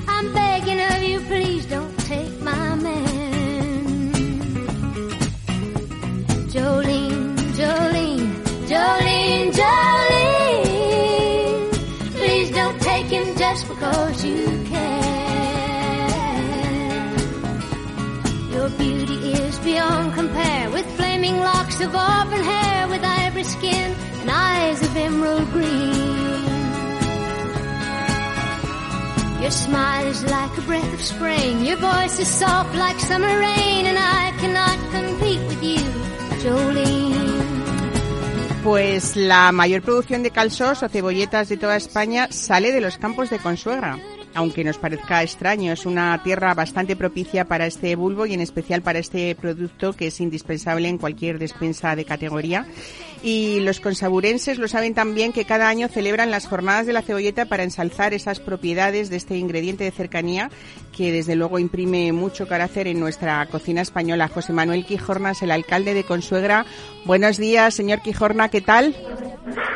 I'm 0.07 0.33
begging 0.33 0.81
of 0.81 1.03
you, 1.03 1.19
please 1.27 1.67
don't 1.67 1.95
take 2.07 2.41
my 2.41 2.73
man. 2.73 4.11
Jolene, 6.49 7.35
Jolene, 7.53 8.33
Jolene, 8.65 9.51
Jolene. 9.61 10.81
Please 12.15 12.49
don't 12.49 12.81
take 12.81 13.05
him 13.05 13.35
just 13.37 13.67
because 13.67 14.25
you 14.25 14.60
Pues 38.63 39.15
la 39.15 39.51
mayor 39.51 39.81
producción 39.81 40.23
de 40.23 40.31
calzós 40.31 40.81
o 40.83 40.89
cebolletas 40.89 41.49
de 41.49 41.57
toda 41.57 41.75
España 41.77 42.27
sale 42.31 42.71
de 42.71 42.81
los 42.81 42.97
campos 42.97 43.29
de 43.29 43.39
Consuegra. 43.39 43.99
Aunque 44.33 44.63
nos 44.63 44.77
parezca 44.77 45.23
extraño, 45.23 45.73
es 45.73 45.85
una 45.85 46.21
tierra 46.23 46.53
bastante 46.53 46.95
propicia 46.95 47.45
para 47.45 47.65
este 47.65 47.95
bulbo 47.95 48.25
y 48.25 48.33
en 48.33 48.41
especial 48.41 48.81
para 48.81 48.99
este 48.99 49.35
producto 49.35 49.93
que 49.93 50.07
es 50.07 50.21
indispensable 50.21 50.87
en 50.87 50.97
cualquier 50.97 51.37
despensa 51.37 51.95
de 51.95 52.05
categoría. 52.05 52.65
Y 53.23 53.59
los 53.59 53.79
consaburenses 53.79 54.57
lo 54.57 54.67
saben 54.67 54.95
también 54.95 55.31
que 55.31 55.45
cada 55.45 55.69
año 55.69 55.87
celebran 55.87 56.31
las 56.31 56.47
jornadas 56.47 56.87
de 56.87 56.93
la 56.93 57.03
cebolleta 57.03 57.45
para 57.45 57.63
ensalzar 57.63 58.13
esas 58.13 58.39
propiedades 58.39 59.09
de 59.09 59.17
este 59.17 59.37
ingrediente 59.37 59.83
de 59.83 59.91
cercanía 59.91 60.49
que 60.95 61.11
desde 61.11 61.35
luego 61.35 61.59
imprime 61.59 62.11
mucho 62.13 62.47
carácter 62.47 62.87
en 62.87 62.99
nuestra 62.99 63.45
cocina 63.45 63.81
española. 63.81 64.27
José 64.27 64.53
Manuel 64.53 64.85
Quijornas, 64.85 65.41
el 65.43 65.51
alcalde 65.51 65.93
de 65.93 66.03
Consuegra. 66.03 66.65
Buenos 67.05 67.37
días, 67.37 67.73
señor 67.75 68.01
Quijorna, 68.01 68.49
¿qué 68.49 68.61
tal? 68.61 68.95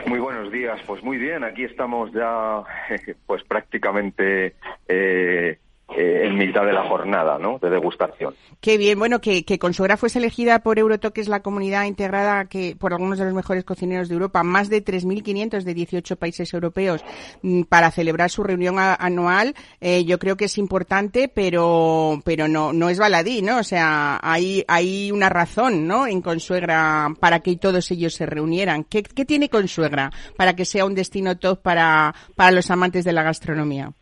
Muy 0.08 0.20
buenos 0.20 0.52
días, 0.52 0.80
pues 0.86 1.04
muy 1.04 1.18
bien, 1.18 1.44
aquí 1.44 1.64
estamos 1.64 2.12
ya 2.14 2.64
pues 3.26 3.44
prácticamente 3.44 4.56
eh, 4.88 5.60
eh, 5.88 6.24
en 6.26 6.36
mitad 6.36 6.66
de 6.66 6.74
la 6.74 6.84
jornada 6.84 7.38
¿no? 7.38 7.60
de 7.60 7.70
degustación. 7.70 8.34
Qué 8.60 8.78
bien, 8.78 8.98
bueno, 8.98 9.22
que, 9.22 9.44
Consuegra 9.60 9.98
fuese 9.98 10.18
elegida 10.18 10.60
por 10.60 10.80
Eurotoques, 10.80 11.28
la 11.28 11.42
comunidad 11.42 11.86
integrada 11.86 12.46
que 12.46 12.76
por 12.76 12.94
algunos 12.94 13.20
de 13.20 13.26
los 13.26 13.36
mejores 13.36 13.64
cocineros 13.64 14.10
de 14.10 14.16
Europa, 14.16 14.42
más 14.42 14.70
de 14.70 14.84
3.500 14.84 15.62
de 15.62 15.74
18 15.76 16.16
países 16.16 16.52
europeos, 16.56 17.06
mm, 17.44 17.64
para 17.64 17.92
celebrar 17.92 18.32
su 18.32 18.44
reunión 18.44 18.78
anual, 18.80 19.54
eh, 19.80 20.04
yo 20.06 20.18
creo 20.18 20.38
que 20.38 20.46
es 20.46 20.58
importante, 20.58 21.28
pero 21.28 22.20
pero 22.26 22.48
no 22.48 22.74
no 22.74 22.90
es 22.90 22.98
baladí, 22.98 23.44
¿no? 23.44 23.60
O 23.60 23.64
sea, 23.64 24.20
hay 24.24 24.66
hay 24.68 25.12
una 25.12 25.30
razón, 25.30 25.88
¿no? 25.88 26.08
En 26.08 26.22
Consuegra 26.24 27.10
para 27.20 27.42
que 27.42 27.56
todos 27.58 27.92
ellos 27.92 28.16
se 28.16 28.26
reunieran. 28.26 28.86
¿Qué, 28.86 29.04
qué 29.04 29.24
tiene 29.24 29.50
Consuegra 29.50 30.12
para 30.36 30.56
que 30.56 30.66
sea 30.66 30.86
un 30.86 30.96
destino 30.96 31.38
top 31.38 31.62
para 31.62 32.16
para 32.36 32.52
los 32.52 32.72
amantes 32.72 33.06
de 33.06 33.14
la 33.14 33.22
gastronomía? 33.22 33.94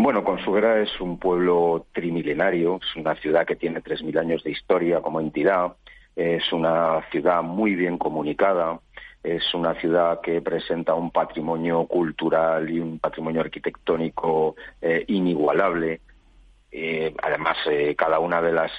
Bueno, 0.00 0.22
Consuegra 0.22 0.80
es 0.80 1.00
un 1.00 1.18
pueblo 1.18 1.86
trimilenario, 1.92 2.78
es 2.80 2.94
una 2.94 3.16
ciudad 3.16 3.44
que 3.44 3.56
tiene 3.56 3.82
3.000 3.82 4.16
años 4.20 4.44
de 4.44 4.52
historia 4.52 5.00
como 5.02 5.18
entidad, 5.18 5.72
es 6.14 6.52
una 6.52 7.02
ciudad 7.10 7.42
muy 7.42 7.74
bien 7.74 7.98
comunicada, 7.98 8.78
es 9.24 9.52
una 9.54 9.74
ciudad 9.74 10.20
que 10.20 10.40
presenta 10.40 10.94
un 10.94 11.10
patrimonio 11.10 11.84
cultural 11.86 12.70
y 12.70 12.78
un 12.78 13.00
patrimonio 13.00 13.40
arquitectónico 13.40 14.54
eh, 14.80 15.04
inigualable. 15.08 16.00
Eh, 16.70 17.12
además, 17.20 17.56
eh, 17.68 17.96
cada 17.96 18.20
una 18.20 18.40
de 18.40 18.52
las 18.52 18.70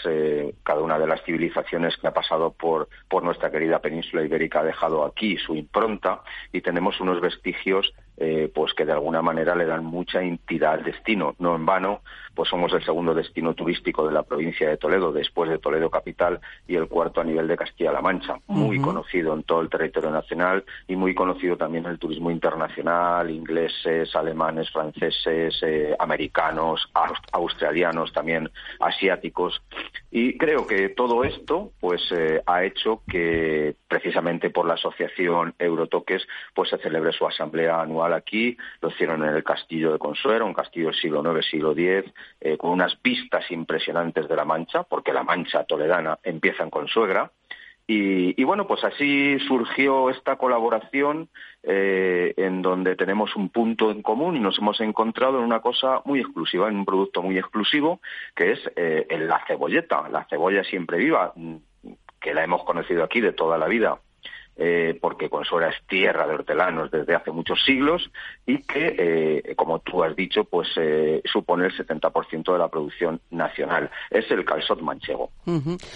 cada 0.64 0.82
una 0.82 0.98
de 0.98 1.08
las 1.08 1.22
civilizaciones 1.24 1.98
que 1.98 2.08
ha 2.08 2.14
pasado 2.14 2.52
por 2.54 2.88
por 3.10 3.24
nuestra 3.24 3.52
querida 3.52 3.80
península 3.80 4.24
ibérica 4.24 4.62
ha 4.62 4.64
dejado 4.64 5.04
aquí 5.04 5.36
su 5.36 5.54
impronta 5.54 6.22
y 6.54 6.62
tenemos 6.62 7.02
unos 7.02 7.20
vestigios 7.20 7.94
eh, 8.20 8.52
pues 8.54 8.74
que 8.74 8.86
de 8.86 8.92
alguna 8.92 9.22
manera 9.22 9.56
le 9.56 9.66
dan 9.66 9.84
mucha 9.86 10.22
entidad 10.22 10.74
al 10.74 10.84
destino. 10.84 11.36
No 11.40 11.56
en 11.56 11.66
vano, 11.66 12.02
pues 12.36 12.50
somos 12.50 12.72
el 12.74 12.84
segundo 12.84 13.14
destino 13.14 13.54
turístico 13.54 14.06
de 14.06 14.14
la 14.14 14.24
provincia 14.24 14.70
de 14.70 14.78
Toledo, 14.78 15.12
después 15.12 15.50
de 15.50 15.58
Toledo 15.58 15.90
capital 15.90 16.40
y 16.68 16.76
el 16.76 16.88
cuarto 16.88 17.22
a 17.22 17.24
nivel 17.24 17.48
de 17.48 17.58
Castilla-La 17.58 18.02
Mancha. 18.02 18.36
Muy 18.48 18.78
conocido 18.82 19.34
en 19.34 19.44
todo 19.44 19.62
el 19.62 19.70
territorio 19.70 20.12
nacional 20.12 20.64
y 20.88 20.96
muy 20.96 21.16
conocido 21.16 21.58
también 21.58 21.86
en 21.86 21.92
el 21.92 22.00
turismo 22.00 22.30
internacional, 22.32 23.30
ingleses, 23.32 24.16
alemanes, 24.16 24.70
franceses, 24.72 25.58
eh, 25.64 25.96
americanos, 25.98 26.90
aus- 26.94 27.20
australianos, 27.32 28.12
también 28.14 28.50
asiáticos. 28.80 29.62
Y 30.12 30.38
creo 30.38 30.66
que 30.66 30.90
todo 30.90 31.24
esto, 31.24 31.72
pues, 31.80 32.02
eh, 32.12 32.42
ha 32.48 32.64
hecho 32.64 33.04
que 33.08 33.76
precisamente 33.88 34.50
por 34.50 34.66
la 34.66 34.74
asociación 34.74 35.54
Eurotoques, 35.60 36.28
pues 36.56 36.70
se 36.70 36.80
celebre 36.80 37.12
su 37.12 37.28
asamblea 37.28 37.80
anual 37.80 38.14
aquí. 38.14 38.58
Lo 38.82 38.90
hicieron 38.90 39.24
en 39.24 39.36
el 39.36 39.44
castillo 39.44 39.92
de 39.92 40.00
Consuero, 40.00 40.48
un 40.48 40.54
castillo 40.54 40.88
del 40.88 40.96
siglo 40.96 41.22
IX, 41.22 41.46
siglo 41.46 41.72
X, 41.74 42.12
eh, 42.42 42.58
con 42.58 42.72
unas 42.72 43.00
vistas 43.04 43.50
impresionantes 43.52 44.28
de 44.28 44.36
la 44.36 44.46
Mancha, 44.46 44.84
porque 44.84 45.14
la 45.14 45.24
Mancha 45.24 45.64
toledana 45.66 46.18
empieza 46.24 46.64
en 46.64 46.72
Consuegra. 46.72 47.32
Y, 47.92 48.44
bueno, 48.44 48.68
pues 48.68 48.84
así 48.84 49.40
surgió 49.48 50.12
esta 50.12 50.36
colaboración 50.36 51.28
eh, 51.64 52.36
en 52.38 52.62
donde 52.62 52.96
tenemos 52.96 53.36
un 53.36 53.50
punto 53.50 53.90
en 53.90 54.04
común 54.04 54.36
y 54.36 54.40
nos 54.40 54.60
hemos 54.60 54.80
encontrado 54.80 55.40
en 55.40 55.46
una 55.46 55.60
cosa 55.60 56.04
muy 56.06 56.20
exclusiva, 56.20 56.70
en 56.70 56.76
un 56.76 56.86
producto 56.86 57.24
muy 57.24 57.40
exclusivo, 57.40 58.00
que 58.36 58.52
es 58.52 58.60
eh, 58.76 59.08
la 59.22 59.44
cebolleta, 59.48 60.08
la 60.08 60.24
cebolla 60.26 60.64
siempre 60.64 61.00
viva, 61.00 61.34
mm, 61.36 61.56
que 62.22 62.36
la 62.36 62.44
hemos 62.44 62.64
conocido 62.64 63.04
aquí 63.04 63.22
de 63.22 63.34
toda 63.34 63.58
la 63.58 63.68
vida. 63.68 63.98
Eh, 64.62 64.98
porque 65.00 65.30
Consuera 65.30 65.70
es 65.70 65.76
tierra 65.88 66.28
de 66.28 66.34
hortelanos 66.34 66.92
desde 66.92 67.16
hace 67.16 67.32
muchos 67.32 67.64
siglos 67.66 68.12
y 68.46 68.62
que, 68.64 68.96
eh, 69.00 69.56
como 69.56 69.80
tú 69.80 70.04
has 70.04 70.14
dicho, 70.18 70.44
pues 70.44 70.68
eh, 70.76 71.22
supone 71.32 71.68
el 71.68 71.72
70% 71.72 72.52
de 72.52 72.60
la 72.60 72.68
producción 72.68 73.22
nacional. 73.32 73.90
Es 74.12 74.30
el 74.30 74.44
calzot 74.44 74.82
manchego. 74.82 75.32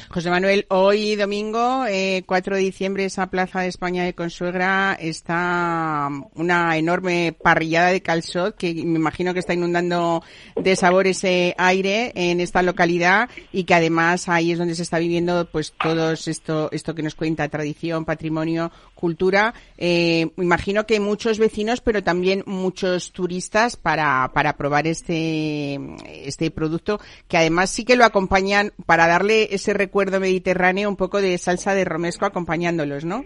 José 0.09 0.29
Manuel, 0.29 0.65
hoy 0.69 1.17
domingo, 1.17 1.85
eh, 1.87 2.23
4 2.25 2.55
de 2.55 2.61
diciembre, 2.61 3.05
esa 3.05 3.27
Plaza 3.27 3.61
de 3.61 3.67
España 3.67 4.05
de 4.05 4.13
Consuegra 4.13 4.95
está 4.97 6.09
una 6.35 6.77
enorme 6.77 7.35
parrillada 7.43 7.89
de 7.89 8.01
calzot 8.01 8.55
que 8.55 8.73
me 8.73 8.97
imagino 8.97 9.33
que 9.33 9.39
está 9.39 9.53
inundando 9.53 10.23
de 10.55 10.75
sabor 10.77 11.07
ese 11.07 11.53
aire 11.57 12.13
en 12.15 12.39
esta 12.39 12.61
localidad 12.61 13.29
y 13.51 13.65
que 13.65 13.73
además 13.73 14.29
ahí 14.29 14.51
es 14.53 14.57
donde 14.57 14.75
se 14.75 14.83
está 14.83 14.99
viviendo 14.99 15.49
pues 15.51 15.73
todo 15.73 16.13
esto, 16.13 16.69
esto 16.71 16.95
que 16.95 17.03
nos 17.03 17.15
cuenta, 17.15 17.49
tradición, 17.49 18.05
patrimonio 18.05 18.52
patrimonio 18.53 18.71
cultura. 19.03 19.53
Eh, 19.77 20.29
imagino 20.37 20.85
que 20.85 21.01
muchos 21.01 21.37
vecinos, 21.37 21.81
pero 21.81 22.01
también 22.03 22.41
muchos 22.45 23.11
turistas 23.11 23.75
para, 23.75 24.31
para 24.33 24.55
probar 24.55 24.87
este, 24.87 25.77
este 26.25 26.51
producto, 26.51 27.01
que 27.27 27.35
además 27.35 27.69
sí 27.69 27.83
que 27.83 27.97
lo 27.97 28.05
acompañan 28.05 28.71
para 28.85 29.05
darle 29.07 29.49
ese 29.53 29.73
recuerdo 29.73 30.21
mediterráneo, 30.21 30.87
un 30.87 30.95
poco 30.95 31.19
de 31.19 31.37
salsa 31.37 31.73
de 31.73 31.83
romesco 31.83 32.25
acompañándolos, 32.25 33.03
¿no? 33.03 33.25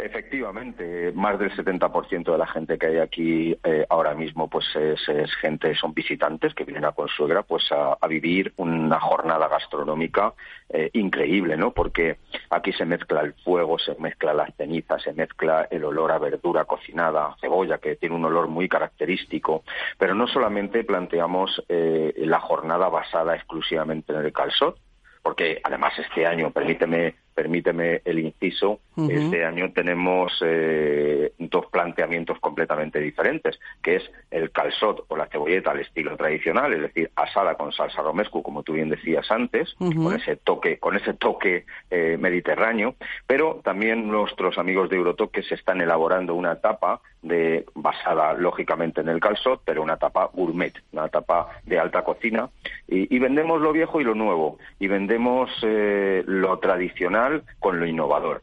Efectivamente, 0.00 1.10
más 1.12 1.40
del 1.40 1.50
70% 1.50 2.30
de 2.30 2.38
la 2.38 2.46
gente 2.46 2.78
que 2.78 2.86
hay 2.86 2.98
aquí 2.98 3.58
eh, 3.64 3.84
ahora 3.88 4.14
mismo, 4.14 4.48
pues 4.48 4.64
es, 4.76 5.34
gente, 5.40 5.74
son 5.74 5.92
visitantes 5.92 6.54
que 6.54 6.62
vienen 6.62 6.84
a 6.84 6.92
Consuegra, 6.92 7.42
pues 7.42 7.64
a, 7.72 7.98
vivir 8.06 8.52
una 8.58 9.00
jornada 9.00 9.48
gastronómica 9.48 10.34
eh, 10.68 10.90
increíble, 10.92 11.56
¿no? 11.56 11.72
Porque 11.72 12.18
aquí 12.48 12.72
se 12.72 12.84
mezcla 12.84 13.22
el 13.22 13.34
fuego, 13.42 13.76
se 13.80 13.96
mezcla 13.96 14.32
las 14.32 14.54
cenizas, 14.54 15.02
se 15.02 15.12
mezcla 15.12 15.66
el 15.68 15.84
olor 15.84 16.12
a 16.12 16.18
verdura 16.18 16.64
cocinada, 16.64 17.34
cebolla, 17.40 17.78
que 17.78 17.96
tiene 17.96 18.14
un 18.14 18.24
olor 18.24 18.46
muy 18.46 18.68
característico. 18.68 19.64
Pero 19.98 20.14
no 20.14 20.28
solamente 20.28 20.84
planteamos 20.84 21.60
eh, 21.68 22.14
la 22.18 22.38
jornada 22.38 22.88
basada 22.88 23.34
exclusivamente 23.34 24.12
en 24.12 24.20
el 24.20 24.32
calzot, 24.32 24.78
porque 25.24 25.60
además 25.64 25.92
este 25.98 26.24
año, 26.24 26.52
permíteme 26.52 27.16
permíteme 27.38 28.02
el 28.04 28.18
inciso, 28.18 28.80
este 29.08 29.44
año 29.44 29.70
tenemos 29.72 30.32
eh, 30.44 31.34
dos 31.48 31.66
planteamientos 31.66 32.38
completamente 32.40 33.00
diferentes, 33.00 33.58
que 33.82 33.96
es 33.96 34.10
el 34.30 34.50
calzot 34.50 35.04
o 35.08 35.16
la 35.16 35.26
cebolleta 35.26 35.70
al 35.70 35.80
estilo 35.80 36.16
tradicional, 36.16 36.72
es 36.72 36.82
decir, 36.82 37.10
asada 37.16 37.54
con 37.56 37.72
salsa 37.72 38.02
romescu, 38.02 38.42
como 38.42 38.62
tú 38.62 38.74
bien 38.74 38.88
decías 38.88 39.30
antes, 39.30 39.74
con 39.78 40.14
ese 40.14 40.36
toque, 40.36 40.78
con 40.78 40.96
ese 40.96 41.14
toque 41.14 41.64
eh, 41.90 42.16
mediterráneo, 42.18 42.94
pero 43.26 43.60
también 43.64 44.08
nuestros 44.08 44.58
amigos 44.58 44.88
de 44.90 44.96
Eurotoque 44.96 45.42
se 45.42 45.54
están 45.54 45.80
elaborando 45.80 46.34
una 46.34 46.52
etapa 46.52 47.00
de 47.22 47.66
basada 47.74 48.32
lógicamente 48.34 49.00
en 49.00 49.08
el 49.08 49.20
calzot, 49.20 49.62
pero 49.64 49.82
una 49.82 49.94
etapa 49.94 50.30
gourmet, 50.32 50.72
una 50.92 51.06
etapa 51.06 51.48
de 51.64 51.78
alta 51.78 52.02
cocina, 52.02 52.48
y, 52.86 53.18
vendemos 53.18 53.60
lo 53.60 53.72
viejo 53.72 54.00
y 54.00 54.04
lo 54.04 54.14
nuevo, 54.14 54.58
y 54.78 54.86
vendemos 54.86 55.50
eh, 55.62 56.22
lo 56.26 56.58
tradicional 56.58 57.42
con 57.58 57.80
lo 57.80 57.86
innovador. 57.86 58.40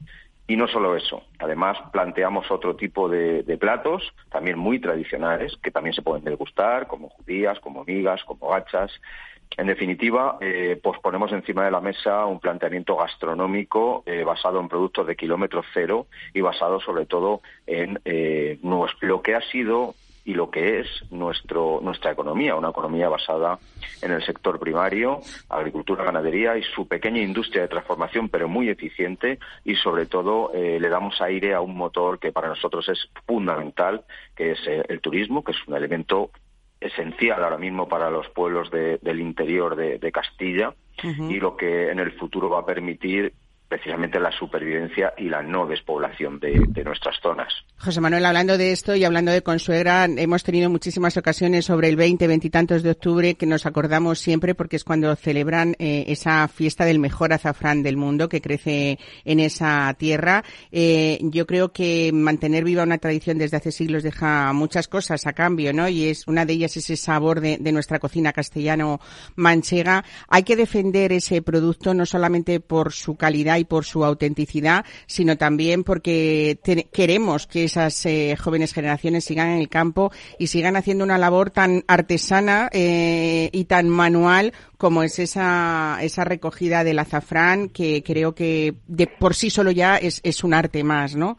Y 0.48 0.58
no 0.58 0.68
solo 0.68 0.96
eso, 0.96 1.24
además 1.40 1.78
planteamos 1.92 2.52
otro 2.52 2.76
tipo 2.76 3.10
de, 3.10 3.44
platos, 3.60 4.14
también 4.30 4.60
muy 4.60 4.80
tradicionales, 4.80 5.58
que 5.62 5.72
también 5.72 5.96
se 5.96 6.04
pueden 6.04 6.24
degustar, 6.24 6.86
como 6.88 7.10
judías, 7.10 7.60
como 7.60 7.84
migas, 7.84 8.24
como 8.26 8.50
gachas. 8.50 8.92
En 9.58 9.68
definitiva, 9.68 10.38
eh, 10.42 10.80
pues 10.84 11.00
ponemos 11.00 11.32
encima 11.32 11.66
de 11.66 11.72
la 11.72 11.82
mesa 11.82 12.26
un 12.26 12.40
planteamiento 12.40 12.96
gastronómico 12.96 14.04
eh, 14.06 14.24
basado 14.24 14.60
en 14.60 14.68
productos 14.68 15.08
de 15.08 15.16
kilómetro 15.16 15.64
cero 15.74 16.08
y 16.34 16.42
basado 16.42 16.80
sobre 16.80 17.06
todo 17.06 17.42
en 17.66 18.00
eh, 18.06 18.60
lo 18.62 19.22
que 19.22 19.36
ha 19.36 19.42
sido 19.42 19.96
y 20.26 20.34
lo 20.34 20.50
que 20.50 20.80
es 20.80 20.88
nuestro, 21.12 21.80
nuestra 21.82 22.12
economía, 22.12 22.56
una 22.56 22.70
economía 22.70 23.08
basada 23.08 23.60
en 24.02 24.12
el 24.12 24.26
sector 24.26 24.60
primario, 24.60 25.22
agricultura, 25.50 26.04
ganadería 26.04 26.58
y 26.58 26.64
su 26.64 26.88
pequeña 26.88 27.22
industria 27.22 27.62
de 27.62 27.68
transformación, 27.68 28.30
pero 28.30 28.50
muy 28.50 28.70
eficiente 28.70 29.38
y 29.64 29.76
sobre 29.76 30.08
todo 30.08 30.52
eh, 30.54 30.80
le 30.80 30.90
damos 30.90 31.22
aire 31.22 31.54
a 31.54 31.62
un 31.62 31.78
motor 31.78 32.20
que 32.20 32.32
para 32.32 32.50
nosotros 32.50 32.90
es 32.90 33.08
fundamental, 33.28 34.04
que 34.36 34.54
es 34.54 34.60
eh, 34.68 34.84
el 34.90 35.00
turismo, 35.00 35.44
que 35.44 35.52
es 35.52 35.68
un 35.68 35.76
elemento 35.76 36.32
esencial 36.82 37.44
ahora 37.44 37.58
mismo 37.58 37.88
para 37.88 38.10
los 38.10 38.28
pueblos 38.30 38.70
del 38.72 39.20
interior 39.20 39.76
de, 39.76 40.12
Castilla 40.12 40.74
y 41.04 41.40
lo 41.40 41.58
que 41.58 41.90
en 41.90 42.00
el 42.00 42.12
futuro 42.14 42.50
va 42.50 42.60
a 42.60 42.66
permitir 42.66 43.34
precisamente 43.68 44.20
la 44.20 44.32
supervivencia 44.32 45.14
y 45.18 45.28
la 45.30 45.42
no 45.42 45.66
despoblación 45.66 46.40
de, 46.40 46.84
nuestras 46.84 47.16
zonas. 47.22 47.52
José 47.78 48.00
Manuel, 48.00 48.26
hablando 48.26 48.58
de 48.58 48.72
esto 48.72 48.96
y 48.96 49.04
hablando 49.04 49.32
de 49.32 49.42
Consuegra, 49.42 50.06
hemos 50.06 50.44
tenido 50.44 50.70
muchísimas 50.70 51.18
ocasiones 51.18 51.66
sobre 51.66 51.90
el 51.90 51.96
20, 51.96 52.28
veintitantos 52.28 52.84
de 52.84 52.92
octubre 52.92 53.36
que 53.36 53.48
nos 53.48 53.66
acordamos 53.66 54.20
siempre 54.20 54.54
porque 54.54 54.76
es 54.76 54.84
cuando 54.84 55.16
celebran 55.16 55.76
eh, 55.80 56.06
esa 56.08 56.48
fiesta 56.48 56.86
del 56.86 57.00
mejor 57.00 57.34
azafrán 57.34 57.82
del 57.82 57.98
mundo 57.98 58.30
que 58.30 58.40
crece 58.40 59.00
en 59.24 59.40
esa 59.40 59.94
tierra. 59.98 60.44
Eh, 60.72 61.18
yo 61.24 61.48
creo 61.48 61.72
que 61.72 62.12
mantener 62.14 62.64
viva 62.64 62.84
una 62.84 63.00
tradición 63.00 63.40
desde 63.40 63.58
hace 63.58 63.72
siglos 63.72 64.04
deja 64.04 64.54
muchas 64.54 64.88
cosas 64.88 65.26
a 65.26 65.34
cambio, 65.34 65.74
¿no? 65.74 65.90
Y 65.90 66.10
es 66.10 66.28
una 66.28 66.46
de 66.46 66.54
ellas 66.54 66.78
ese 66.78 66.98
sabor 66.98 67.42
de, 67.42 67.58
de 67.60 67.72
nuestra 67.72 67.98
cocina 67.98 68.32
castellano-manchega. 68.32 70.06
Hay 70.28 70.44
que 70.44 70.56
defender 70.56 71.12
ese 71.12 71.42
producto 71.42 71.96
no 71.96 72.06
solamente 72.06 72.60
por 72.60 72.94
su 72.94 73.16
calidad 73.16 73.55
y 73.60 73.66
por 73.66 73.86
su 73.86 74.04
autenticidad, 74.06 74.86
sino 75.06 75.38
también 75.38 75.84
porque 75.84 76.60
queremos 76.92 77.48
que 77.48 77.64
esas 77.66 78.06
eh, 78.06 78.36
jóvenes 78.40 78.74
generaciones 78.74 79.26
sigan 79.26 79.50
en 79.50 79.60
el 79.60 79.70
campo 79.70 80.12
y 80.40 80.48
sigan 80.48 80.76
haciendo 80.76 81.04
una 81.04 81.18
labor 81.18 81.52
tan 81.52 81.84
artesana 81.88 82.70
eh, 82.72 83.50
y 83.52 83.66
tan 83.66 83.90
manual 83.90 84.54
como 84.78 85.04
es 85.04 85.20
esa, 85.20 85.98
esa 86.02 86.24
recogida 86.24 86.84
del 86.84 87.00
azafrán, 87.00 87.70
que 87.70 88.04
creo 88.04 88.36
que 88.36 88.76
de 88.88 89.08
por 89.08 89.34
sí 89.34 89.50
solo 89.50 89.72
ya 89.72 89.98
es, 89.98 90.22
es 90.24 90.44
un 90.44 90.54
arte 90.54 90.84
más, 90.84 91.16
¿no? 91.16 91.38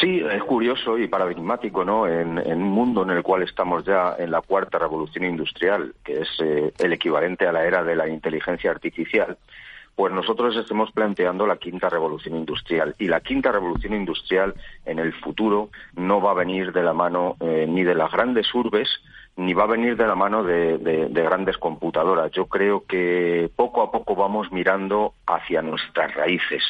Sí, 0.00 0.20
es 0.20 0.42
curioso 0.44 0.96
y 0.96 1.08
paradigmático, 1.08 1.84
¿no? 1.84 2.06
En, 2.06 2.38
un 2.38 2.62
mundo 2.62 3.02
en 3.02 3.10
el 3.10 3.22
cual 3.22 3.42
estamos 3.42 3.84
ya 3.84 4.14
en 4.18 4.30
la 4.30 4.42
cuarta 4.42 4.78
revolución 4.78 5.24
industrial, 5.24 5.94
que 6.04 6.20
es 6.20 6.28
eh, 6.40 6.72
el 6.78 6.92
equivalente 6.92 7.46
a 7.46 7.52
la 7.52 7.64
era 7.64 7.82
de 7.82 7.96
la 7.96 8.08
inteligencia 8.08 8.70
artificial, 8.70 9.36
pues 9.98 10.12
nosotros 10.12 10.56
estamos 10.56 10.92
planteando 10.92 11.44
la 11.44 11.56
quinta 11.56 11.88
revolución 11.88 12.36
industrial. 12.36 12.94
Y 13.00 13.08
la 13.08 13.20
quinta 13.20 13.50
revolución 13.50 13.94
industrial 13.94 14.54
en 14.84 15.00
el 15.00 15.12
futuro 15.12 15.70
no 15.96 16.20
va 16.20 16.30
a 16.30 16.34
venir 16.34 16.72
de 16.72 16.84
la 16.84 16.92
mano 16.92 17.34
eh, 17.40 17.66
ni 17.68 17.82
de 17.82 17.96
las 17.96 18.12
grandes 18.12 18.54
urbes, 18.54 18.88
ni 19.34 19.54
va 19.54 19.64
a 19.64 19.66
venir 19.66 19.96
de 19.96 20.06
la 20.06 20.14
mano 20.14 20.44
de, 20.44 21.08
grandes 21.12 21.58
computadoras. 21.58 22.30
Yo 22.30 22.46
creo 22.46 22.84
que 22.86 23.50
poco 23.56 23.82
a 23.82 23.90
poco 23.90 24.14
vamos 24.14 24.52
mirando 24.52 25.14
hacia 25.26 25.62
nuestras 25.62 26.14
raíces. 26.14 26.62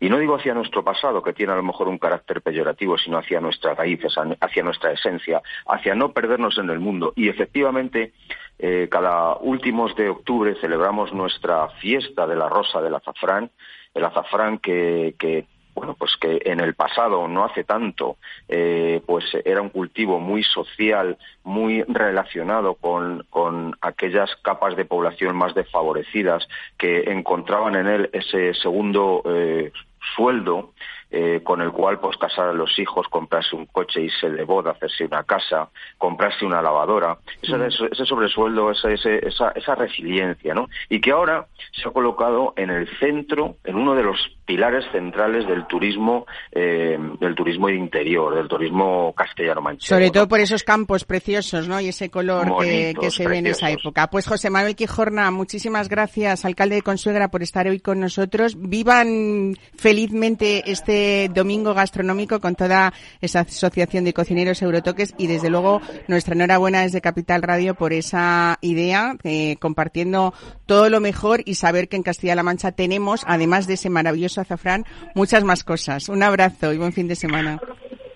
Y 0.00 0.08
no 0.08 0.18
digo 0.18 0.36
hacia 0.36 0.54
nuestro 0.54 0.82
pasado, 0.82 1.22
que 1.22 1.34
tiene 1.34 1.52
a 1.52 1.56
lo 1.56 1.62
mejor 1.62 1.86
un 1.86 1.98
carácter 1.98 2.40
peyorativo, 2.40 2.96
sino 2.96 3.18
hacia 3.18 3.42
nuestras 3.42 3.76
raíces, 3.76 4.14
hacia 4.40 4.62
nuestra 4.62 4.92
esencia, 4.92 5.42
hacia 5.66 5.94
no 5.94 6.12
perdernos 6.12 6.56
en 6.56 6.70
el 6.70 6.78
mundo. 6.78 7.12
Y 7.14 7.28
efectivamente, 7.28 8.14
eh, 8.62 8.88
cada 8.90 9.36
últimos 9.36 9.96
de 9.96 10.10
octubre 10.10 10.54
celebramos 10.60 11.12
nuestra 11.14 11.68
fiesta 11.80 12.26
de 12.26 12.36
la 12.36 12.48
rosa 12.48 12.82
del 12.82 12.94
azafrán, 12.94 13.50
el 13.94 14.04
azafrán 14.04 14.58
que, 14.58 15.46
bueno, 15.74 15.94
pues 15.98 16.16
que 16.20 16.42
en 16.44 16.60
el 16.60 16.74
pasado, 16.74 17.26
no 17.26 17.44
hace 17.44 17.64
tanto, 17.64 18.18
eh, 18.48 19.00
pues 19.06 19.24
era 19.46 19.62
un 19.62 19.70
cultivo 19.70 20.20
muy 20.20 20.44
social, 20.44 21.16
muy 21.42 21.82
relacionado 21.84 22.74
con, 22.74 23.24
con, 23.30 23.74
aquellas 23.80 24.30
capas 24.42 24.76
de 24.76 24.84
población 24.84 25.36
más 25.36 25.54
desfavorecidas 25.54 26.46
que 26.76 27.10
encontraban 27.10 27.76
en 27.76 27.86
él 27.86 28.10
ese 28.12 28.52
segundo 28.54 29.22
eh, 29.24 29.72
sueldo 30.14 30.72
eh, 31.10 31.40
con 31.42 31.60
el 31.60 31.72
cual 31.72 31.98
pues 31.98 32.16
casar 32.16 32.48
a 32.48 32.52
los 32.52 32.78
hijos, 32.78 33.08
comprarse 33.08 33.56
un 33.56 33.66
coche, 33.66 34.00
irse 34.02 34.30
de 34.30 34.44
boda, 34.44 34.70
hacerse 34.70 35.04
una 35.04 35.24
casa, 35.24 35.68
comprarse 35.98 36.44
una 36.44 36.62
lavadora, 36.62 37.18
ese, 37.42 37.56
mm. 37.56 37.62
ese 37.90 38.04
sobresueldo, 38.04 38.70
esa, 38.70 38.90
esa, 38.92 39.50
esa 39.50 39.74
resiliencia, 39.74 40.54
¿no? 40.54 40.68
Y 40.88 41.00
que 41.00 41.10
ahora 41.10 41.46
se 41.72 41.88
ha 41.88 41.92
colocado 41.92 42.54
en 42.56 42.70
el 42.70 42.88
centro, 42.98 43.56
en 43.64 43.76
uno 43.76 43.94
de 43.94 44.04
los 44.04 44.18
pilares 44.44 44.84
centrales 44.92 45.46
del 45.46 45.66
turismo, 45.66 46.26
eh, 46.52 46.98
del 47.18 47.34
turismo 47.34 47.68
interior, 47.68 48.34
del 48.34 48.48
turismo 48.48 49.12
castellano-manchego. 49.14 49.88
Sobre 49.88 50.10
todo 50.10 50.28
por 50.28 50.40
esos 50.40 50.62
campos 50.62 51.04
preciosos, 51.04 51.66
¿no? 51.68 51.80
Y 51.80 51.88
ese 51.88 52.10
color 52.10 52.46
que, 52.60 53.10
se 53.10 53.26
ve 53.26 53.38
en 53.38 53.46
esa 53.46 53.70
época. 53.70 54.08
Pues 54.08 54.28
José 54.28 54.50
Manuel 54.50 54.76
Quijorna, 54.76 55.30
muchísimas 55.30 55.88
gracias, 55.88 56.44
alcalde 56.44 56.76
de 56.76 56.82
Consuegra, 56.82 57.32
por 57.32 57.42
estar 57.42 57.66
hoy 57.66 57.80
con 57.80 58.00
nosotros. 58.00 58.56
Vivan 58.58 59.56
felizmente 59.76 60.70
este 60.70 60.99
domingo 61.32 61.74
gastronómico 61.74 62.40
con 62.40 62.54
toda 62.54 62.92
esa 63.20 63.40
asociación 63.40 64.04
de 64.04 64.12
cocineros 64.12 64.62
Eurotoques 64.62 65.14
y 65.18 65.26
desde 65.26 65.50
luego 65.50 65.80
nuestra 66.08 66.34
enhorabuena 66.34 66.82
desde 66.82 67.00
Capital 67.00 67.42
Radio 67.42 67.74
por 67.74 67.92
esa 67.92 68.58
idea, 68.60 69.16
eh, 69.24 69.56
compartiendo 69.60 70.34
todo 70.66 70.88
lo 70.88 71.00
mejor 71.00 71.42
y 71.44 71.54
saber 71.54 71.88
que 71.88 71.96
en 71.96 72.02
Castilla-La 72.02 72.42
Mancha 72.42 72.72
tenemos, 72.72 73.24
además 73.26 73.66
de 73.66 73.74
ese 73.74 73.90
maravilloso 73.90 74.40
azafrán, 74.40 74.84
muchas 75.14 75.44
más 75.44 75.64
cosas. 75.64 76.08
Un 76.08 76.22
abrazo 76.22 76.72
y 76.72 76.78
buen 76.78 76.92
fin 76.92 77.08
de 77.08 77.16
semana. 77.16 77.60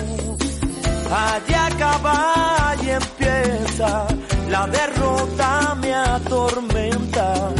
allí 1.11 1.55
acaba 1.55 2.60
empieza 2.91 4.07
la 4.51 4.67
derrota 4.67 5.75
me 5.77 5.95
atormenta. 5.95 7.51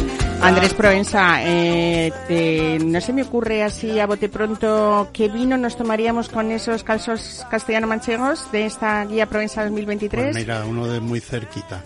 Andrés 0.41 0.73
Proensa, 0.73 1.43
eh, 1.43 2.11
eh, 2.27 2.79
no 2.83 2.99
se 2.99 3.13
me 3.13 3.21
ocurre 3.21 3.63
así 3.63 3.99
a 3.99 4.07
bote 4.07 4.27
pronto 4.27 5.09
qué 5.13 5.29
vino 5.29 5.55
nos 5.55 5.77
tomaríamos 5.77 6.29
con 6.29 6.51
esos 6.51 6.83
calzos 6.83 7.45
castellano-manchegos 7.49 8.51
de 8.51 8.65
esta 8.65 9.05
guía 9.05 9.27
Provenza 9.27 9.63
2023. 9.63 10.33
Pues 10.33 10.35
mira, 10.35 10.65
uno 10.65 10.87
de 10.87 10.99
muy 10.99 11.19
cerquita. 11.19 11.83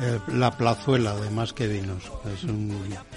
Eh, 0.00 0.18
la 0.28 0.50
plazuela 0.52 1.14
de 1.16 1.28
más 1.30 1.52
que 1.52 1.66
vinos. 1.66 2.04
Es 2.32 2.44
un 2.44 2.72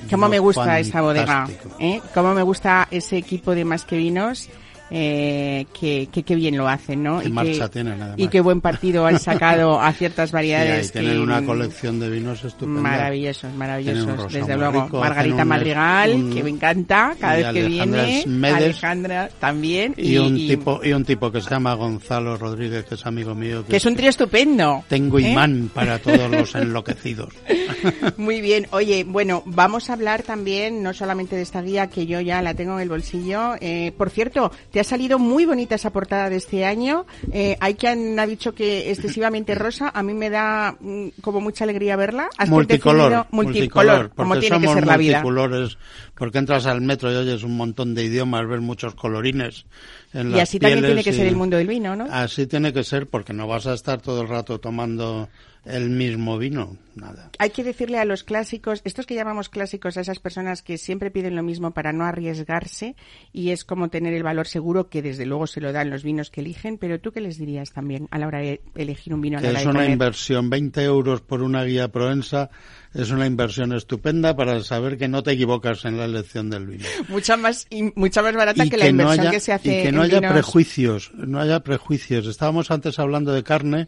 ¿Cómo 0.10 0.28
me 0.28 0.40
gusta 0.40 0.80
esa 0.80 1.02
bodega? 1.02 1.46
fantástico. 1.46 1.76
¿eh? 1.80 2.02
¿Cómo 2.14 2.34
me 2.34 2.42
gusta 2.42 2.88
ese 2.92 3.16
equipo 3.16 3.56
de 3.56 3.64
más 3.64 3.86
que 3.86 3.96
vinos? 3.96 4.50
Eh, 4.96 5.66
que, 5.80 6.08
que, 6.12 6.22
que 6.22 6.36
bien 6.36 6.56
lo 6.56 6.68
hacen, 6.68 7.02
¿no? 7.02 7.20
Qué 7.20 7.28
y, 7.28 7.32
marcha 7.32 7.64
que, 7.66 7.70
tienen, 7.74 7.94
además. 8.00 8.14
y 8.20 8.28
qué 8.28 8.42
buen 8.42 8.62
partido 8.62 9.08
han 9.08 9.20
sacado 9.20 9.82
a 9.82 9.92
ciertas 9.92 10.30
Sí, 10.30 10.34
variedades. 10.36 10.92
tienen 10.92 11.14
que, 11.14 11.20
una 11.20 11.44
colección 11.44 12.00
de 12.00 12.12
vinos 12.12 12.44
estupenda. 12.44 12.82
Maravillosos, 12.82 13.52
maravillosos. 13.56 14.32
Desde 14.32 14.56
luego, 14.56 14.84
rico, 14.84 15.00
Margarita 15.00 15.42
un- 15.42 15.48
Madrigal, 15.48 16.14
un- 16.14 16.32
que 16.34 16.44
me 16.44 16.52
encanta 16.52 17.16
cada 17.20 17.36
vez 17.38 17.48
que 17.54 17.68
viene. 17.68 18.24
Alejandra 18.54 19.30
también. 19.40 19.96
Y, 19.98 20.18
un 20.20 20.36
tipo 20.36 20.80
y 20.84 20.94
un 20.94 21.04
tipo 21.06 21.32
que 21.32 21.42
se 21.42 21.50
llama 21.50 21.74
Gonzalo 21.74 22.38
Rodríguez, 22.38 22.86
que 22.86 22.94
es 22.94 23.06
amigo 23.08 23.34
mío. 23.34 23.66
que 23.68 23.78
es 23.78 23.86
un 23.88 23.96
trío 23.96 24.10
estupendo. 24.12 24.84
Tengo 24.90 25.18
¿eh? 25.18 25.32
imán 25.32 25.72
para 25.74 25.98
todos 25.98 26.30
los 26.30 26.54
enloquecidos. 26.56 27.34
Muy 28.18 28.42
bien. 28.42 28.68
Oye, 28.72 29.04
bueno, 29.06 29.42
vamos 29.48 29.90
a 29.90 29.94
hablar 29.94 30.22
también 30.22 30.84
no 30.84 30.94
solamente 30.94 31.36
de 31.36 31.42
esta 31.42 31.62
guía 31.64 31.88
que 31.88 32.06
yo 32.06 32.22
ya 32.22 32.42
la 32.44 32.54
tengo 32.54 32.76
en 32.76 32.82
el 32.82 32.90
bolsillo. 32.90 33.54
Eh, 33.60 33.92
por 33.98 34.10
cierto, 34.12 34.52
te 34.72 34.83
ha 34.84 34.90
salido 34.90 35.18
muy 35.20 35.46
bonita 35.46 35.76
esa 35.76 35.90
portada 35.92 36.30
de 36.30 36.36
este 36.38 36.64
año. 36.66 37.06
Eh, 37.32 37.58
hay 37.60 37.74
quien 37.74 38.20
ha 38.20 38.28
dicho 38.28 38.54
que 38.54 38.92
excesivamente 38.92 39.56
rosa. 39.56 39.90
A 39.94 40.04
mí 40.04 40.14
me 40.14 40.30
da 40.30 40.78
mm, 40.80 41.08
como 41.22 41.42
mucha 41.42 41.64
alegría 41.64 41.96
verla. 41.96 42.30
Has 42.38 42.50
multicolor, 42.50 43.12
decidido- 43.12 43.28
multicolor, 43.32 44.12
como 44.16 44.30
porque 44.36 44.42
tiene 44.48 44.60
que 44.60 44.66
somos 44.68 44.80
ser 44.80 44.88
la 44.88 44.98
vida. 44.98 45.18
multicolores, 45.24 45.78
porque 46.16 46.38
entras 46.38 46.66
al 46.66 46.82
metro 46.82 47.12
y 47.12 47.16
oyes 47.16 47.44
un 47.44 47.58
montón 47.58 47.96
de 47.96 48.04
idiomas, 48.04 48.48
ves 48.48 48.62
muchos 48.62 48.96
colorines 48.96 49.66
en 50.14 50.30
Y 50.30 50.32
las 50.34 50.44
así 50.44 50.60
también 50.60 50.86
tiene 50.86 51.04
que 51.04 51.14
ser 51.14 51.28
el 51.28 51.36
mundo 51.36 51.58
del 51.58 51.68
vino, 51.68 51.96
¿no? 51.96 52.06
Así 52.12 52.46
tiene 52.48 52.72
que 52.72 52.84
ser, 52.84 53.08
porque 53.08 53.34
no 53.34 53.48
vas 53.48 53.66
a 53.68 53.74
estar 53.74 54.02
todo 54.02 54.22
el 54.22 54.28
rato 54.28 54.60
tomando 54.60 55.30
el 55.66 55.90
mismo 55.90 56.38
vino, 56.38 56.78
nada. 56.96 57.32
Hay 57.40 57.52
que 57.52 57.64
decirle 57.64 57.98
a 57.98 58.06
los 58.06 58.24
clásicos, 58.24 58.82
estos 58.84 59.06
que 59.06 59.16
llamamos 59.16 59.48
clásicos, 59.48 59.96
a 59.96 60.02
esas 60.02 60.20
personas 60.20 60.62
que 60.62 60.78
siempre 60.78 61.10
piden 61.10 61.36
lo 61.36 61.44
mismo 61.44 61.72
para 61.72 61.94
no 61.94 62.04
arriesgarse 62.04 62.96
y 63.32 63.52
es 63.52 63.64
como 63.64 63.90
tener 63.90 64.14
el 64.14 64.24
valor 64.24 64.48
seguro 64.48 64.90
que 64.90 65.02
desde 65.02 65.26
luego 65.26 65.48
se 65.48 65.62
lo 65.62 65.72
dan 65.72 65.90
los 65.90 66.04
vinos 66.04 66.32
que 66.32 66.42
eligen, 66.42 66.78
pero 66.78 67.00
tú 67.00 67.12
qué 67.12 67.22
les 67.22 67.38
dirías 67.38 67.72
también 67.72 68.10
a 68.12 68.20
la 68.20 68.28
hora 68.28 68.40
de 68.40 68.62
elegir 68.76 69.14
un 69.14 69.22
vino 69.22 69.38
a 69.38 69.42
la 69.42 69.52
es 69.52 69.64
de 69.64 69.70
una 69.70 69.86
inversión, 69.86 70.50
20 70.50 70.84
euros 70.84 71.22
por 71.22 71.42
una 71.42 71.64
guía 71.64 71.88
Proensa, 71.88 72.50
es 72.94 73.12
una 73.12 73.26
inversión 73.26 73.74
estupenda 73.74 74.36
para 74.36 74.62
saber 74.64 74.98
que 74.98 75.08
no 75.08 75.24
te 75.24 75.32
equivocas 75.32 75.86
en 75.86 75.98
la 75.98 76.06
elección 76.06 76.50
del 76.50 76.68
vino. 76.68 76.86
Mucha 77.08 77.38
más, 77.38 77.68
y 77.70 77.84
mucha 77.96 78.22
más 78.22 78.36
barata 78.36 78.66
que 78.68 78.78
la 78.78 78.86
no 78.86 78.90
inversión 78.92 79.20
haya, 79.22 79.32
que 79.32 79.40
se 79.40 79.54
hace 79.54 79.80
y 79.80 79.84
que 79.84 79.92
no 79.92 80.00
en 80.04 80.12
haya 80.12 80.20
vinos. 80.20 80.34
prejuicios, 80.34 81.12
no 81.14 81.40
haya 81.40 81.62
prejuicios. 81.62 82.28
Estábamos 82.28 82.70
antes 82.70 83.00
hablando 83.00 83.32
de 83.32 83.44
carne 83.44 83.88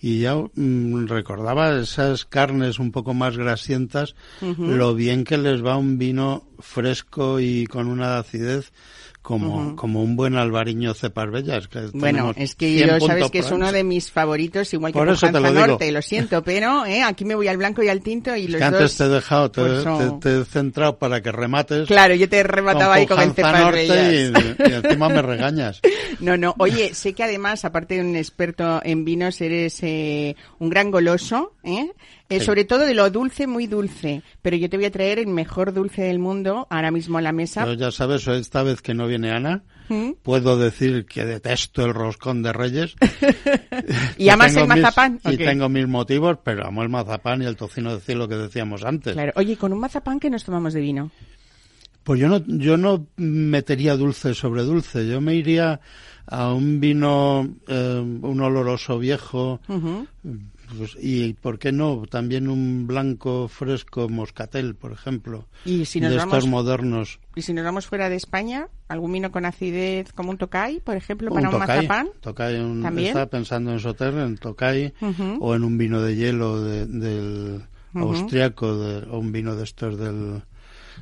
y 0.00 0.20
ya 0.20 0.34
mm, 0.34 1.06
recordaba 1.06 1.78
esas 1.78 2.24
carnes 2.24 2.78
un 2.78 2.90
poco 2.90 3.14
más 3.14 3.36
grasientas, 3.36 4.14
lo 4.40 4.94
bien 4.94 5.24
que 5.24 5.36
les 5.36 5.64
va 5.64 5.76
un 5.76 5.98
vino 5.98 6.44
fresco 6.58 7.40
y 7.40 7.66
con 7.66 7.86
una 7.86 8.18
acidez 8.18 8.72
como, 9.22 9.76
como 9.76 10.02
un 10.02 10.16
buen 10.16 10.36
albariño 10.36 10.94
cepas 10.94 11.30
bellas. 11.30 11.68
Que 11.68 11.88
Bueno, 11.92 12.32
es 12.36 12.54
que 12.54 12.76
100 12.78 12.88
yo 13.00 13.06
sabes 13.06 13.30
que 13.30 13.40
es 13.40 13.50
uno 13.50 13.70
de 13.70 13.84
mis 13.84 14.10
favoritos, 14.10 14.72
igual 14.72 14.92
que 14.92 14.98
eso 15.10 15.26
te 15.30 15.40
lo 15.40 15.52
digo. 15.52 15.66
Norte, 15.66 15.92
lo 15.92 16.02
siento, 16.02 16.42
pero 16.44 16.86
¿eh? 16.86 17.02
aquí 17.02 17.24
me 17.24 17.34
voy 17.34 17.46
al 17.48 17.56
blanco 17.58 17.82
y 17.82 17.88
al 17.88 18.00
tinto 18.00 18.34
y 18.34 18.48
los 18.48 18.58
que 18.58 18.64
antes 18.64 18.80
dos... 18.80 18.96
te 18.96 19.04
he 19.04 19.08
dejado, 19.08 19.50
te, 19.50 19.60
pues 19.60 19.82
son- 19.82 20.20
te- 20.20 20.28
te 20.30 20.40
he 20.40 20.44
centrado 20.44 20.98
para 20.98 21.20
que 21.20 21.30
remates. 21.32 21.86
Claro, 21.86 22.14
yo 22.14 22.28
te 22.28 22.42
remataba 22.42 22.94
ahí 22.94 23.06
con 23.06 23.20
el 23.20 23.32
cepas 23.32 23.60
Norte 23.60 23.84
y, 23.86 24.68
y 24.70 24.72
encima 24.72 25.08
me 25.08 25.22
regañas. 25.22 25.80
No, 26.20 26.36
no. 26.36 26.54
Oye, 26.58 26.92
sé 26.94 27.14
que 27.14 27.22
además, 27.22 27.64
aparte 27.64 27.94
de 27.94 28.02
un 28.02 28.14
experto 28.14 28.80
en 28.84 29.06
vinos, 29.06 29.40
eres 29.40 29.78
eh, 29.82 30.36
un 30.58 30.68
gran 30.68 30.90
goloso, 30.90 31.54
¿eh? 31.64 31.92
Eh, 32.30 32.38
Sí. 32.38 32.46
Sobre 32.46 32.64
todo 32.64 32.86
de 32.86 32.94
lo 32.94 33.10
dulce, 33.10 33.46
muy 33.46 33.66
dulce. 33.66 34.22
Pero 34.40 34.56
yo 34.56 34.70
te 34.70 34.76
voy 34.76 34.86
a 34.86 34.90
traer 34.90 35.18
el 35.18 35.26
mejor 35.26 35.72
dulce 35.74 36.02
del 36.02 36.18
mundo 36.20 36.66
ahora 36.70 36.90
mismo 36.90 37.18
a 37.18 37.20
la 37.22 37.32
mesa. 37.32 37.62
Pero 37.64 37.74
ya 37.74 37.90
sabes, 37.90 38.26
esta 38.28 38.62
vez 38.62 38.80
que 38.82 38.94
no 38.94 39.06
viene 39.08 39.30
Ana, 39.32 39.64
¿Mm? 39.88 40.12
puedo 40.22 40.56
decir 40.56 41.06
que 41.06 41.24
detesto 41.24 41.84
el 41.84 41.92
roscón 41.92 42.42
de 42.42 42.52
Reyes. 42.52 42.94
¿Y 44.16 44.28
amas 44.28 44.54
el 44.56 44.66
mazapán? 44.66 45.14
mis- 45.14 45.26
¿o 45.26 45.32
y 45.32 45.36
tengo 45.36 45.68
mis 45.68 45.86
motivos, 45.88 46.38
pero 46.44 46.66
amo 46.66 46.82
el 46.82 46.88
mazapán 46.88 47.42
y 47.42 47.46
el 47.46 47.56
tocino 47.56 47.94
de 47.94 48.00
cielo 48.00 48.28
que 48.28 48.36
decíamos 48.36 48.84
antes. 48.84 49.12
Claro. 49.14 49.32
Oye, 49.36 49.56
con 49.56 49.72
un 49.72 49.80
mazapán 49.80 50.20
que 50.20 50.30
nos 50.30 50.44
tomamos 50.44 50.72
de 50.72 50.80
vino. 50.80 51.10
Pues 52.04 52.18
yo 52.20 52.28
no, 52.28 52.42
yo 52.46 52.76
no 52.76 53.06
metería 53.16 53.96
dulce 53.96 54.34
sobre 54.34 54.62
dulce. 54.62 55.06
Yo 55.06 55.20
me 55.20 55.34
iría 55.34 55.80
a 56.30 56.52
un 56.52 56.80
vino, 56.80 57.48
eh, 57.68 57.98
un 58.22 58.40
oloroso 58.40 58.98
viejo, 58.98 59.60
pues, 60.78 60.96
y 61.00 61.32
¿por 61.34 61.58
qué 61.58 61.72
no? 61.72 62.04
También 62.08 62.48
un 62.48 62.86
blanco 62.86 63.48
fresco 63.48 64.08
moscatel, 64.08 64.76
por 64.76 64.92
ejemplo. 64.92 65.46
Y 65.64 65.84
si 65.86 66.00
nos 66.00 66.10
de 66.12 66.16
vamos- 66.18 66.34
estos 66.36 66.48
modernos. 66.48 67.18
Y 67.34 67.42
si 67.42 67.52
nos 67.52 67.64
vamos 67.64 67.86
fuera 67.86 68.08
de 68.08 68.14
España, 68.16 68.68
algún 68.88 69.12
vino 69.12 69.32
con 69.32 69.44
acidez 69.44 70.12
como 70.12 70.30
un 70.30 70.38
tocay, 70.38 70.78
por 70.80 70.96
ejemplo, 70.96 71.30
para 71.32 71.48
un, 71.48 71.54
Tocay, 71.58 71.76
mazapán. 71.88 72.08
Tocay, 72.20 72.60
un- 72.60 72.82
¿También? 72.82 73.08
estaba 73.08 73.26
pensando 73.26 73.72
en 73.72 73.80
Soter, 73.80 74.14
en 74.14 74.38
Tocay, 74.38 74.92
o 75.40 75.54
en 75.56 75.64
un 75.64 75.76
vino 75.76 76.00
de 76.00 76.14
hielo 76.14 76.62
de- 76.62 76.86
del 76.86 77.62
austriaco, 77.94 78.76
de- 78.76 79.08
o 79.10 79.18
un 79.18 79.32
vino 79.32 79.56
de 79.56 79.64
estos 79.64 79.98
del 79.98 80.42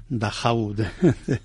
Dachau. 0.09 0.73
de- 0.75 0.85
de- 1.27 1.41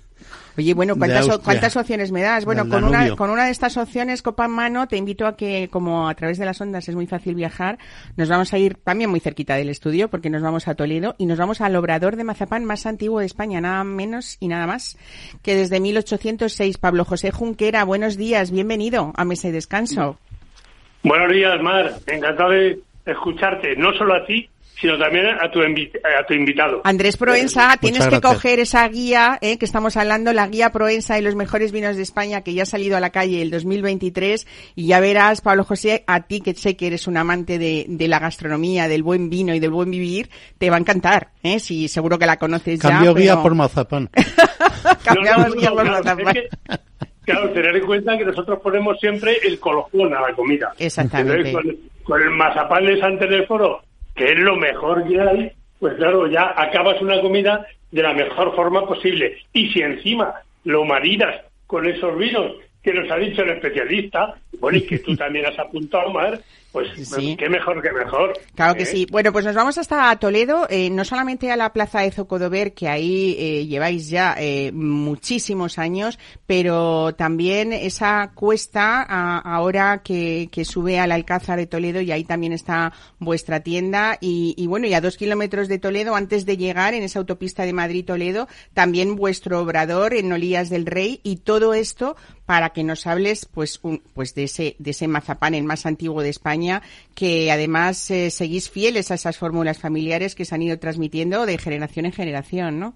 Oye, 0.56 0.74
bueno, 0.74 0.96
¿cuántas. 0.96 1.38
¿cuántas 1.38 1.76
opciones 1.76 2.12
me 2.12 2.22
das? 2.22 2.44
Bueno, 2.44 2.68
con 2.68 2.84
una, 2.84 3.16
con 3.16 3.30
una 3.30 3.46
de 3.46 3.50
estas 3.50 3.76
opciones, 3.76 4.22
copa 4.22 4.44
en 4.44 4.52
mano, 4.52 4.86
te 4.86 4.96
invito 4.96 5.26
a 5.26 5.36
que, 5.36 5.68
como 5.70 6.08
a 6.08 6.14
través 6.14 6.38
de 6.38 6.44
las 6.44 6.60
ondas 6.60 6.88
es 6.88 6.94
muy 6.94 7.06
fácil 7.06 7.34
viajar, 7.34 7.78
nos 8.16 8.28
vamos 8.28 8.52
a 8.52 8.58
ir 8.58 8.74
también 8.74 9.10
muy 9.10 9.20
cerquita 9.20 9.56
del 9.56 9.68
estudio, 9.68 10.08
porque 10.08 10.30
nos 10.30 10.42
vamos 10.42 10.68
a 10.68 10.74
Toledo 10.74 11.16
y 11.18 11.26
nos 11.26 11.38
vamos 11.38 11.60
al 11.60 11.74
obrador 11.74 12.16
de 12.16 12.24
mazapán 12.24 12.64
más 12.64 12.86
antiguo 12.86 13.20
de 13.20 13.26
España, 13.26 13.60
nada 13.60 13.82
menos 13.84 14.36
y 14.40 14.48
nada 14.48 14.66
más 14.66 14.96
que 15.42 15.56
desde 15.56 15.80
1806. 15.80 16.78
Pablo 16.78 17.04
José 17.04 17.32
Junquera, 17.32 17.84
buenos 17.84 18.16
días, 18.16 18.50
bienvenido 18.50 19.12
a 19.16 19.24
Mesa 19.24 19.48
y 19.48 19.52
Descanso. 19.52 20.18
Buenos 21.02 21.32
días, 21.32 21.60
Mar. 21.60 21.94
Encantado 22.06 22.50
de 22.50 22.80
escucharte, 23.04 23.76
no 23.76 23.92
solo 23.94 24.14
a 24.14 24.24
ti, 24.24 24.48
sino 24.80 24.98
también 24.98 25.26
a 25.40 25.50
tu, 25.50 25.60
a 25.60 26.26
tu 26.26 26.34
invitado. 26.34 26.80
Andrés 26.84 27.16
Proensa, 27.16 27.76
tienes 27.80 28.06
que 28.08 28.20
coger 28.20 28.58
esa 28.58 28.86
guía 28.88 29.38
eh, 29.40 29.56
que 29.58 29.64
estamos 29.64 29.96
hablando, 29.96 30.32
la 30.32 30.46
guía 30.48 30.70
Proensa 30.70 31.18
y 31.18 31.22
los 31.22 31.34
mejores 31.36 31.72
vinos 31.72 31.96
de 31.96 32.02
España 32.02 32.42
que 32.42 32.54
ya 32.54 32.64
ha 32.64 32.66
salido 32.66 32.96
a 32.96 33.00
la 33.00 33.10
calle 33.10 33.40
el 33.40 33.50
2023 33.50 34.46
y 34.74 34.86
ya 34.88 35.00
verás, 35.00 35.40
Pablo 35.40 35.64
José, 35.64 36.04
a 36.06 36.22
ti 36.26 36.40
que 36.40 36.54
sé 36.54 36.76
que 36.76 36.88
eres 36.88 37.06
un 37.06 37.16
amante 37.16 37.58
de, 37.58 37.86
de 37.88 38.08
la 38.08 38.18
gastronomía, 38.18 38.88
del 38.88 39.02
buen 39.02 39.30
vino 39.30 39.54
y 39.54 39.60
del 39.60 39.70
buen 39.70 39.90
vivir, 39.90 40.28
te 40.58 40.70
va 40.70 40.76
a 40.76 40.80
encantar, 40.80 41.28
¿eh? 41.42 41.60
Sí, 41.60 41.88
seguro 41.88 42.18
que 42.18 42.26
la 42.26 42.36
conoces 42.38 42.80
ya. 42.80 42.90
Cambio 42.90 43.14
guía 43.14 43.32
pero- 43.32 43.42
por 43.42 43.54
mazapán. 43.54 44.10
Cambiamos 45.04 45.48
No, 45.48 45.48
no, 45.48 45.54
no, 45.54 45.60
guía 45.60 45.70
por 45.70 45.82
claro, 45.82 46.02
mazapán. 46.04 46.28
es 46.28 46.34
que, 46.34 46.48
claro, 47.24 47.50
tener 47.52 47.76
en 47.76 47.86
cuenta 47.86 48.18
que 48.18 48.24
nosotros 48.24 48.58
ponemos 48.62 48.98
siempre 49.00 49.36
el 49.44 49.58
colofón 49.58 50.12
a 50.14 50.20
la 50.20 50.34
comida. 50.34 50.72
Exactamente. 50.78 51.48
Entonces, 51.50 51.74
con, 52.04 52.04
con 52.04 52.22
el 52.22 52.30
mazapán 52.30 52.84
de 52.86 53.00
San 53.00 53.18
Telésforo, 53.18 53.82
que 54.14 54.32
es 54.32 54.38
lo 54.38 54.56
mejor 54.56 55.06
que 55.06 55.20
hay, 55.20 55.52
pues 55.78 55.94
claro, 55.94 56.26
ya 56.26 56.54
acabas 56.56 57.00
una 57.00 57.20
comida 57.20 57.66
de 57.90 58.02
la 58.02 58.12
mejor 58.12 58.54
forma 58.54 58.86
posible. 58.86 59.38
Y 59.52 59.70
si 59.70 59.80
encima 59.80 60.34
lo 60.64 60.84
maridas 60.84 61.42
con 61.66 61.86
esos 61.86 62.16
vinos 62.16 62.52
que 62.82 62.92
nos 62.92 63.10
ha 63.10 63.16
dicho 63.16 63.42
el 63.42 63.50
especialista, 63.50 64.34
Bueno, 64.60 64.78
y 64.78 64.82
que 64.82 64.98
tú 64.98 65.16
también 65.16 65.46
has 65.46 65.58
apuntado, 65.58 66.10
Mar, 66.10 66.38
pues 66.74 66.88
Sí. 67.08 67.36
qué 67.38 67.48
mejor 67.48 67.80
que 67.80 67.92
mejor. 67.92 68.32
Claro 68.56 68.74
que 68.74 68.82
¿eh? 68.82 68.86
sí. 68.86 69.06
Bueno, 69.08 69.32
pues 69.32 69.44
nos 69.44 69.54
vamos 69.54 69.78
hasta 69.78 70.14
Toledo, 70.16 70.66
eh, 70.68 70.90
no 70.90 71.04
solamente 71.04 71.52
a 71.52 71.56
la 71.56 71.72
plaza 71.72 72.00
de 72.00 72.10
Zocodover, 72.10 72.74
que 72.74 72.88
ahí 72.88 73.36
eh, 73.38 73.66
lleváis 73.66 74.08
ya 74.10 74.34
eh, 74.38 74.72
muchísimos 74.72 75.78
años, 75.78 76.18
pero 76.46 77.14
también 77.14 77.72
esa 77.72 78.32
cuesta 78.34 79.02
a- 79.08 79.38
ahora 79.38 80.02
que, 80.02 80.48
que 80.50 80.64
sube 80.64 80.98
al 80.98 81.12
Alcázar 81.12 81.58
de 81.58 81.66
Toledo 81.66 82.00
y 82.00 82.10
ahí 82.10 82.24
también 82.24 82.52
está 82.52 82.92
vuestra 83.20 83.60
tienda 83.60 84.18
y, 84.20 84.54
y 84.58 84.66
bueno, 84.66 84.88
y 84.88 84.94
a 84.94 85.00
dos 85.00 85.16
kilómetros 85.16 85.68
de 85.68 85.78
Toledo, 85.78 86.16
antes 86.16 86.44
de 86.44 86.56
llegar 86.56 86.92
en 86.94 87.04
esa 87.04 87.20
autopista 87.20 87.64
de 87.64 87.72
Madrid-Toledo, 87.72 88.48
también 88.72 89.14
vuestro 89.14 89.60
obrador 89.60 90.12
en 90.14 90.32
Olías 90.32 90.70
del 90.70 90.86
Rey 90.86 91.20
y 91.22 91.36
todo 91.36 91.72
esto 91.72 92.16
para 92.46 92.70
que 92.70 92.82
nos 92.84 93.06
hables 93.06 93.46
pues 93.46 93.78
un- 93.82 94.02
pues 94.12 94.34
de 94.34 94.44
ese 94.44 94.74
de 94.80 94.90
ese 94.90 95.06
mazapán 95.08 95.54
el 95.54 95.64
más 95.64 95.86
antiguo 95.86 96.20
de 96.20 96.28
España 96.30 96.63
que 97.14 97.50
además 97.50 98.10
eh, 98.10 98.30
seguís 98.30 98.70
fieles 98.70 99.10
a 99.10 99.14
esas 99.14 99.38
fórmulas 99.38 99.78
familiares 99.78 100.34
que 100.34 100.44
se 100.44 100.54
han 100.54 100.62
ido 100.62 100.78
transmitiendo 100.78 101.46
de 101.46 101.58
generación 101.58 102.06
en 102.06 102.12
generación, 102.12 102.80
¿no? 102.80 102.94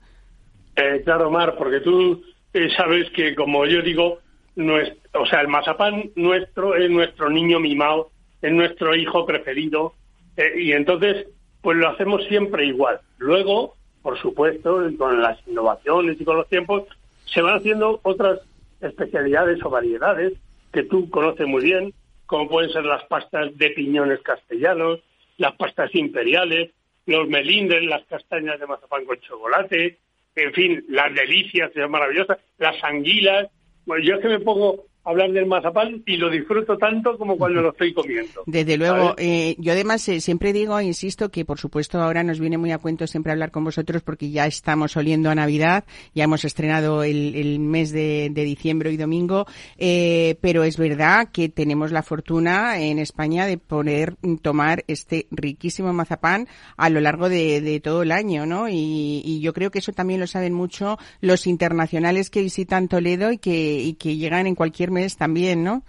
Eh, 0.76 1.02
claro, 1.04 1.30
Mar, 1.30 1.56
porque 1.58 1.80
tú 1.80 2.22
eh, 2.54 2.68
sabes 2.76 3.10
que, 3.10 3.34
como 3.34 3.66
yo 3.66 3.82
digo, 3.82 4.18
o 4.56 5.26
sea, 5.26 5.40
el 5.40 5.48
mazapán 5.48 6.10
nuestro 6.14 6.74
es 6.76 6.90
nuestro 6.90 7.30
niño 7.30 7.60
mimado, 7.60 8.10
es 8.42 8.52
nuestro 8.52 8.94
hijo 8.94 9.26
preferido, 9.26 9.94
eh, 10.36 10.52
y 10.56 10.72
entonces, 10.72 11.26
pues 11.62 11.76
lo 11.76 11.88
hacemos 11.88 12.24
siempre 12.28 12.66
igual. 12.66 13.00
Luego, 13.18 13.74
por 14.02 14.18
supuesto, 14.20 14.80
con 14.96 15.20
las 15.20 15.38
innovaciones 15.46 16.20
y 16.20 16.24
con 16.24 16.36
los 16.36 16.48
tiempos, 16.48 16.84
se 17.26 17.42
van 17.42 17.56
haciendo 17.56 18.00
otras 18.04 18.40
especialidades 18.80 19.62
o 19.64 19.70
variedades 19.70 20.34
que 20.72 20.84
tú 20.84 21.10
conoces 21.10 21.46
muy 21.46 21.64
bien, 21.64 21.92
como 22.28 22.46
pueden 22.46 22.70
ser 22.70 22.84
las 22.84 23.04
pastas 23.04 23.56
de 23.56 23.70
piñones 23.70 24.20
castellanos, 24.20 25.00
las 25.38 25.56
pastas 25.56 25.94
imperiales, 25.94 26.72
los 27.06 27.26
melindres, 27.26 27.82
las 27.84 28.04
castañas 28.04 28.60
de 28.60 28.66
mazapán 28.66 29.06
con 29.06 29.18
chocolate, 29.18 29.96
en 30.36 30.52
fin, 30.52 30.84
las 30.90 31.12
delicias, 31.14 31.70
que 31.72 31.80
son 31.80 31.90
maravillosas, 31.90 32.36
las 32.58 32.76
anguilas. 32.84 33.48
Bueno, 33.86 34.04
yo 34.04 34.16
es 34.16 34.20
que 34.20 34.28
me 34.28 34.40
pongo 34.40 34.84
hablar 35.08 35.32
del 35.32 35.46
mazapán 35.46 36.02
y 36.06 36.16
lo 36.16 36.30
disfruto 36.30 36.76
tanto 36.76 37.16
como 37.16 37.36
cuando 37.36 37.62
lo 37.62 37.70
estoy 37.70 37.92
comiendo. 37.92 38.42
Desde 38.46 38.76
luego, 38.76 39.14
eh, 39.16 39.56
yo 39.58 39.72
además 39.72 40.08
eh, 40.08 40.20
siempre 40.20 40.52
digo, 40.52 40.80
insisto, 40.80 41.30
que 41.30 41.44
por 41.44 41.58
supuesto 41.58 42.00
ahora 42.00 42.22
nos 42.22 42.40
viene 42.40 42.58
muy 42.58 42.72
a 42.72 42.78
cuento 42.78 43.06
siempre 43.06 43.32
hablar 43.32 43.50
con 43.50 43.64
vosotros 43.64 44.02
porque 44.02 44.30
ya 44.30 44.46
estamos 44.46 44.96
oliendo 44.96 45.30
a 45.30 45.34
Navidad, 45.34 45.84
ya 46.14 46.24
hemos 46.24 46.44
estrenado 46.44 47.02
el, 47.02 47.34
el 47.34 47.58
mes 47.58 47.92
de, 47.92 48.28
de 48.30 48.44
diciembre 48.44 48.92
y 48.92 48.96
domingo, 48.96 49.46
eh, 49.76 50.36
pero 50.40 50.64
es 50.64 50.76
verdad 50.76 51.28
que 51.32 51.48
tenemos 51.48 51.92
la 51.92 52.02
fortuna 52.02 52.80
en 52.80 52.98
España 52.98 53.46
de 53.46 53.58
poder 53.58 54.16
tomar 54.42 54.84
este 54.88 55.26
riquísimo 55.30 55.92
mazapán 55.92 56.48
a 56.76 56.90
lo 56.90 57.00
largo 57.00 57.28
de, 57.28 57.60
de 57.60 57.80
todo 57.80 58.02
el 58.02 58.12
año, 58.12 58.46
¿no? 58.46 58.68
Y, 58.68 59.22
y 59.24 59.40
yo 59.40 59.52
creo 59.52 59.70
que 59.70 59.78
eso 59.78 59.92
también 59.92 60.20
lo 60.20 60.26
saben 60.26 60.52
mucho 60.52 60.98
los 61.20 61.46
internacionales 61.46 62.30
que 62.30 62.42
visitan 62.42 62.88
Toledo 62.88 63.32
y 63.32 63.38
que, 63.38 63.80
y 63.80 63.94
que 63.94 64.16
llegan 64.16 64.46
en 64.46 64.54
cualquier 64.54 64.90
también, 65.16 65.64
¿no? 65.64 65.82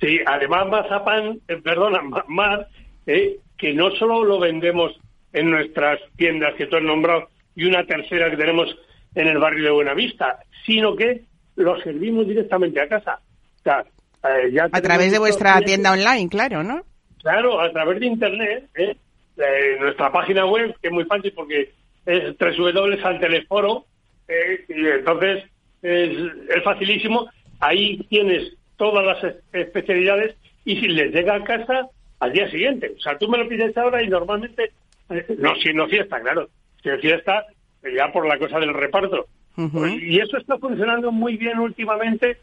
Sí, 0.00 0.18
además 0.26 0.68
mazapán, 0.68 1.38
eh, 1.48 1.56
perdona, 1.62 2.00
Mar, 2.28 2.68
eh, 3.06 3.36
que 3.56 3.72
no 3.72 3.90
solo 3.96 4.24
lo 4.24 4.40
vendemos 4.40 4.92
en 5.32 5.50
nuestras 5.50 5.98
tiendas 6.16 6.54
que 6.54 6.66
tú 6.66 6.76
has 6.76 6.82
nombrado 6.82 7.28
y 7.54 7.64
una 7.64 7.84
tercera 7.84 8.30
que 8.30 8.36
tenemos 8.36 8.68
en 9.14 9.28
el 9.28 9.38
barrio 9.38 9.64
de 9.64 9.70
Buenavista, 9.70 10.38
sino 10.66 10.96
que 10.96 11.22
lo 11.56 11.80
servimos 11.82 12.26
directamente 12.26 12.80
a 12.80 12.88
casa. 12.88 13.20
O 13.60 13.62
sea, 13.62 13.84
eh, 14.24 14.50
ya 14.52 14.68
A 14.72 14.80
través 14.80 15.12
de 15.12 15.18
vuestra 15.18 15.52
clientes- 15.54 15.66
tienda 15.66 15.92
online, 15.92 16.28
claro, 16.28 16.62
¿no? 16.62 16.82
Claro, 17.22 17.60
a 17.60 17.70
través 17.70 18.00
de 18.00 18.06
Internet, 18.06 18.68
¿eh? 18.74 18.96
Eh, 19.36 19.76
nuestra 19.80 20.10
página 20.12 20.44
web, 20.46 20.74
que 20.82 20.88
es 20.88 20.92
muy 20.92 21.04
fácil 21.04 21.32
porque 21.34 21.70
es 22.04 22.36
www.santeleforo, 22.38 23.86
eh, 24.28 24.64
y 24.68 24.86
entonces 24.86 25.44
es, 25.82 26.10
es 26.54 26.62
facilísimo. 26.64 27.28
Ahí 27.62 27.98
tienes 28.10 28.54
todas 28.76 29.04
las 29.06 29.22
es- 29.22 29.36
especialidades 29.52 30.34
y 30.64 30.80
si 30.80 30.88
les 30.88 31.14
llega 31.14 31.36
a 31.36 31.44
casa 31.44 31.88
al 32.18 32.32
día 32.32 32.50
siguiente. 32.50 32.92
O 32.96 33.00
sea, 33.00 33.16
tú 33.18 33.28
me 33.28 33.38
lo 33.38 33.48
pides 33.48 33.76
ahora 33.76 34.02
y 34.02 34.08
normalmente, 34.08 34.72
eh, 35.10 35.24
no 35.38 35.54
siendo 35.56 35.86
fiesta, 35.86 36.20
claro, 36.20 36.48
si 36.82 36.88
es 36.88 37.00
fiesta, 37.00 37.46
ya 37.96 38.10
por 38.12 38.26
la 38.26 38.36
cosa 38.38 38.58
del 38.58 38.74
reparto. 38.74 39.26
Ujú. 39.56 39.86
Y 39.86 40.18
eso 40.18 40.36
está 40.38 40.58
funcionando 40.58 41.12
muy 41.12 41.36
bien 41.36 41.58
últimamente. 41.60 42.38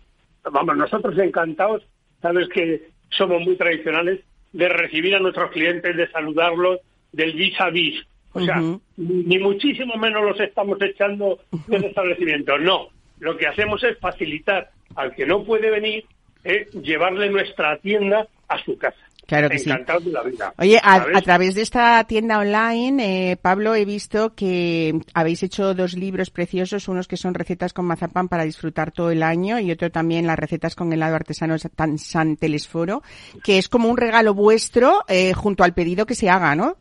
Vamos, 0.49 0.78
nosotros 0.78 1.17
encantados, 1.17 1.84
sabes 2.22 2.47
que 2.49 2.84
somos 3.09 3.41
muy 3.41 3.57
tradicionales 3.57 4.22
de 4.53 4.70
recibir 4.70 5.15
a 5.15 5.20
nuestros 5.20 5.51
clientes, 5.51 5.97
de 5.97 6.09
saludarlos, 6.11 6.80
del 7.11 7.34
vis 7.34 7.59
a 7.59 7.70
vis. 7.70 8.05
O 8.32 8.39
sea, 8.41 8.61
ni 8.95 9.38
muchísimo 9.39 9.95
menos 9.97 10.24
los 10.24 10.39
estamos 10.39 10.82
echando 10.82 11.39
del 11.67 11.84
establecimiento. 11.86 12.57
No, 12.59 12.89
lo 13.20 13.36
que 13.38 13.47
hacemos 13.47 13.84
es 13.84 13.97
facilitar 13.97 14.70
al 14.96 15.14
que 15.16 15.26
no 15.26 15.44
puede 15.44 15.70
venir, 15.70 16.06
eh, 16.44 16.68
llevarle 16.82 17.30
nuestra 17.30 17.78
tienda 17.78 18.28
a 18.48 18.64
su 18.64 18.78
casa. 18.78 18.98
Claro 19.30 19.48
que 19.48 19.60
sí. 19.60 19.70
De 19.70 20.12
la 20.12 20.24
vida. 20.24 20.54
Oye, 20.58 20.80
a, 20.82 21.22
través 21.22 21.54
de 21.54 21.62
esta 21.62 22.04
tienda 22.06 22.40
online, 22.40 23.32
eh, 23.32 23.38
Pablo, 23.38 23.76
he 23.76 23.86
visto 23.86 24.34
que 24.34 25.00
habéis 25.14 25.44
hecho 25.44 25.76
dos 25.76 25.94
libros 25.94 26.32
preciosos, 26.32 26.88
unos 26.88 27.08
que 27.08 27.16
son 27.16 27.36
recetas 27.36 27.72
con 27.72 27.86
mazapán 27.86 28.28
para 28.28 28.44
disfrutar 28.44 28.92
todo 28.92 29.12
el 29.12 29.22
año 29.22 29.60
y 29.60 29.72
otro 29.72 29.92
también 29.92 30.26
las 30.26 30.40
recetas 30.40 30.74
con 30.74 30.92
helado 30.92 31.16
artesano 31.16 31.60
San, 31.60 32.00
San 32.00 32.38
Telesforo, 32.38 33.04
que 33.44 33.60
es 33.60 33.70
como 33.70 33.90
un 33.90 33.98
regalo 33.98 34.34
vuestro 34.34 35.04
eh, 35.08 35.34
junto 35.34 35.64
al 35.64 35.76
pedido 35.76 36.08
que 36.08 36.16
se 36.16 36.28
haga, 36.28 36.56
¿no? 36.56 36.78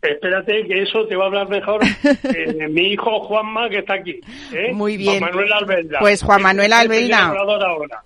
Espérate, 0.00 0.64
que 0.68 0.82
eso 0.82 1.06
te 1.08 1.16
va 1.16 1.24
a 1.24 1.26
hablar 1.26 1.48
mejor 1.48 1.80
eh, 2.04 2.68
mi 2.68 2.92
hijo 2.92 3.18
Juanma, 3.24 3.68
que 3.68 3.78
está 3.78 3.94
aquí. 3.94 4.20
¿eh? 4.52 4.72
Muy 4.72 4.96
bien. 4.96 5.18
Juan 5.18 5.32
Manuel 5.32 5.52
Albelda. 5.52 5.98
Pues 5.98 6.22
Juan 6.22 6.42
Manuel 6.42 6.72
Albelda. 6.72 7.34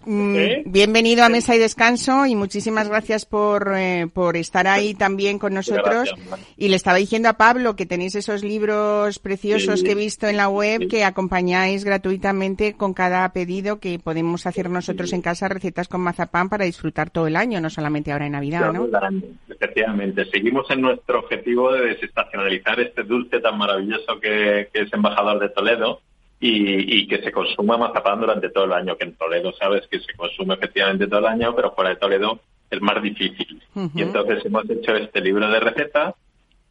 Mm, 0.07 0.37
¿eh? 0.37 0.63
Bienvenido 0.65 1.23
a 1.23 1.29
Mesa 1.29 1.55
y 1.55 1.59
Descanso 1.59 2.25
y 2.25 2.35
muchísimas 2.35 2.89
gracias 2.89 3.27
por, 3.27 3.75
eh, 3.77 4.07
por 4.13 4.39
estar 4.39 4.67
ahí 4.69 4.95
también 4.95 5.39
con 5.39 5.53
nosotros. 5.53 6.11
Gracias. 6.17 6.41
Y 6.57 6.69
le 6.69 6.77
estaba 6.77 6.97
diciendo 6.97 7.29
a 7.29 7.35
Pablo 7.35 7.77
que 7.77 7.85
tenéis 7.85 8.15
esos 8.15 8.43
libros 8.43 9.19
preciosos 9.19 9.81
Sí. 9.81 9.85
que 9.87 9.93
he 9.93 9.97
visto 9.97 10.27
en 10.29 10.39
la 10.39 10.49
web 10.49 10.89
que 10.89 11.05
acompañáis 11.05 11.85
gratuitamente 11.85 12.73
con 12.73 12.95
cada 12.95 13.31
pedido 13.35 13.81
que 13.81 13.99
podemos 13.99 14.47
hacer 14.47 14.71
nosotros 14.71 15.13
en 15.13 15.21
casa 15.21 15.47
recetas 15.49 15.89
con 15.89 16.01
mazapán 16.01 16.49
para 16.49 16.65
disfrutar 16.65 17.11
todo 17.11 17.27
el 17.27 17.37
año, 17.37 17.61
no 17.61 17.69
solamente 17.69 18.13
ahora 18.13 18.27
en 18.27 18.33
Navidad, 18.33 18.73
¿no? 18.73 18.89
Efectivamente, 19.51 20.25
seguimos 20.31 20.71
en 20.71 20.81
nuestro 20.81 21.19
objetivo 21.21 21.71
de 21.73 21.82
desestacionalizar 21.85 22.81
este 22.81 23.03
dulce 23.03 23.41
tan 23.41 23.59
maravilloso 23.59 24.19
que, 24.21 24.69
que 24.73 24.83
es 24.83 24.93
embajador 24.93 25.39
de 25.39 25.49
Toledo 25.51 26.01
y, 26.41 26.99
y 26.99 27.07
que 27.07 27.23
se 27.23 27.31
consuma 27.31 27.77
mazapán 27.77 28.21
durante 28.21 28.51
todo 28.51 28.65
el 28.65 28.73
año, 28.73 28.97
que 28.97 29.05
en 29.05 29.15
Toledo 29.15 29.53
sabes 29.53 29.87
que 29.89 30.01
se 30.01 30.15
consume 30.15 30.55
efectivamente 30.55 31.07
todo 31.07 31.21
el 31.21 31.27
año, 31.27 31.55
pero 31.55 31.73
fuera 31.73 31.91
de 31.91 31.97
Toledo 31.97 32.41
es 32.71 32.81
más 32.81 33.03
difícil. 33.03 33.63
Ujú. 33.75 33.91
Y 33.95 34.03
entonces 34.03 34.45
hemos 34.45 34.69
hecho 34.69 34.97
este 34.97 35.21
libro 35.21 35.49
de 35.49 35.61
recetas 35.61 36.15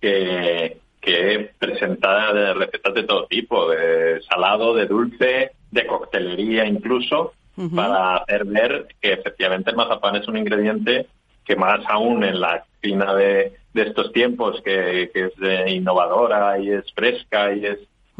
que, 0.01 0.77
que 0.99 1.51
presenta 1.57 2.33
de 2.33 2.53
recetas 2.53 2.93
de 2.93 3.03
todo 3.03 3.27
tipo, 3.27 3.69
de 3.69 4.21
salado, 4.29 4.75
de 4.75 4.87
dulce, 4.87 5.51
de 5.71 5.87
coctelería 5.87 6.65
incluso, 6.65 7.33
para 7.75 8.15
hacer 8.15 8.45
ver 8.45 8.87
que 8.99 9.13
efectivamente 9.13 9.69
el 9.69 9.75
mazapán 9.75 10.15
es 10.15 10.27
un 10.27 10.37
ingrediente 10.37 11.05
que 11.45 11.55
más 11.55 11.79
aún 11.87 12.23
en 12.23 12.39
la 12.39 12.63
cocina 12.63 13.13
de, 13.13 13.53
de 13.73 13.83
estos 13.83 14.11
tiempos, 14.11 14.61
que, 14.61 15.09
que 15.13 15.25
es 15.25 15.33
eh, 15.41 15.71
innovadora 15.71 16.59
y 16.59 16.69
es 16.69 16.91
fresca 16.93 17.53
y 17.53 17.65
es 17.65 17.79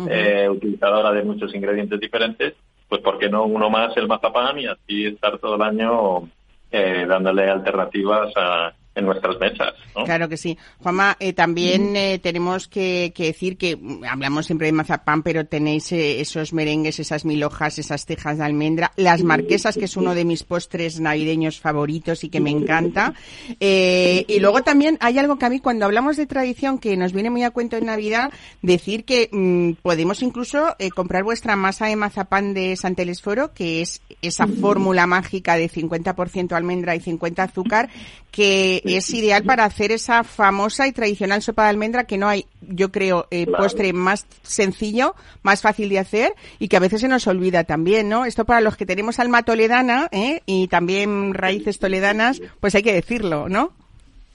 eh, 0.09 0.47
utilizadora 0.49 1.11
de 1.11 1.23
muchos 1.23 1.53
ingredientes 1.53 1.99
diferentes, 1.99 2.53
pues 2.87 3.01
¿por 3.01 3.19
qué 3.19 3.29
no 3.29 3.45
uno 3.45 3.69
más 3.69 3.95
el 3.97 4.07
mazapán 4.07 4.59
y 4.59 4.65
así 4.65 5.05
estar 5.05 5.37
todo 5.37 5.55
el 5.55 5.61
año 5.61 6.29
eh, 6.71 7.05
dándole 7.07 7.49
alternativas 7.49 8.33
a, 8.35 8.73
en 8.95 9.05
nuestras 9.05 9.39
mesas? 9.39 9.73
¿no? 9.95 10.03
Claro 10.03 10.27
que 10.27 10.37
sí. 10.37 10.57
Juanma, 10.79 11.15
eh, 11.19 11.33
también 11.33 11.95
eh, 11.95 12.19
tenemos 12.19 12.67
que, 12.67 13.13
que 13.15 13.25
decir 13.25 13.57
que 13.57 13.75
mm, 13.75 14.03
hablamos 14.03 14.45
siempre 14.45 14.67
de 14.67 14.73
mazapán, 14.73 15.23
pero 15.23 15.45
tenéis 15.45 15.91
eh, 15.91 16.21
esos 16.21 16.53
merengues, 16.53 16.99
esas 16.99 17.25
mil 17.25 17.43
hojas, 17.43 17.79
esas 17.79 18.05
tejas 18.05 18.37
de 18.37 18.45
almendra, 18.45 18.91
las 18.97 19.23
marquesas, 19.23 19.77
que 19.77 19.85
es 19.85 19.97
uno 19.97 20.15
de 20.15 20.25
mis 20.25 20.43
postres 20.43 20.99
navideños 20.99 21.59
favoritos 21.59 22.23
y 22.23 22.29
que 22.29 22.39
me 22.39 22.49
encanta. 22.49 23.13
Eh, 23.59 24.25
y 24.27 24.39
luego 24.39 24.61
también 24.63 24.97
hay 25.01 25.17
algo 25.19 25.37
que 25.37 25.45
a 25.45 25.49
mí 25.49 25.59
cuando 25.59 25.85
hablamos 25.85 26.17
de 26.17 26.25
tradición 26.25 26.79
que 26.79 26.97
nos 26.97 27.13
viene 27.13 27.29
muy 27.29 27.43
a 27.43 27.51
cuento 27.51 27.77
en 27.77 27.85
Navidad, 27.85 28.31
decir 28.61 29.05
que 29.05 29.29
mm, 29.31 29.81
podemos 29.81 30.21
incluso 30.21 30.75
eh, 30.79 30.89
comprar 30.89 31.23
vuestra 31.23 31.55
masa 31.55 31.87
de 31.87 31.95
mazapán 31.95 32.53
de 32.53 32.75
San 32.75 32.95
Telesforo, 32.95 33.53
que 33.53 33.81
es 33.81 34.01
esa 34.21 34.47
fórmula 34.47 35.07
mágica 35.07 35.55
de 35.55 35.69
50% 35.69 36.53
almendra 36.53 36.95
y 36.95 36.99
50 36.99 37.43
azúcar, 37.43 37.89
que 38.31 38.81
es 38.95 39.13
ideal 39.13 39.43
para 39.43 39.65
hacer 39.65 39.91
esa 39.91 40.23
famosa 40.23 40.87
y 40.87 40.91
tradicional 40.91 41.41
sopa 41.41 41.63
de 41.63 41.69
almendra 41.69 42.05
que 42.05 42.17
no 42.17 42.27
hay, 42.27 42.45
yo 42.61 42.91
creo, 42.91 43.27
eh, 43.31 43.45
postre 43.45 43.93
más 43.93 44.25
sencillo, 44.41 45.15
más 45.43 45.61
fácil 45.61 45.89
de 45.89 45.99
hacer 45.99 46.33
y 46.59 46.67
que 46.67 46.77
a 46.77 46.79
veces 46.79 47.01
se 47.01 47.07
nos 47.07 47.27
olvida 47.27 47.63
también, 47.63 48.09
¿no? 48.09 48.25
Esto 48.25 48.45
para 48.45 48.61
los 48.61 48.77
que 48.77 48.85
tenemos 48.85 49.19
alma 49.19 49.43
toledana 49.43 50.07
¿eh? 50.11 50.41
y 50.45 50.67
también 50.67 51.33
raíces 51.33 51.79
toledanas, 51.79 52.41
pues 52.59 52.75
hay 52.75 52.83
que 52.83 52.93
decirlo, 52.93 53.49
¿no? 53.49 53.73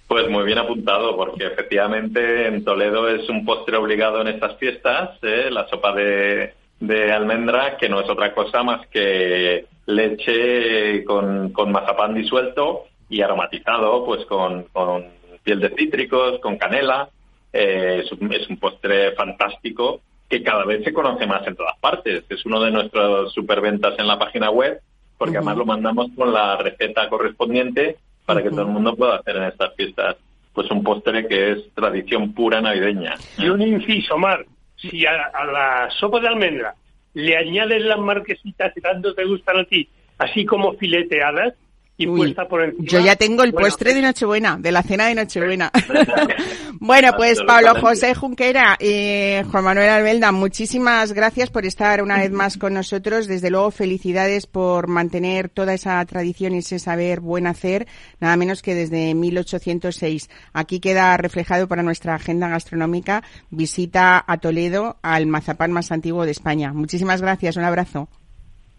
Pues 0.08 0.28
muy 0.30 0.44
bien 0.44 0.58
apuntado, 0.58 1.16
porque 1.16 1.46
efectivamente 1.46 2.46
en 2.46 2.64
Toledo 2.64 3.08
es 3.08 3.28
un 3.28 3.44
postre 3.44 3.76
obligado 3.76 4.20
en 4.20 4.28
estas 4.28 4.56
fiestas, 4.56 5.18
¿eh? 5.22 5.50
la 5.50 5.66
sopa 5.66 5.92
de, 5.92 6.54
de 6.78 7.12
almendra, 7.12 7.76
que 7.76 7.88
no 7.88 8.00
es 8.00 8.08
otra 8.08 8.32
cosa 8.32 8.62
más 8.62 8.86
que 8.86 9.66
leche 9.86 11.04
con, 11.04 11.52
con 11.52 11.72
mazapán 11.72 12.14
disuelto 12.14 12.84
y 13.08 13.22
aromatizado, 13.22 14.04
pues 14.04 14.24
con, 14.26 14.64
con 14.72 15.04
piel 15.42 15.60
de 15.60 15.70
cítricos, 15.70 16.40
con 16.40 16.56
canela. 16.56 17.08
Eh, 17.52 18.02
es, 18.04 18.12
un, 18.12 18.32
es 18.32 18.48
un 18.48 18.58
postre 18.58 19.12
fantástico 19.12 20.00
que 20.28 20.42
cada 20.42 20.64
vez 20.64 20.82
se 20.84 20.92
conoce 20.92 21.26
más 21.26 21.46
en 21.46 21.56
todas 21.56 21.78
partes. 21.78 22.24
Es 22.28 22.44
uno 22.44 22.60
de 22.60 22.70
nuestros 22.70 23.32
superventas 23.32 23.98
en 23.98 24.06
la 24.06 24.18
página 24.18 24.50
web, 24.50 24.80
porque 25.16 25.36
además 25.36 25.56
lo 25.56 25.66
mandamos 25.66 26.08
con 26.16 26.32
la 26.32 26.56
receta 26.56 27.08
correspondiente 27.08 27.96
para 28.26 28.42
que 28.42 28.50
todo 28.50 28.62
el 28.62 28.68
mundo 28.68 28.96
pueda 28.96 29.16
hacer 29.16 29.36
en 29.36 29.44
estas 29.44 29.74
fiestas 29.74 30.16
pues 30.52 30.70
un 30.70 30.82
postre 30.82 31.28
que 31.28 31.52
es 31.52 31.74
tradición 31.74 32.32
pura 32.32 32.60
navideña. 32.60 33.14
Y 33.36 33.48
un 33.48 33.60
inciso, 33.60 34.16
Mar, 34.16 34.44
si 34.76 35.04
a, 35.04 35.26
a 35.26 35.44
la 35.44 35.90
sopa 35.90 36.18
de 36.18 36.28
almendra 36.28 36.74
le 37.12 37.36
añades 37.36 37.82
las 37.82 37.98
marquesitas 37.98 38.72
que 38.74 38.80
tanto 38.80 39.14
te 39.14 39.24
gustan 39.24 39.58
a 39.58 39.64
ti, 39.64 39.88
así 40.18 40.44
como 40.44 40.72
fileteadas, 40.74 41.54
y 41.96 42.06
Uy, 42.06 42.18
puesta 42.18 42.46
por 42.46 42.62
encima. 42.62 42.86
Yo 42.86 43.00
ya 43.00 43.16
tengo 43.16 43.42
el 43.42 43.52
Bueno, 43.52 43.66
postre 43.66 43.94
de 43.94 44.02
Nochebuena, 44.02 44.58
de 44.58 44.70
la 44.70 44.82
cena 44.82 45.06
de 45.06 45.14
Nochebuena. 45.14 45.70
bueno, 46.80 47.12
pues 47.16 47.38
Pablo 47.46 47.74
José 47.80 48.14
Junquera 48.14 48.76
y 48.78 49.42
Juan 49.50 49.64
Manuel 49.64 49.88
Albelda, 49.88 50.30
muchísimas 50.32 51.12
gracias 51.12 51.50
por 51.50 51.64
estar 51.64 52.02
una 52.02 52.18
vez 52.18 52.30
más 52.30 52.58
con 52.58 52.74
nosotros. 52.74 53.26
Desde 53.26 53.50
luego, 53.50 53.70
felicidades 53.70 54.46
por 54.46 54.88
mantener 54.88 55.48
toda 55.48 55.74
esa 55.74 56.04
tradición 56.04 56.54
y 56.54 56.58
ese 56.58 56.78
saber 56.78 57.20
buen 57.20 57.46
hacer, 57.46 57.86
nada 58.20 58.36
menos 58.36 58.60
que 58.60 58.74
desde 58.74 59.14
1806. 59.14 60.28
Aquí 60.52 60.80
queda 60.80 61.16
reflejado 61.16 61.66
para 61.66 61.82
nuestra 61.82 62.14
agenda 62.14 62.48
gastronómica 62.48 63.22
visita 63.50 64.22
a 64.26 64.38
Toledo, 64.38 64.98
al 65.02 65.26
mazapán 65.26 65.72
más 65.72 65.90
antiguo 65.92 66.24
de 66.24 66.32
España. 66.32 66.72
Muchísimas 66.72 67.22
gracias, 67.22 67.56
un 67.56 67.64
abrazo. 67.64 68.08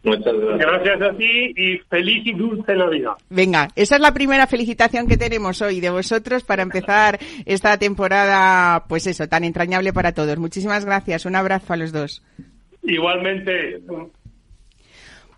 Muchas 0.07 0.33
gracias. 0.33 0.59
Gracias 0.59 1.01
a 1.01 1.17
ti 1.17 1.53
y 1.55 1.77
feliz 1.89 2.25
y 2.25 2.33
dulce 2.33 2.73
Navidad. 2.75 3.13
Venga, 3.29 3.67
esa 3.75 3.95
es 3.95 4.01
la 4.01 4.13
primera 4.13 4.47
felicitación 4.47 5.07
que 5.07 5.17
tenemos 5.17 5.61
hoy 5.61 5.79
de 5.79 5.89
vosotros 5.89 6.43
para 6.43 6.63
empezar 6.63 7.19
esta 7.45 7.77
temporada, 7.77 8.85
pues 8.87 9.07
eso, 9.07 9.27
tan 9.27 9.43
entrañable 9.43 9.93
para 9.93 10.13
todos. 10.13 10.37
Muchísimas 10.37 10.85
gracias, 10.85 11.25
un 11.25 11.35
abrazo 11.35 11.73
a 11.73 11.77
los 11.77 11.91
dos. 11.91 12.23
Igualmente, 12.83 13.81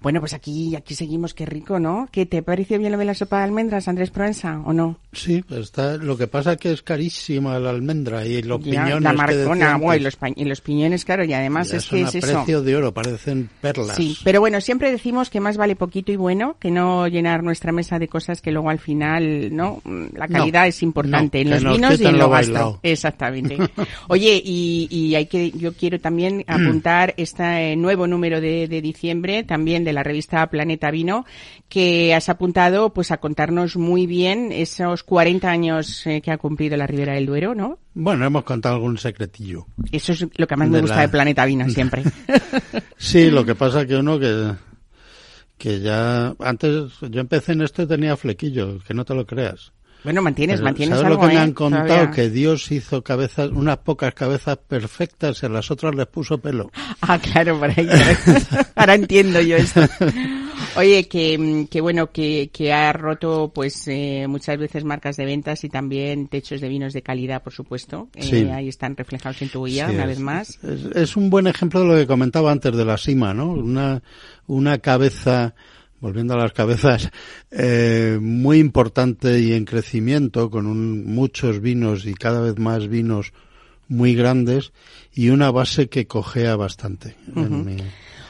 Bueno, 0.02 0.20
pues 0.22 0.34
aquí, 0.34 0.76
aquí 0.76 0.96
seguimos, 0.96 1.34
qué 1.34 1.46
rico, 1.46 1.80
¿no? 1.80 2.08
¿Qué 2.12 2.26
te 2.26 2.42
pareció 2.42 2.80
bien 2.80 2.92
lo 2.92 2.98
de 2.98 3.06
la 3.06 3.14
sopa 3.14 3.40
de 3.40 3.44
almendras, 3.44 3.88
Andrés 3.88 4.12
Proensa, 4.12 4.62
o 4.66 4.72
no? 4.74 4.98
Sí, 5.12 5.44
pues 5.48 5.60
está, 5.62 5.98
lo 5.98 6.18
que 6.18 6.28
pasa 6.28 6.54
es 6.54 6.58
que 6.60 6.72
es 6.72 6.82
carísima 6.82 7.60
la 7.60 7.72
almendra 7.72 8.26
y 8.26 8.42
los 8.44 8.60
Ya, 8.64 8.84
piñones. 8.86 9.02
la 9.04 9.14
marcona, 9.14 9.78
bueno, 9.78 9.96
y 10.00 10.04
los, 10.04 10.16
pa- 10.16 10.30
y 10.34 10.46
los 10.46 10.62
piñones, 10.62 11.04
claro, 11.04 11.24
y 11.26 11.34
además 11.34 11.70
ya 11.72 11.78
es 11.78 11.88
que 11.88 12.02
es 12.02 12.16
a 12.16 12.18
eso. 12.20 12.28
precio 12.28 12.62
de 12.62 12.76
oro, 12.76 12.94
parecen 12.94 13.50
perlas. 13.62 13.96
Sí, 13.98 14.18
pero 14.24 14.40
bueno, 14.40 14.62
siempre 14.62 14.92
decimos 14.92 15.30
que 15.30 15.40
más 15.40 15.58
vale 15.58 15.76
poquito 15.76 16.12
y 16.12 16.16
bueno 16.16 16.56
que 16.60 16.72
no 16.72 17.08
llenar 17.08 17.44
nuestra 17.44 17.72
mesa 17.72 18.00
de 18.00 18.08
cosas 18.08 18.42
que 18.42 18.52
luego 18.52 18.70
al 18.70 18.80
final, 18.80 19.54
¿no? 19.56 19.82
Mm, 19.84 20.06
La 20.16 20.28
calidad 20.28 20.62
No, 20.64 20.68
es 20.70 20.82
importante 20.84 21.44
no, 21.44 21.56
en 21.58 21.64
los 21.64 21.64
nos 21.64 21.76
vinos 21.76 22.02
y 22.02 22.06
en 22.06 22.18
lo 22.18 22.30
bailao. 22.30 22.80
Exactamente. 22.84 23.58
Oye, 24.08 24.42
y, 24.44 24.88
y 24.90 25.16
hay 25.16 25.26
que, 25.26 25.52
yo 25.52 25.74
quiero 25.74 26.00
también 26.00 26.44
apuntar 26.48 27.14
este 27.18 27.76
nuevo 27.76 28.08
número 28.08 28.40
de, 28.40 28.68
de 28.68 28.82
diciembre, 28.82 29.44
también 29.44 29.84
de 29.84 29.89
la 29.94 30.04
revista 30.04 30.48
Planeta 30.50 30.92
Vino, 30.92 31.26
que 31.68 32.14
has 32.14 32.30
apuntado 32.30 32.94
pues 32.94 33.12
a 33.12 33.18
contarnos 33.18 33.78
muy 33.78 34.06
bien 34.08 34.52
esos 34.52 35.04
40 35.04 35.50
años 35.50 36.06
eh, 36.08 36.22
que 36.22 36.32
ha 36.32 36.38
cumplido 36.38 36.76
la 36.78 36.88
Ribera 36.88 37.14
del 37.14 37.26
Duero, 37.26 37.56
¿no? 37.56 37.80
Bueno, 37.94 38.26
hemos 38.26 38.44
contado 38.44 38.76
algún 38.76 38.98
secretillo. 38.98 39.66
Eso 39.92 40.14
es 40.14 40.26
lo 40.36 40.48
que 40.48 40.56
más 40.56 40.70
me 40.70 40.76
De 40.78 40.82
gusta 40.82 40.96
la- 40.98 41.02
de 41.04 41.10
Planeta 41.10 41.46
Vino 41.46 41.70
siempre. 41.70 42.04
Sí, 42.98 43.32
lo 43.32 43.46
que 43.46 43.56
pasa 43.56 43.86
que 43.86 43.96
uno 43.96 44.20
que 44.20 44.52
que 45.58 45.80
ya 45.82 46.34
antes 46.40 46.94
yo 47.02 47.20
empecé 47.20 47.52
en 47.54 47.62
esto 47.62 47.82
y 47.82 47.88
tenía 47.88 48.16
flequillo, 48.16 48.80
que 48.80 48.94
no 48.94 49.04
te 49.06 49.14
lo 49.14 49.26
creas. 49.26 49.72
Bueno, 50.04 50.22
mantienes, 50.22 50.58
Pero, 50.58 50.66
mantienes 50.66 50.98
¿Sabes 51.00 51.12
algo, 51.12 51.24
lo 51.24 51.28
que 51.30 51.34
me 51.36 51.40
eh? 51.40 51.44
han 51.44 51.54
contado? 51.54 51.86
Todavía. 51.88 52.12
Que 52.12 52.30
Dios 52.30 52.72
hizo 52.72 53.04
cabezas, 53.04 53.50
unas 53.52 53.78
pocas 53.80 54.14
cabezas 54.14 54.58
perfectas 54.68 55.42
y 55.44 55.46
a 55.46 55.50
las 55.50 55.70
otras 55.72 55.94
les 55.96 56.08
puso 56.08 56.38
pelo. 56.40 56.72
Ah, 57.02 57.18
claro, 57.18 57.58
por 57.58 57.70
ahí. 57.70 57.88
Ahora 58.76 58.94
entiendo 58.94 59.40
yo 59.42 59.56
eso. 59.56 59.82
Oye, 60.76 61.08
que, 61.08 61.66
que 61.72 61.82
bueno, 61.82 62.12
que, 62.12 62.50
que 62.54 62.72
ha 62.74 62.92
roto 62.94 63.52
pues 63.56 63.88
eh, 63.88 64.26
muchas 64.28 64.58
veces 64.60 64.84
marcas 64.84 65.16
de 65.18 65.26
ventas 65.26 65.64
y 65.64 65.70
también 65.70 66.28
techos 66.28 66.62
de 66.62 66.68
vinos 66.70 66.94
de 66.94 67.02
calidad, 67.02 67.42
por 67.42 67.54
supuesto. 67.54 68.10
Eh, 68.16 68.24
Sí. 68.24 68.36
ahí 68.50 68.68
están 68.68 68.96
reflejados 68.98 69.42
en 69.42 69.50
tu 69.50 69.66
guía, 69.66 69.88
Sí, 69.88 69.94
una 69.96 70.04
es- 70.04 70.10
vez 70.10 70.20
más. 70.20 70.60
Es, 70.64 70.86
es 70.96 71.16
un 71.16 71.30
buen 71.30 71.48
ejemplo 71.48 71.80
de 71.80 71.88
lo 71.88 71.96
que 71.96 72.06
comentaba 72.06 72.52
antes 72.52 72.76
de 72.76 72.86
la 72.86 72.98
cima, 72.98 73.34
¿no? 73.34 73.50
Una, 73.52 74.04
una 74.48 74.78
cabeza, 74.80 75.56
volviendo 76.02 76.34
a 76.34 76.38
las 76.38 76.54
cabezas, 76.54 77.12
eh, 77.52 78.18
muy 78.22 78.60
importante 78.60 79.40
y 79.40 79.54
en 79.54 79.66
crecimiento, 79.66 80.50
con 80.50 80.66
un- 80.66 81.06
muchos 81.14 81.60
vinos 81.62 82.06
y 82.06 82.14
cada 82.14 82.42
vez 82.42 82.58
más 82.58 82.88
vinos 82.88 83.34
muy 83.88 84.14
grandes 84.16 84.72
y 85.14 85.30
una 85.30 85.52
base 85.52 85.90
que 85.90 86.06
cojea 86.08 86.56
bastante. 86.56 87.16
en 87.36 87.66
mi- 87.66 87.78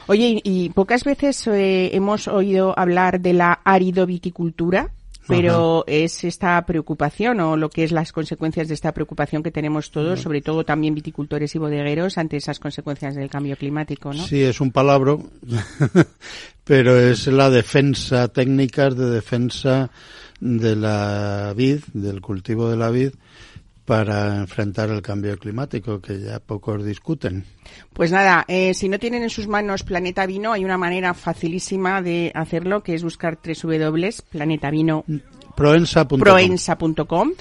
Oye, 0.06 0.40
y, 0.42 0.64
y 0.64 0.68
pocas 0.70 1.04
veces 1.04 1.46
eh, 1.46 1.90
hemos 1.94 2.26
oído 2.26 2.76
hablar 2.76 3.20
de 3.20 3.32
la 3.34 3.60
aridoviticultura, 3.64 4.90
pero 5.30 5.84
es 5.86 6.24
esta 6.24 6.64
preocupación 6.66 7.40
o 7.40 7.56
lo 7.56 7.70
que 7.70 7.84
es 7.84 7.92
las 7.92 8.12
consecuencias 8.12 8.68
de 8.68 8.74
esta 8.74 8.92
preocupación 8.92 9.42
que 9.42 9.50
tenemos 9.50 9.90
todos, 9.90 10.20
sobre 10.20 10.42
todo 10.42 10.64
también 10.64 10.94
viticultores 10.94 11.54
y 11.54 11.58
bodegueros, 11.58 12.18
ante 12.18 12.36
esas 12.36 12.58
consecuencias 12.58 13.14
del 13.14 13.30
cambio 13.30 13.56
climático, 13.56 14.12
¿no? 14.12 14.22
Sí, 14.22 14.42
es 14.42 14.60
un 14.60 14.72
palabra, 14.72 15.16
pero 16.64 16.98
es 16.98 17.26
la 17.28 17.48
defensa, 17.48 18.28
técnicas 18.28 18.96
de 18.96 19.08
defensa 19.08 19.90
de 20.40 20.76
la 20.76 21.54
vid, 21.56 21.80
del 21.92 22.20
cultivo 22.20 22.68
de 22.68 22.76
la 22.76 22.90
vid, 22.90 23.12
para 23.90 24.36
enfrentar 24.36 24.88
el 24.90 25.02
cambio 25.02 25.36
climático, 25.36 26.00
que 26.00 26.20
ya 26.20 26.38
pocos 26.38 26.84
discuten. 26.84 27.44
Pues 27.92 28.12
nada, 28.12 28.44
eh, 28.46 28.72
si 28.72 28.88
no 28.88 29.00
tienen 29.00 29.24
en 29.24 29.30
sus 29.30 29.48
manos 29.48 29.82
Planeta 29.82 30.26
Vino, 30.26 30.52
hay 30.52 30.64
una 30.64 30.78
manera 30.78 31.12
facilísima 31.12 32.00
de 32.00 32.30
hacerlo, 32.36 32.84
que 32.84 32.94
es 32.94 33.02
buscar 33.02 33.40
www.planetavino 33.44 35.04
Proensa.com. 35.60 36.18
proensa.com 36.18 37.32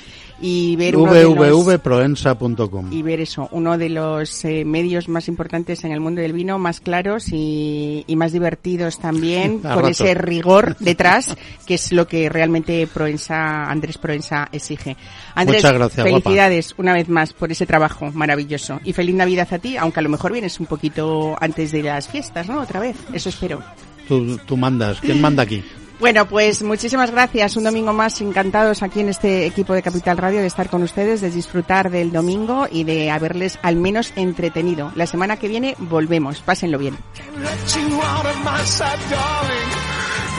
y 0.42 0.76
ver 0.76 0.96
www.proensa.com. 0.96 2.92
y 2.92 3.02
ver 3.02 3.22
eso, 3.22 3.48
uno 3.52 3.78
de 3.78 3.88
los 3.90 4.44
eh, 4.46 4.66
medios 4.66 5.08
más 5.08 5.30
importantes 5.30 5.86
en 5.86 5.92
el 5.94 6.02
mundo 6.02 6.22
del 6.22 6.34
vino, 6.34 6.60
más 6.60 6.82
claros 6.82 7.30
y, 7.32 8.04
y 8.08 8.16
más 8.18 8.34
divertidos 8.34 9.00
también, 9.00 9.60
con 9.62 9.86
ese 9.88 10.14
rigor 10.16 10.76
detrás, 10.80 11.38
que 11.66 11.76
es 11.76 11.94
lo 11.94 12.08
que 12.08 12.28
realmente 12.30 12.88
Proensa, 12.88 13.70
Andrés 13.70 13.98
Proensa 13.98 14.50
exige. 14.52 14.98
Andrés, 15.36 15.64
Muchas 15.64 15.78
gracias, 15.78 16.06
guapa. 16.06 16.22
felicidades 16.22 16.76
una 16.78 16.94
vez 16.94 17.08
más 17.08 17.32
por 17.32 17.52
ese 17.54 17.66
trabajo 17.66 18.12
maravilloso 18.14 18.82
y 18.84 18.92
feliz 18.92 19.16
Navidad 19.16 19.48
a 19.52 19.60
ti, 19.60 19.78
aunque 19.78 20.00
a 20.02 20.04
lo 20.04 20.10
mejor 20.10 20.34
vienes 20.34 20.60
un 20.60 20.66
poquito 20.66 21.38
antes 21.40 21.72
de 21.72 21.84
las 21.84 22.10
fiestas, 22.10 22.50
¿no? 22.50 22.60
Otra 22.62 22.82
vez, 22.82 22.98
eso 23.14 23.30
espero. 23.30 23.62
Tú, 24.10 24.40
tú 24.40 24.58
mandas. 24.58 25.00
¿Quién 25.02 25.22
manda 25.22 25.44
aquí? 25.44 25.64
Bueno, 26.00 26.28
pues 26.28 26.64
muchísimas 26.64 27.12
gracias. 27.12 27.56
Un 27.58 27.66
domingo 27.66 27.94
más 27.94 28.20
encantados 28.22 28.82
aquí 28.82 29.02
en 29.02 29.10
este 29.10 29.46
equipo 29.46 29.74
de 29.74 29.84
Capital 29.84 30.18
Radio 30.18 30.40
de 30.40 30.48
estar 30.48 30.68
con 30.68 30.82
ustedes, 30.82 31.22
de 31.22 31.30
disfrutar 31.30 31.92
del 31.92 32.12
domingo 32.12 32.68
y 32.72 32.86
de 32.86 33.12
haberles 33.12 33.60
al 33.62 33.76
menos 33.76 34.12
entretenido. 34.16 34.92
La 34.96 35.06
semana 35.06 35.38
que 35.38 35.48
viene 35.48 35.76
volvemos. 35.78 36.42
Pásenlo 36.42 36.80
bien. 36.80 36.98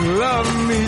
Love 0.02 0.56
me 0.66 0.86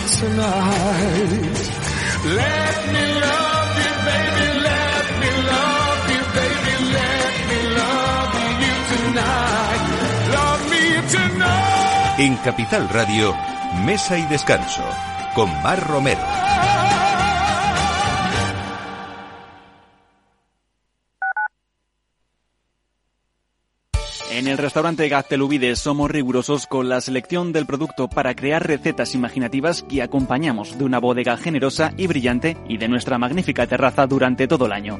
tonight. 11.39 11.82
En 12.15 12.35
Capital 12.37 12.87
Radio, 12.89 13.35
Mesa 13.85 14.19
y 14.19 14.25
Descanso, 14.27 14.83
con 15.33 15.49
Mar 15.63 15.83
Romero. 15.87 16.21
En 24.29 24.47
el 24.47 24.59
restaurante 24.59 25.09
Gaztelubide 25.09 25.75
somos 25.75 26.11
rigurosos 26.11 26.67
con 26.67 26.87
la 26.87 27.01
selección 27.01 27.51
del 27.51 27.65
producto 27.65 28.07
para 28.07 28.35
crear 28.35 28.67
recetas 28.67 29.15
imaginativas 29.15 29.81
que 29.81 30.03
acompañamos 30.03 30.77
de 30.77 30.85
una 30.85 30.99
bodega 30.99 31.35
generosa 31.37 31.93
y 31.97 32.05
brillante 32.05 32.57
y 32.69 32.77
de 32.77 32.89
nuestra 32.89 33.17
magnífica 33.17 33.65
terraza 33.65 34.05
durante 34.05 34.47
todo 34.47 34.67
el 34.67 34.73
año. 34.73 34.99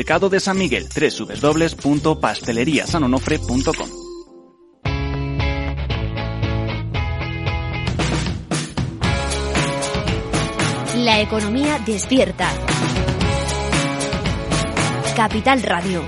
mercado 0.01 0.29
de 0.29 0.39
San 0.39 0.57
Miguel, 0.57 0.87
www.pasteleriasanonofre.com. 0.89 3.89
La 10.95 11.21
economía 11.21 11.77
despierta. 11.85 12.49
Capital 15.15 15.61
Radio. 15.61 16.01